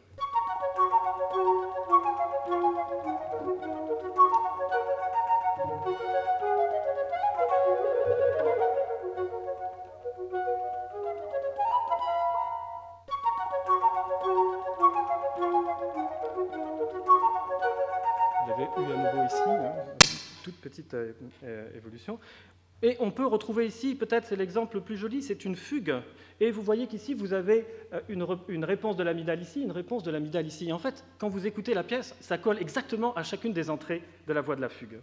Petite 20.63 20.93
euh, 20.93 21.11
euh, 21.43 21.77
évolution. 21.77 22.19
Et 22.81 22.97
on 22.99 23.11
peut 23.11 23.25
retrouver 23.25 23.65
ici, 23.65 23.95
peut-être 23.95 24.27
c'est 24.27 24.35
l'exemple 24.35 24.75
le 24.75 24.81
plus 24.81 24.97
joli, 24.97 25.21
c'est 25.21 25.45
une 25.45 25.55
fugue. 25.55 25.93
Et 26.39 26.51
vous 26.51 26.61
voyez 26.61 26.87
qu'ici, 26.87 27.13
vous 27.13 27.33
avez 27.33 27.65
euh, 27.93 28.01
une, 28.09 28.65
réponse 28.65 28.97
de 28.97 29.03
l'amygdale 29.03 29.41
ici, 29.41 29.61
une 29.61 29.71
réponse 29.71 30.03
de 30.03 30.11
l'amygdale 30.11 30.47
ici. 30.47 30.71
en 30.73 30.79
fait, 30.79 31.05
quand 31.17 31.29
vous 31.29 31.47
écoutez 31.47 31.73
la 31.73 31.83
pièce, 31.83 32.15
ça 32.19 32.37
colle 32.37 32.59
exactement 32.59 33.13
à 33.15 33.23
chacune 33.23 33.53
des 33.53 33.69
entrées 33.69 34.01
de 34.27 34.33
la 34.33 34.41
voix 34.41 34.55
de 34.55 34.61
la 34.61 34.69
fugue. 34.69 34.99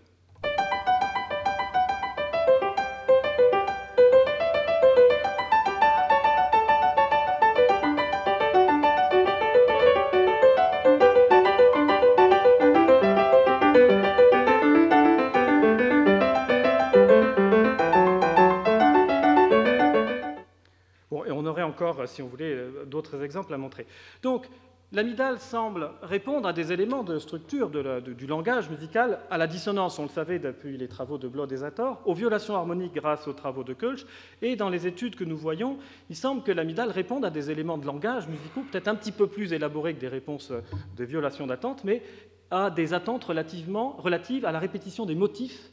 Encore, 22.00 22.08
si 22.08 22.22
on 22.22 22.26
voulait, 22.26 22.52
euh, 22.52 22.84
d'autres 22.86 23.22
exemples 23.22 23.52
à 23.54 23.58
montrer. 23.58 23.86
Donc, 24.22 24.48
l'amygdale 24.92 25.38
semble 25.38 25.90
répondre 26.02 26.48
à 26.48 26.52
des 26.52 26.72
éléments 26.72 27.04
de 27.04 27.18
structure 27.18 27.70
du 27.70 28.26
langage 28.26 28.68
musical, 28.70 29.20
à 29.30 29.38
la 29.38 29.46
dissonance, 29.46 29.98
on 29.98 30.04
le 30.04 30.08
savait 30.08 30.38
depuis 30.38 30.76
les 30.76 30.88
travaux 30.88 31.18
de 31.18 31.28
Bloch 31.28 31.52
et 31.52 31.58
Zator, 31.58 32.02
aux 32.04 32.14
violations 32.14 32.56
harmoniques 32.56 32.94
grâce 32.94 33.28
aux 33.28 33.32
travaux 33.32 33.62
de 33.62 33.72
Kölsch, 33.72 34.04
et 34.42 34.56
dans 34.56 34.68
les 34.68 34.86
études 34.86 35.14
que 35.14 35.24
nous 35.24 35.36
voyons, 35.36 35.78
il 36.08 36.16
semble 36.16 36.42
que 36.42 36.50
l'amygdale 36.50 36.90
réponde 36.90 37.24
à 37.24 37.30
des 37.30 37.50
éléments 37.50 37.78
de 37.78 37.86
langage 37.86 38.26
musicaux, 38.26 38.64
peut-être 38.70 38.88
un 38.88 38.96
petit 38.96 39.12
peu 39.12 39.28
plus 39.28 39.52
élaborés 39.52 39.94
que 39.94 40.00
des 40.00 40.08
réponses 40.08 40.52
de 40.96 41.04
violation 41.04 41.46
d'attente, 41.46 41.84
mais 41.84 42.02
à 42.50 42.70
des 42.70 42.92
attentes 42.92 43.22
relativement, 43.22 43.94
relatives 43.96 44.44
à 44.44 44.50
la 44.50 44.58
répétition 44.58 45.06
des 45.06 45.14
motifs 45.14 45.70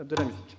de 0.00 0.16
la 0.16 0.24
musique. 0.24 0.58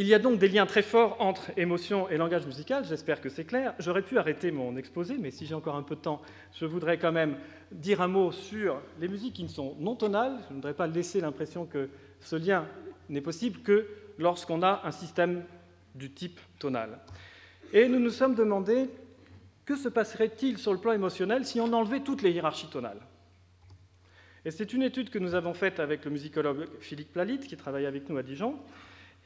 Il 0.00 0.06
y 0.06 0.14
a 0.14 0.20
donc 0.20 0.38
des 0.38 0.46
liens 0.46 0.64
très 0.64 0.82
forts 0.82 1.16
entre 1.18 1.50
émotion 1.56 2.08
et 2.08 2.16
langage 2.16 2.46
musical, 2.46 2.84
j'espère 2.84 3.20
que 3.20 3.28
c'est 3.28 3.44
clair. 3.44 3.74
J'aurais 3.80 4.02
pu 4.02 4.16
arrêter 4.16 4.52
mon 4.52 4.76
exposé, 4.76 5.16
mais 5.18 5.32
si 5.32 5.44
j'ai 5.44 5.56
encore 5.56 5.74
un 5.74 5.82
peu 5.82 5.96
de 5.96 6.00
temps, 6.00 6.22
je 6.54 6.66
voudrais 6.66 6.98
quand 6.98 7.10
même 7.10 7.36
dire 7.72 8.00
un 8.00 8.06
mot 8.06 8.30
sur 8.30 8.80
les 9.00 9.08
musiques 9.08 9.34
qui 9.34 9.42
ne 9.42 9.48
sont 9.48 9.74
non 9.80 9.96
tonales. 9.96 10.38
Je 10.44 10.50
ne 10.50 10.54
voudrais 10.54 10.74
pas 10.74 10.86
laisser 10.86 11.20
l'impression 11.20 11.66
que 11.66 11.88
ce 12.20 12.36
lien 12.36 12.68
n'est 13.08 13.20
possible 13.20 13.58
que 13.62 13.88
lorsqu'on 14.18 14.62
a 14.62 14.82
un 14.84 14.92
système 14.92 15.42
du 15.96 16.12
type 16.12 16.38
tonal. 16.60 17.00
Et 17.72 17.88
nous 17.88 17.98
nous 17.98 18.10
sommes 18.10 18.36
demandé 18.36 18.88
que 19.64 19.74
se 19.74 19.88
passerait-il 19.88 20.58
sur 20.58 20.72
le 20.72 20.78
plan 20.78 20.92
émotionnel 20.92 21.44
si 21.44 21.60
on 21.60 21.72
enlevait 21.72 22.04
toutes 22.04 22.22
les 22.22 22.30
hiérarchies 22.30 22.70
tonales 22.70 23.00
Et 24.44 24.52
c'est 24.52 24.72
une 24.72 24.84
étude 24.84 25.10
que 25.10 25.18
nous 25.18 25.34
avons 25.34 25.54
faite 25.54 25.80
avec 25.80 26.04
le 26.04 26.12
musicologue 26.12 26.68
Philippe 26.78 27.12
Plalit, 27.14 27.40
qui 27.40 27.56
travaille 27.56 27.86
avec 27.86 28.08
nous 28.08 28.16
à 28.16 28.22
Dijon, 28.22 28.60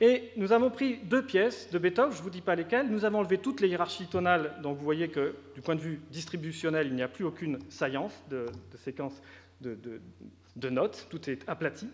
et 0.05 0.33
nous 0.37 0.51
avons 0.51 0.69
pris 0.69 0.99
deux 1.05 1.25
pièces 1.25 1.71
de 1.71 1.79
Beethoven, 1.79 2.11
je 2.11 2.19
ne 2.19 2.23
vous 2.25 2.31
dis 2.31 2.41
pas 2.41 2.57
lesquelles, 2.57 2.89
nous 2.91 3.05
avons 3.05 3.21
enlevé 3.21 3.39
toutes 3.39 3.61
les 3.61 3.69
hiérarchies 3.69 4.09
tonales, 4.09 4.53
donc 4.61 4.77
vous 4.77 4.83
voyez 4.83 5.07
que 5.07 5.37
du 5.55 5.61
point 5.61 5.77
de 5.77 5.81
vue 5.81 6.01
distributionnel, 6.11 6.89
il 6.89 6.95
n'y 6.97 7.03
a 7.03 7.09
plus 7.09 7.25
aucune 7.25 7.61
saillance 7.69 8.13
de, 8.29 8.47
séquence 8.79 9.23
de, 9.61 10.71
notes, 10.71 11.07
tout 11.09 11.31
est 11.31 11.49
aplati. 11.49 11.87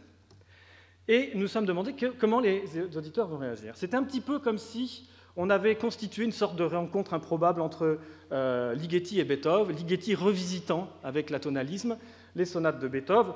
Et 1.07 1.33
nous 1.35 1.49
sommes 1.49 1.67
demandé 1.67 1.95
comment 2.19 2.41
les 2.41 2.65
auditeurs 2.97 3.29
vont 3.29 3.37
réagir. 3.37 3.75
C'est 3.77 3.93
un 3.93 4.03
petit 4.03 4.23
peu 4.23 4.39
comme 4.39 4.57
si 4.57 5.07
on 5.37 5.51
avait 5.51 5.75
constitué 5.75 6.25
une 6.25 6.33
sorte 6.33 6.57
de 6.57 6.65
rencontre 6.65 7.13
improbable 7.13 7.61
entre 7.61 7.99
euh, 8.33 8.75
Ligeti 8.75 9.21
et 9.21 9.25
Beethoven, 9.25 9.77
Ligeti 9.77 10.15
revisitant 10.15 10.89
avec 11.05 11.29
l'atonalisme 11.29 11.99
les 12.35 12.47
sonates 12.47 12.81
de 12.81 12.89
Beethoven. 12.89 13.35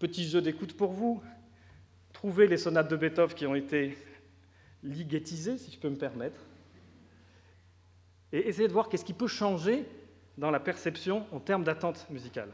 Petit 0.00 0.28
jeu 0.28 0.42
d'écoute 0.42 0.76
pour 0.76 0.90
vous. 0.90 1.22
Trouvez 2.12 2.48
les 2.48 2.56
sonates 2.56 2.90
de 2.90 2.96
Beethoven 2.96 3.36
qui 3.36 3.46
ont 3.46 3.54
été 3.54 3.96
ligétisées, 4.82 5.58
si 5.58 5.70
je 5.70 5.78
peux 5.78 5.88
me 5.88 5.96
permettre, 5.96 6.40
et 8.32 8.48
essayez 8.48 8.68
de 8.68 8.72
voir 8.72 8.88
qu'est-ce 8.88 9.04
qui 9.04 9.14
peut 9.14 9.26
changer 9.26 9.86
dans 10.36 10.50
la 10.50 10.60
perception 10.60 11.26
en 11.32 11.40
termes 11.40 11.64
d'attente 11.64 12.06
musicale. 12.10 12.50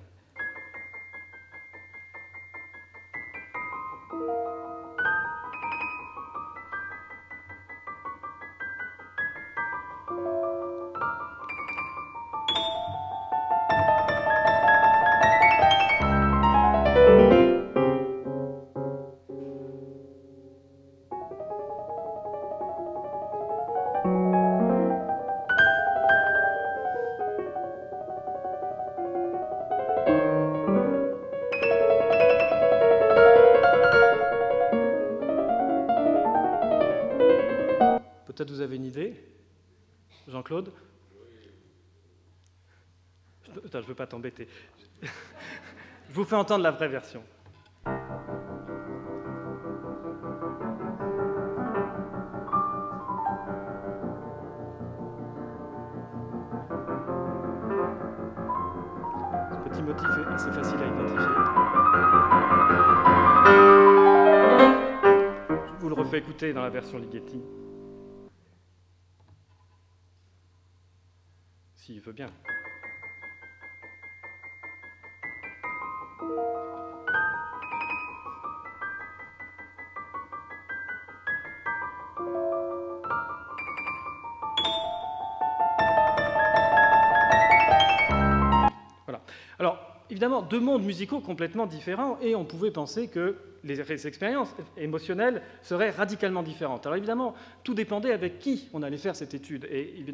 Pas 43.94 44.06
t'embêter. 44.06 44.48
Je 45.02 46.14
vous 46.14 46.24
fais 46.24 46.36
entendre 46.36 46.62
la 46.62 46.70
vraie 46.70 46.88
version. 46.88 47.22
Ce 59.50 59.68
petit 59.68 59.82
motif 59.82 60.06
est 60.06 60.32
assez 60.32 60.52
facile 60.52 60.78
à 60.78 60.86
identifier. 60.86 61.34
Je 65.66 65.80
vous 65.80 65.88
le 65.88 65.94
refais 65.94 66.18
écouter 66.18 66.52
dans 66.52 66.62
la 66.62 66.70
version 66.70 66.98
Ligeti. 66.98 67.42
S'il 71.74 72.00
veut 72.00 72.12
bien. 72.12 72.30
Deux 90.48 90.60
mondes 90.60 90.84
musicaux 90.84 91.20
complètement 91.20 91.66
différents, 91.66 92.18
et 92.20 92.34
on 92.34 92.44
pouvait 92.44 92.70
penser 92.70 93.08
que 93.08 93.36
les 93.64 94.06
expériences 94.06 94.54
émotionnelles 94.76 95.42
seraient 95.62 95.90
radicalement 95.90 96.42
différentes. 96.42 96.86
Alors 96.86 96.96
évidemment, 96.96 97.34
tout 97.62 97.74
dépendait 97.74 98.12
avec 98.12 98.38
qui 98.38 98.68
on 98.74 98.82
allait 98.82 98.98
faire 98.98 99.16
cette 99.16 99.34
étude. 99.34 99.66
Et 99.70 100.04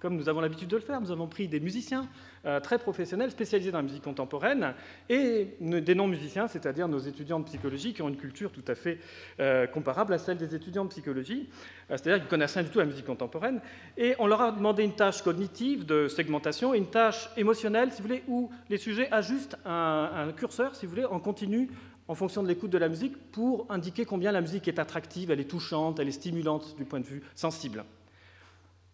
comme 0.00 0.16
nous 0.16 0.28
avons 0.28 0.40
l'habitude 0.40 0.68
de 0.68 0.76
le 0.76 0.82
faire, 0.82 1.00
nous 1.00 1.10
avons 1.10 1.26
pris 1.26 1.48
des 1.48 1.60
musiciens 1.60 2.08
euh, 2.44 2.60
très 2.60 2.78
professionnels 2.78 3.30
spécialisés 3.30 3.72
dans 3.72 3.78
la 3.78 3.84
musique 3.84 4.02
contemporaine 4.02 4.74
et 5.08 5.56
des 5.60 5.94
non-musiciens, 5.94 6.48
c'est-à-dire 6.48 6.88
nos 6.88 6.98
étudiants 6.98 7.40
de 7.40 7.44
psychologie 7.44 7.92
qui 7.92 8.02
ont 8.02 8.08
une 8.08 8.16
culture 8.16 8.52
tout 8.52 8.64
à 8.68 8.74
fait 8.74 8.98
euh, 9.40 9.66
comparable 9.66 10.12
à 10.12 10.18
celle 10.18 10.36
des 10.36 10.54
étudiants 10.54 10.84
de 10.84 10.90
psychologie, 10.90 11.48
euh, 11.90 11.96
c'est-à-dire 11.96 12.20
qu'ils 12.20 12.28
connaissent 12.28 12.54
rien 12.54 12.62
du 12.62 12.70
tout 12.70 12.78
la 12.78 12.84
musique 12.84 13.06
contemporaine. 13.06 13.60
Et 13.96 14.14
on 14.18 14.26
leur 14.26 14.40
a 14.42 14.52
demandé 14.52 14.84
une 14.84 14.94
tâche 14.94 15.22
cognitive 15.22 15.86
de 15.86 16.08
segmentation 16.08 16.74
une 16.74 16.86
tâche 16.86 17.30
émotionnelle, 17.36 17.90
si 17.92 18.02
vous 18.02 18.08
voulez, 18.08 18.22
où 18.28 18.50
les 18.68 18.78
sujets 18.78 19.10
ajustent 19.10 19.56
un, 19.64 20.28
un 20.28 20.32
curseur, 20.32 20.74
si 20.74 20.86
vous 20.86 20.90
voulez, 20.90 21.04
en 21.04 21.20
continu 21.20 21.70
en 22.08 22.14
fonction 22.14 22.42
de 22.42 22.48
l'écoute 22.48 22.70
de 22.70 22.78
la 22.78 22.88
musique 22.88 23.16
pour 23.32 23.66
indiquer 23.68 24.04
combien 24.04 24.30
la 24.30 24.40
musique 24.40 24.68
est 24.68 24.78
attractive, 24.78 25.30
elle 25.30 25.40
est 25.40 25.50
touchante, 25.50 25.98
elle 25.98 26.08
est 26.08 26.12
stimulante 26.12 26.76
du 26.76 26.84
point 26.84 27.00
de 27.00 27.06
vue 27.06 27.22
sensible 27.34 27.84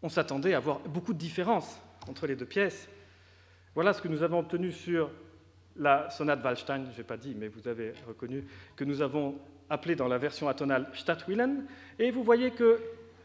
on 0.02 0.08
s'attendait 0.08 0.54
à 0.54 0.58
avoir 0.58 0.80
beaucoup 0.80 1.12
de 1.12 1.18
différences 1.18 1.80
entre 2.08 2.26
les 2.26 2.36
deux 2.36 2.46
pièces. 2.46 2.88
Voilà 3.74 3.92
ce 3.92 4.02
que 4.02 4.08
nous 4.08 4.22
avons 4.22 4.40
obtenu 4.40 4.72
sur 4.72 5.10
la 5.76 6.10
sonate 6.10 6.44
Wallstein, 6.44 6.86
je 6.92 6.98
n'ai 6.98 7.04
pas 7.04 7.16
dit, 7.16 7.34
mais 7.38 7.48
vous 7.48 7.66
avez 7.68 7.94
reconnu, 8.06 8.44
que 8.76 8.84
nous 8.84 9.00
avons 9.00 9.38
appelée 9.70 9.96
dans 9.96 10.08
la 10.08 10.18
version 10.18 10.48
atonale 10.48 10.86
Stadtwillen. 10.94 11.64
Et 11.98 12.10
vous 12.10 12.22
voyez 12.22 12.50
que 12.50 12.78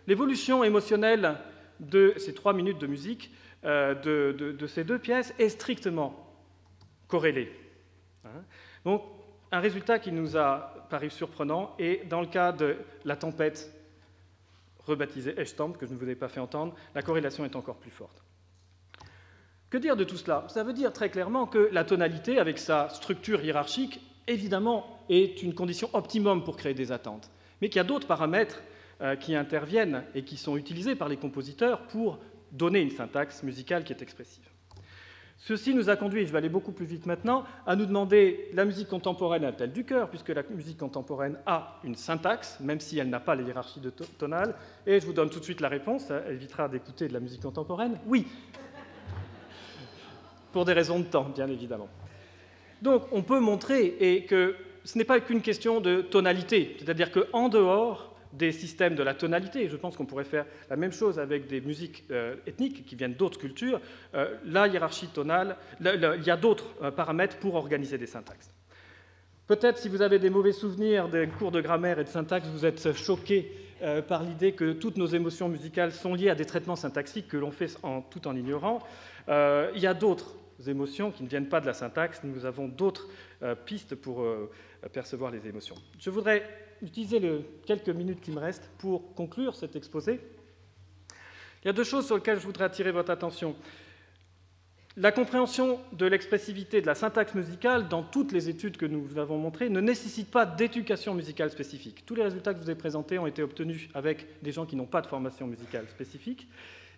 l'évolution 0.08 0.64
émotionnelle 0.64 1.36
de 1.80 2.14
ces 2.18 2.34
trois 2.34 2.54
minutes 2.54 2.80
de 2.80 2.88
musique 2.88 3.32
euh, 3.66 3.96
de, 3.96 4.68
ces 4.68 4.84
deux 4.84 5.00
pièces 5.00 5.34
est 5.40 5.50
strictement 5.50 6.16
corrélée. 7.08 7.52
Hein. 8.24 8.44
Donc, 8.86 9.04
un 9.52 9.60
résultat 9.60 10.00
qui 10.00 10.12
nous 10.12 10.38
a 10.38 10.88
paru 10.90 11.10
surprenant, 11.10 11.76
et 11.80 12.04
dans 12.10 12.22
le 12.22 12.28
cas 12.28 12.52
de 12.52 12.78
la 13.04 13.16
tempête 13.16 13.74
rebaptisé 14.88 15.40
Echtamp, 15.40 15.74
que 15.74 15.86
je 15.86 15.94
ne 15.94 15.98
vous 15.98 16.10
ai 16.10 16.16
pas 16.16 16.30
fait 16.30 16.40
entendre, 16.40 16.74
la 16.96 17.02
corrélation 17.02 17.46
est 17.46 17.56
encore 17.56 17.78
plus 17.78 17.92
forte. 17.92 18.24
Que 19.70 19.78
dire 19.78 19.98
de 19.98 20.04
tout 20.04 20.18
cela? 20.18 20.46
Ça 20.50 20.64
veut 20.64 20.74
dire 20.74 20.94
très 20.94 21.10
clairement 21.10 21.46
que 21.46 21.70
la 21.72 21.84
tonalité, 21.84 22.40
avec 22.40 22.58
sa 22.58 22.90
structure 22.90 23.44
hiérarchique, 23.44 24.00
évidemment, 24.28 25.04
est 25.10 25.44
une 25.44 25.54
condition 25.54 25.90
optimum 25.94 26.44
pour 26.44 26.56
créer 26.56 26.74
des 26.74 26.92
attentes, 26.92 27.30
mais 27.62 27.70
qu'il 27.70 27.78
y 27.78 27.82
a 27.82 27.84
d'autres 27.84 28.08
paramètres 28.08 28.62
euh, 29.02 29.16
qui 29.16 29.36
interviennent 29.36 30.04
et 30.16 30.24
qui 30.24 30.38
sont 30.38 30.58
utilisés 30.58 30.96
par 30.96 31.10
les 31.10 31.18
compositeurs 31.18 31.86
pour 31.88 32.20
donner 32.52 32.80
une 32.80 32.92
syntaxe 32.92 33.44
musicale 33.44 33.84
qui 33.84 33.94
est 33.94 34.02
expressive. 34.02 34.48
Ceci 35.40 35.76
nous 35.76 35.90
a 35.90 35.96
conduit, 35.96 36.26
je 36.26 36.32
vais 36.32 36.40
aller 36.40 36.50
beaucoup 36.50 36.72
plus 36.72 36.86
vite 36.86 37.06
maintenant, 37.06 37.44
à 37.66 37.76
nous 37.76 37.86
demander 37.86 38.50
la 38.54 38.66
musique 38.66 38.88
contemporaine 38.88 39.46
a-t-elle 39.46 39.72
du 39.72 39.86
cœur, 39.86 40.10
puisque 40.10 40.30
la 40.30 40.42
musique 40.50 40.80
contemporaine 40.80 41.38
a 41.46 41.80
une 41.84 41.96
syntaxe, 41.96 42.60
même 42.60 42.80
si 42.80 42.98
elle 42.98 43.10
n'a 43.10 43.20
pas 43.20 43.36
les 43.36 43.44
hiérarchies 43.44 43.80
de 43.80 43.92
tonales. 43.92 44.56
Et 44.88 45.00
je 45.00 45.06
vous 45.06 45.14
donne 45.14 45.30
tout 45.30 45.40
de 45.40 45.44
suite 45.44 45.62
la 45.62 45.70
réponse, 45.70 46.06
ça 46.06 46.28
évitera 46.30 46.68
d'écouter 46.68 47.08
de 47.08 47.14
la 47.14 47.20
musique 47.20 47.42
contemporaine. 47.42 48.00
Oui, 48.08 48.26
pour 50.52 50.66
des 50.66 50.74
raisons 50.74 51.00
de 51.00 51.06
temps, 51.06 51.30
bien 51.36 51.48
évidemment. 51.48 51.90
Donc 52.82 53.04
on 53.12 53.22
peut 53.22 53.40
montrer 53.40 53.96
et 54.00 54.26
que 54.26 54.56
ce 54.84 54.98
n'est 54.98 55.04
pas 55.04 55.20
qu'une 55.20 55.42
question 55.42 55.82
de 55.82 56.02
tonalité, 56.02 56.76
c'est-à-dire 56.80 57.12
qu'en 57.12 57.48
dehors 57.50 58.17
des 58.38 58.52
systèmes 58.52 58.96
de 58.96 59.04
la 59.04 59.14
tonalité. 59.14 59.68
Je 59.68 59.76
pense 59.76 59.98
qu'on 59.98 60.06
pourrait 60.06 60.24
faire 60.24 60.46
la 60.70 60.76
même 60.76 60.92
chose 60.92 61.20
avec 61.20 61.48
des 61.48 61.62
musiques 61.62 62.04
euh, 62.12 62.36
ethniques 62.46 62.86
qui 62.86 62.96
viennent 62.96 63.16
d'autres 63.16 63.40
cultures. 63.40 63.82
Euh, 64.16 64.36
la 64.46 64.68
hiérarchie 64.68 65.08
tonale, 65.08 65.58
il 65.82 66.24
y 66.26 66.32
a 66.32 66.38
d'autres 66.38 66.74
euh, 66.82 66.92
paramètres 66.92 67.38
pour 67.38 67.56
organiser 67.56 67.98
des 67.98 68.06
syntaxes. 68.06 68.52
Peut-être 69.48 69.78
si 69.78 69.90
vous 69.90 70.02
avez 70.02 70.20
des 70.20 70.30
mauvais 70.30 70.52
souvenirs 70.52 71.08
des 71.08 71.28
cours 71.28 71.52
de 71.52 71.62
grammaire 71.62 72.00
et 72.00 72.04
de 72.04 72.10
syntaxe, 72.10 72.48
vous 72.48 72.66
êtes 72.66 72.94
choqué 72.94 73.52
par 74.08 74.24
l'idée 74.24 74.54
que 74.54 74.74
toutes 74.74 74.98
nos 74.98 75.06
émotions 75.06 75.48
musicales 75.48 75.94
sont 75.94 76.16
liées 76.16 76.32
à 76.32 76.36
des 76.36 76.46
traitements 76.46 76.76
syntaxiques 76.76 77.28
que 77.28 77.38
l'on 77.38 77.52
fait 77.52 77.78
tout 78.10 78.28
en 78.28 78.36
ignorant. 78.36 78.80
il 79.30 79.80
y 79.80 79.88
a 79.88 79.94
d'autres 79.94 80.36
émotions 80.68 81.12
qui 81.12 81.24
ne 81.24 81.30
viennent 81.30 81.48
pas 81.48 81.62
de 81.62 81.68
la 81.68 81.74
syntaxe. 81.74 82.22
Nous 82.26 82.44
avons 82.44 82.68
d'autres 82.68 83.08
pistes 83.66 83.96
pour 83.96 84.26
percevoir 84.90 85.32
les 85.32 85.48
émotions. 85.48 85.76
Je 86.00 86.10
voudrais 86.10 86.44
utiliser 86.82 87.20
les 87.20 87.46
quelques 87.66 87.90
minutes 87.90 88.22
qui 88.22 88.32
me 88.32 88.40
restent 88.40 88.70
pour 88.78 89.14
conclure 89.16 89.56
cet 89.56 89.76
exposé. 89.76 90.20
Il 91.64 91.68
y 91.68 91.70
a 91.70 91.74
deux 91.74 91.84
choses 91.84 92.06
sur 92.06 92.16
lesquelles 92.16 92.40
je 92.40 92.46
voudrais 92.46 92.66
attirer 92.66 92.92
votre 92.92 93.12
attention. 93.12 93.56
La 94.96 95.12
compréhension 95.12 95.80
de 95.94 96.08
l'expressivité 96.08 96.82
de 96.82 96.88
la 96.88 96.96
syntaxe 96.96 97.36
musicale 97.36 97.88
dans 97.88 98.02
toutes 98.02 98.32
les 98.32 98.50
études 98.50 98.78
que 98.78 98.86
nous 98.86 99.18
avons 99.20 99.38
montrées 99.38 99.70
ne 99.70 99.80
nécessite 99.80 100.32
pas 100.32 100.46
d'éducation 100.46 101.14
musicale 101.14 101.52
spécifique. 101.52 102.04
Tous 102.06 102.16
les 102.16 102.24
résultats 102.24 102.54
que 102.54 102.60
je 102.60 102.66
vous 102.66 102.72
ai 102.72 102.76
présentés 102.76 103.20
ont 103.20 103.28
été 103.28 103.44
obtenus 103.44 103.90
avec 103.94 104.42
des 104.42 104.52
gens 104.52 104.66
qui 104.66 104.76
n'ont 104.76 104.88
pas 104.88 105.02
de 105.02 105.08
formation 105.08 105.46
musicale 105.46 105.88
spécifique, 105.88 106.48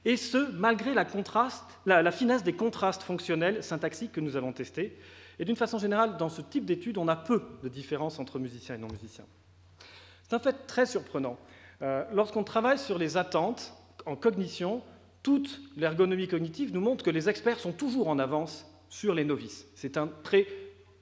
et 0.05 0.15
ce, 0.15 0.51
malgré 0.53 0.93
la, 0.93 2.11
finesse 2.11 2.43
des 2.43 2.53
contrastes 2.53 3.03
fonctionnels 3.03 3.63
syntaxiques 3.63 4.13
que 4.13 4.21
nous 4.21 4.37
avons 4.37 4.53
testés. 4.53 4.97
Et 5.39 5.45
d'une 5.45 5.55
façon 5.55 5.79
générale, 5.79 6.17
dans 6.17 6.29
ce 6.29 6.41
type 6.41 6.65
d'études, 6.65 6.97
on 6.97 7.07
a 7.07 7.15
peu 7.15 7.41
de 7.63 7.69
différences 7.69 8.19
entre 8.19 8.39
musiciens 8.39 8.75
et 8.75 8.77
non-musiciens. 8.77 9.25
C'est 10.23 10.35
un 10.35 10.39
fait 10.39 10.67
très 10.67 10.85
surprenant. 10.85 11.37
Euh, 11.81 12.03
lorsqu'on 12.13 12.43
travaille 12.43 12.77
sur 12.77 12.97
les 12.97 13.15
attentes 13.15 13.73
en 14.05 14.15
cognition, 14.15 14.81
toute 15.23 15.61
l'ergonomie 15.77 16.27
cognitive 16.27 16.73
nous 16.73 16.81
montre 16.81 17.03
que 17.03 17.09
les 17.09 17.29
experts 17.29 17.59
sont 17.59 17.71
toujours 17.71 18.09
en 18.09 18.19
avance 18.19 18.65
sur 18.89 19.13
les 19.13 19.23
novices. 19.23 19.65
C'est 19.75 19.97
un 19.97 20.07
trait 20.23 20.47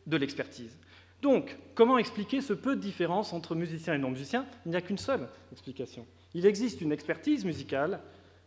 de 0.05 0.17
l'expertise. 0.17 0.77
Donc, 1.21 1.57
comment 1.73 1.97
expliquer 1.97 2.41
ce 2.41 2.53
peu 2.53 2.75
de 2.75 2.81
différence 2.81 3.33
entre 3.33 3.55
musiciens 3.55 3.95
et 3.95 3.97
non-musiciens? 3.97 4.45
Il 4.65 4.69
n'y 4.69 4.77
a 4.77 4.81
qu'une 4.81 4.99
seule 4.99 5.27
explication. 5.51 6.05
Il 6.35 6.45
existe 6.45 6.81
une 6.81 6.91
expertise 6.91 7.43
musicale 7.43 7.99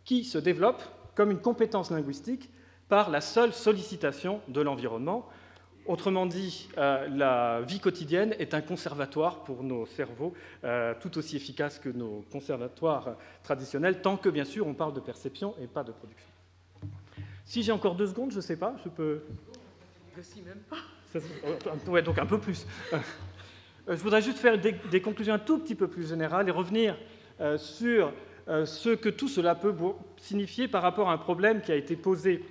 qui 0.05 0.25
se 0.25 0.39
développe 0.39 0.83
comme 1.17 1.33
une 1.33 1.41
compétence 1.41 1.91
linguistique 1.91 2.49
par 2.89 3.11
la 3.11 3.21
seule 3.21 3.53
sollicitation 3.53 4.41
de 4.49 4.61
l'environnement. 4.61 5.29
Autrement 5.91 6.25
dit, 6.25 6.69
euh, 6.79 7.09
la 7.09 7.63
vie 7.63 7.81
quotidienne 7.81 8.37
est 8.39 8.55
un 8.55 8.61
conservatoire 8.61 9.43
pour 9.43 9.65
nos 9.65 9.87
cerveaux, 9.87 10.33
euh, 10.63 10.95
tout 11.01 11.19
aussi 11.19 11.35
efficace 11.35 11.81
que 11.81 11.89
nos 11.89 12.25
conservatoires 12.31 13.17
traditionnels, 13.43 14.01
tant 14.01 14.17
que 14.17 14.29
bien 14.29 14.45
sûr 14.45 14.69
on 14.69 14.75
parle 14.75 14.95
de 14.95 15.01
perception 15.01 15.53
et 15.61 15.67
pas 15.67 15.83
de 15.83 15.91
production. 15.91 16.29
Si 17.45 17.65
j'ai 17.65 17.73
encore 17.73 17.97
deux 17.97 18.07
secondes, 18.07 18.31
je 18.31 18.37
ne 18.37 18.41
sais 18.41 18.57
pas, 18.57 18.77
je 18.85 18.89
peux. 18.89 19.23
Si 20.23 20.43
même 20.43 20.63
pas. 20.69 20.77
ouais, 21.91 22.03
donc 22.03 22.19
un 22.19 22.27
peu 22.27 22.39
plus. 22.39 22.65
Euh, 23.89 23.97
je 23.97 24.03
voudrais 24.03 24.23
juste 24.23 24.39
faire 24.39 24.59
des, 24.59 25.01
conclusions 25.01 25.35
un 25.35 25.39
tout 25.39 25.59
petit 25.59 25.75
peu 25.75 25.89
plus 25.89 26.09
générales 26.09 26.49
et 26.49 26.53
revenir 26.53 26.97
euh, 27.41 27.59
sur 27.59 28.13
euh, 28.49 28.67
ce 28.67 28.91
que 28.91 29.09
tout 29.09 29.29
cela 29.29 29.55
peut 29.55 29.75
signifier 30.17 30.69
par 30.69 30.83
rapport 30.83 31.09
à 31.09 31.13
un 31.13 31.19
problème 31.19 31.61
qui 31.61 31.73
a 31.73 31.77
été 31.77 31.97
posé 31.97 32.45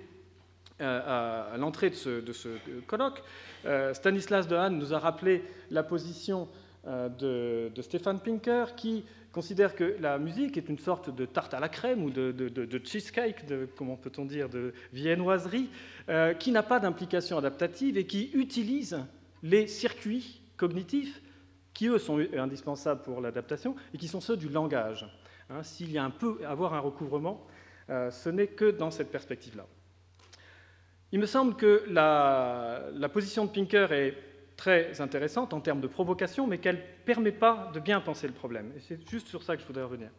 à, 0.79 1.55
l'entrée 1.57 1.89
de 1.89 1.95
ce, 1.95 2.49
colloque. 2.87 3.21
Stanislas 3.93 4.47
Dehaene 4.47 4.77
nous 4.77 4.93
a 4.93 4.99
rappelé 4.99 5.43
la 5.71 5.83
position 5.83 6.47
de, 6.85 7.71
Stéphane 7.81 8.19
Pinker 8.19 8.75
qui 8.75 9.03
considère 9.31 9.75
que 9.75 9.95
la 9.99 10.17
musique 10.17 10.57
est 10.57 10.69
une 10.69 10.79
sorte 10.79 11.13
de 11.13 11.25
tarte 11.25 11.53
à 11.53 11.59
la 11.59 11.69
crème 11.69 12.03
ou 12.03 12.09
de, 12.09 12.81
cheesecake, 12.83 13.45
de, 13.45 13.67
comment 13.75 13.97
peut-on 13.97 14.25
dire, 14.25 14.49
de 14.49 14.73
viennoiserie, 14.93 15.69
qui 16.39 16.51
n'a 16.51 16.63
pas 16.63 16.79
d'implication 16.79 17.37
adaptative 17.37 17.97
et 17.97 18.05
qui 18.05 18.31
utilise 18.33 18.99
les 19.43 19.67
circuits 19.67 20.41
cognitifs 20.57 21.21
qui, 21.73 21.87
eux, 21.87 21.97
sont 21.97 22.19
indispensables 22.37 23.01
pour 23.01 23.21
l'adaptation 23.21 23.75
et 23.93 23.97
qui 23.97 24.07
sont 24.07 24.21
ceux 24.21 24.35
du 24.35 24.49
langage. 24.49 25.07
Hein, 25.49 25.63
s'il 25.63 25.91
y 25.91 25.97
a 25.97 26.03
un 26.03 26.09
peu 26.09 26.39
avoir 26.45 26.73
un 26.73 26.79
recouvrement, 26.79 27.47
euh, 27.89 28.11
ce 28.11 28.29
n'est 28.29 28.47
que 28.47 28.69
dans 28.69 28.91
cette 28.91 29.11
perspective-là. 29.11 29.65
Il 31.11 31.19
me 31.19 31.25
semble 31.25 31.55
que 31.55 31.83
la, 31.87 33.09
position 33.11 33.45
de 33.45 33.49
Pinker 33.49 33.91
est 33.91 34.15
très 34.55 35.01
intéressante 35.01 35.53
en 35.53 35.59
termes 35.59 35.81
de 35.81 35.87
provocation, 35.87 36.45
mais 36.45 36.59
qu'elle 36.59 36.75
ne 36.75 37.05
permet 37.05 37.31
pas 37.31 37.71
de 37.73 37.79
bien 37.79 37.99
penser 37.99 38.27
le 38.27 38.33
problème. 38.33 38.71
Et 38.77 38.79
c'est 38.79 39.09
juste 39.09 39.27
sur 39.27 39.41
ça 39.41 39.55
que 39.55 39.61
je 39.61 39.67
voudrais 39.67 39.83
revenir. 39.83 40.09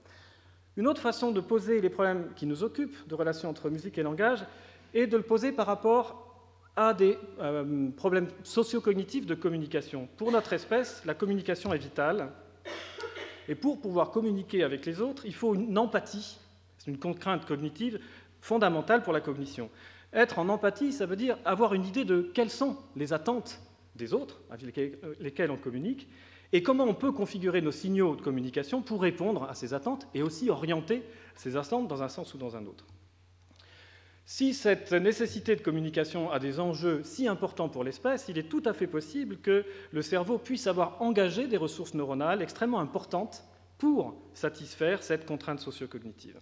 Une 0.76 0.88
autre 0.88 1.00
façon 1.00 1.30
de 1.30 1.40
poser 1.40 1.80
les 1.80 1.90
problèmes 1.90 2.32
qui 2.34 2.46
nous 2.46 2.64
occupent, 2.64 3.06
de 3.06 3.14
relation 3.14 3.48
entre 3.48 3.70
musique 3.70 3.98
et 3.98 4.02
langage, 4.02 4.44
est 4.94 5.06
de 5.06 5.16
le 5.16 5.22
poser 5.22 5.52
par 5.52 5.66
rapport 5.66 6.26
à 6.74 6.94
des 6.94 7.18
euh, 7.40 7.90
problèmes 7.90 8.28
socio-cognitifs 8.42 9.26
de 9.26 9.34
communication. 9.34 10.08
Pour 10.16 10.32
notre 10.32 10.52
espèce, 10.52 11.04
la 11.04 11.14
communication 11.14 11.72
est 11.72 11.78
vitale. 11.78 12.32
Et 13.48 13.54
pour 13.54 13.80
pouvoir 13.80 14.10
communiquer 14.10 14.64
avec 14.64 14.86
les 14.86 15.00
autres, 15.00 15.26
il 15.26 15.34
faut 15.34 15.54
une 15.54 15.76
empathie. 15.76 16.38
C'est 16.78 16.90
une 16.90 16.98
contrainte 16.98 17.46
cognitive 17.46 18.00
fondamentale 18.40 19.02
pour 19.02 19.12
la 19.12 19.20
cognition. 19.20 19.70
Être 20.12 20.38
en 20.38 20.48
empathie, 20.48 20.92
ça 20.92 21.06
veut 21.06 21.16
dire 21.16 21.38
avoir 21.44 21.74
une 21.74 21.86
idée 21.86 22.04
de 22.04 22.30
quelles 22.34 22.50
sont 22.50 22.76
les 22.96 23.12
attentes 23.12 23.60
des 23.94 24.12
autres 24.12 24.40
avec 24.50 24.76
lesquelles 25.20 25.50
on 25.50 25.56
communique 25.56 26.08
et 26.52 26.62
comment 26.62 26.84
on 26.84 26.94
peut 26.94 27.12
configurer 27.12 27.60
nos 27.60 27.70
signaux 27.70 28.16
de 28.16 28.22
communication 28.22 28.82
pour 28.82 29.02
répondre 29.02 29.44
à 29.44 29.54
ces 29.54 29.72
attentes 29.72 30.08
et 30.14 30.22
aussi 30.22 30.50
orienter 30.50 31.02
ces 31.36 31.56
attentes 31.56 31.86
dans 31.86 32.02
un 32.02 32.08
sens 32.08 32.34
ou 32.34 32.38
dans 32.38 32.56
un 32.56 32.66
autre. 32.66 32.86
Si 34.26 34.54
cette 34.54 34.92
nécessité 34.92 35.56
de 35.56 35.60
communication 35.60 36.30
a 36.30 36.38
des 36.38 36.60
enjeux 36.60 37.02
si 37.04 37.26
importants 37.26 37.68
pour 37.68 37.84
l'espèce, 37.84 38.26
il 38.28 38.38
est 38.38 38.48
tout 38.48 38.62
à 38.64 38.72
fait 38.72 38.86
possible 38.86 39.38
que 39.38 39.64
le 39.90 40.02
cerveau 40.02 40.38
puisse 40.38 40.66
avoir 40.66 41.00
engagé 41.02 41.46
des 41.46 41.56
ressources 41.56 41.94
neuronales 41.94 42.42
extrêmement 42.42 42.80
importantes 42.80 43.44
pour 43.78 44.14
satisfaire 44.34 45.02
cette 45.02 45.26
contrainte 45.26 45.58
socio-cognitive. 45.58 46.38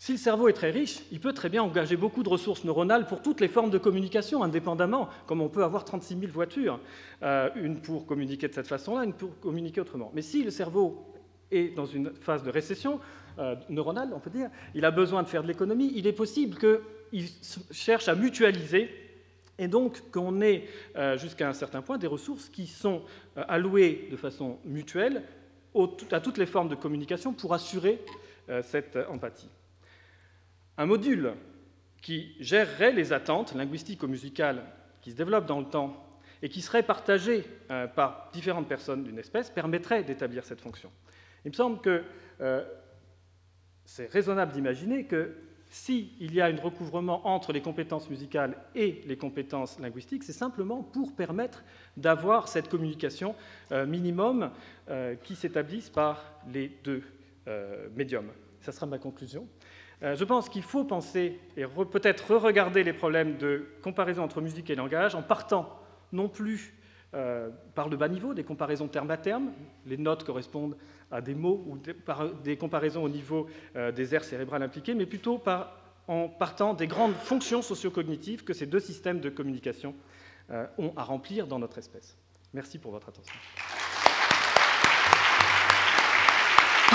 Si 0.00 0.12
le 0.12 0.18
cerveau 0.18 0.46
est 0.46 0.52
très 0.52 0.70
riche, 0.70 1.00
il 1.10 1.18
peut 1.18 1.32
très 1.32 1.48
bien 1.48 1.60
engager 1.60 1.96
beaucoup 1.96 2.22
de 2.22 2.28
ressources 2.28 2.62
neuronales 2.62 3.08
pour 3.08 3.20
toutes 3.20 3.40
les 3.40 3.48
formes 3.48 3.70
de 3.70 3.78
communication 3.78 4.44
indépendamment, 4.44 5.08
comme 5.26 5.40
on 5.40 5.48
peut 5.48 5.64
avoir 5.64 5.84
36 5.84 6.20
000 6.20 6.32
voitures, 6.32 6.78
euh, 7.24 7.50
une 7.56 7.80
pour 7.80 8.06
communiquer 8.06 8.46
de 8.46 8.54
cette 8.54 8.68
façon-là, 8.68 9.02
une 9.02 9.12
pour 9.12 9.36
communiquer 9.40 9.80
autrement. 9.80 10.12
Mais 10.14 10.22
si 10.22 10.44
le 10.44 10.52
cerveau 10.52 11.04
est 11.50 11.74
dans 11.74 11.84
une 11.84 12.12
phase 12.14 12.44
de 12.44 12.50
récession, 12.50 13.00
euh, 13.40 13.56
neuronal, 13.70 14.12
on 14.14 14.20
peut 14.20 14.30
dire, 14.30 14.50
il 14.72 14.84
a 14.84 14.92
besoin 14.92 15.24
de 15.24 15.28
faire 15.28 15.42
de 15.42 15.48
l'économie, 15.48 15.92
il 15.96 16.06
est 16.06 16.12
possible 16.12 16.56
qu'il 16.56 17.26
cherche 17.72 18.06
à 18.06 18.14
mutualiser 18.14 18.90
et 19.58 19.66
donc 19.66 20.12
qu'on 20.12 20.40
ait 20.42 20.66
euh, 20.94 21.18
jusqu'à 21.18 21.48
un 21.48 21.52
certain 21.52 21.82
point 21.82 21.98
des 21.98 22.06
ressources 22.06 22.48
qui 22.48 22.68
sont 22.68 23.02
allouées 23.34 24.06
de 24.12 24.16
façon 24.16 24.58
mutuelle 24.64 25.24
à 26.12 26.20
toutes 26.20 26.38
les 26.38 26.46
formes 26.46 26.68
de 26.68 26.76
communication 26.76 27.32
pour 27.32 27.52
assurer 27.52 28.00
cette 28.62 28.96
empathie. 29.10 29.48
Un 30.78 30.86
module 30.86 31.34
qui 32.00 32.34
gérerait 32.40 32.92
les 32.92 33.12
attentes 33.12 33.54
linguistico-musicales 33.54 34.62
qui 35.02 35.10
se 35.10 35.16
développent 35.16 35.46
dans 35.46 35.60
le 35.60 35.66
temps 35.66 36.04
et 36.40 36.48
qui 36.48 36.62
serait 36.62 36.84
partagé 36.84 37.44
par 37.96 38.30
différentes 38.32 38.68
personnes 38.68 39.02
d'une 39.02 39.18
espèce 39.18 39.50
permettrait 39.50 40.04
d'établir 40.04 40.44
cette 40.44 40.60
fonction. 40.60 40.90
Il 41.44 41.50
me 41.50 41.56
semble 41.56 41.80
que 41.80 42.04
c'est 43.84 44.10
raisonnable 44.12 44.52
d'imaginer 44.52 45.04
que 45.04 45.34
s'il 45.70 46.34
y 46.34 46.40
a 46.40 46.46
un 46.46 46.56
recouvrement 46.56 47.26
entre 47.26 47.52
les 47.52 47.60
compétences 47.60 48.08
musicales 48.08 48.56
et 48.74 49.02
les 49.06 49.16
compétences 49.16 49.78
linguistiques, 49.78 50.24
c'est 50.24 50.32
simplement 50.32 50.82
pour 50.82 51.14
permettre 51.14 51.62
d'avoir 51.96 52.48
cette 52.48 52.68
communication 52.68 53.34
euh, 53.72 53.86
minimum 53.86 54.50
euh, 54.88 55.14
qui 55.16 55.36
s'établisse 55.36 55.90
par 55.90 56.24
les 56.52 56.68
deux 56.84 57.02
euh, 57.46 57.88
médiums. 57.94 58.30
Ça 58.60 58.72
sera 58.72 58.86
ma 58.86 58.98
conclusion. 58.98 59.46
Je 60.02 60.24
pense 60.24 60.48
qu'il 60.48 60.62
faut 60.62 60.84
penser 60.84 61.40
et 61.56 61.64
peut-être 61.90 62.34
re-regarder 62.34 62.84
les 62.84 62.92
problèmes 62.92 63.36
de 63.36 63.66
comparaison 63.82 64.22
entre 64.22 64.40
musique 64.40 64.70
et 64.70 64.76
langage 64.76 65.14
en 65.14 65.22
partant 65.22 65.80
non 66.12 66.28
plus 66.28 66.74
par 67.74 67.88
le 67.88 67.96
bas 67.96 68.08
niveau, 68.08 68.34
des 68.34 68.44
comparaisons 68.44 68.86
terme 68.86 69.10
à 69.10 69.16
terme, 69.16 69.50
les 69.86 69.96
notes 69.96 70.24
correspondent 70.24 70.76
à 71.10 71.20
des 71.20 71.34
mots 71.34 71.64
ou 71.66 71.78
des, 71.78 71.94
par 71.94 72.28
des 72.34 72.56
comparaisons 72.56 73.02
au 73.02 73.08
niveau 73.08 73.48
euh, 73.76 73.92
des 73.92 74.14
aires 74.14 74.24
cérébrales 74.24 74.62
impliquées, 74.62 74.94
mais 74.94 75.06
plutôt 75.06 75.42
en 76.06 76.28
partant 76.28 76.74
des 76.74 76.86
grandes 76.86 77.14
fonctions 77.14 77.62
sociocognitives 77.62 78.44
que 78.44 78.52
ces 78.52 78.66
deux 78.66 78.80
systèmes 78.80 79.20
de 79.20 79.30
communication 79.30 79.94
euh, 80.50 80.66
ont 80.78 80.92
à 80.96 81.04
remplir 81.04 81.46
dans 81.46 81.58
notre 81.58 81.78
espèce. 81.78 82.16
Merci 82.52 82.78
pour 82.78 82.92
votre 82.92 83.08
attention. 83.08 83.34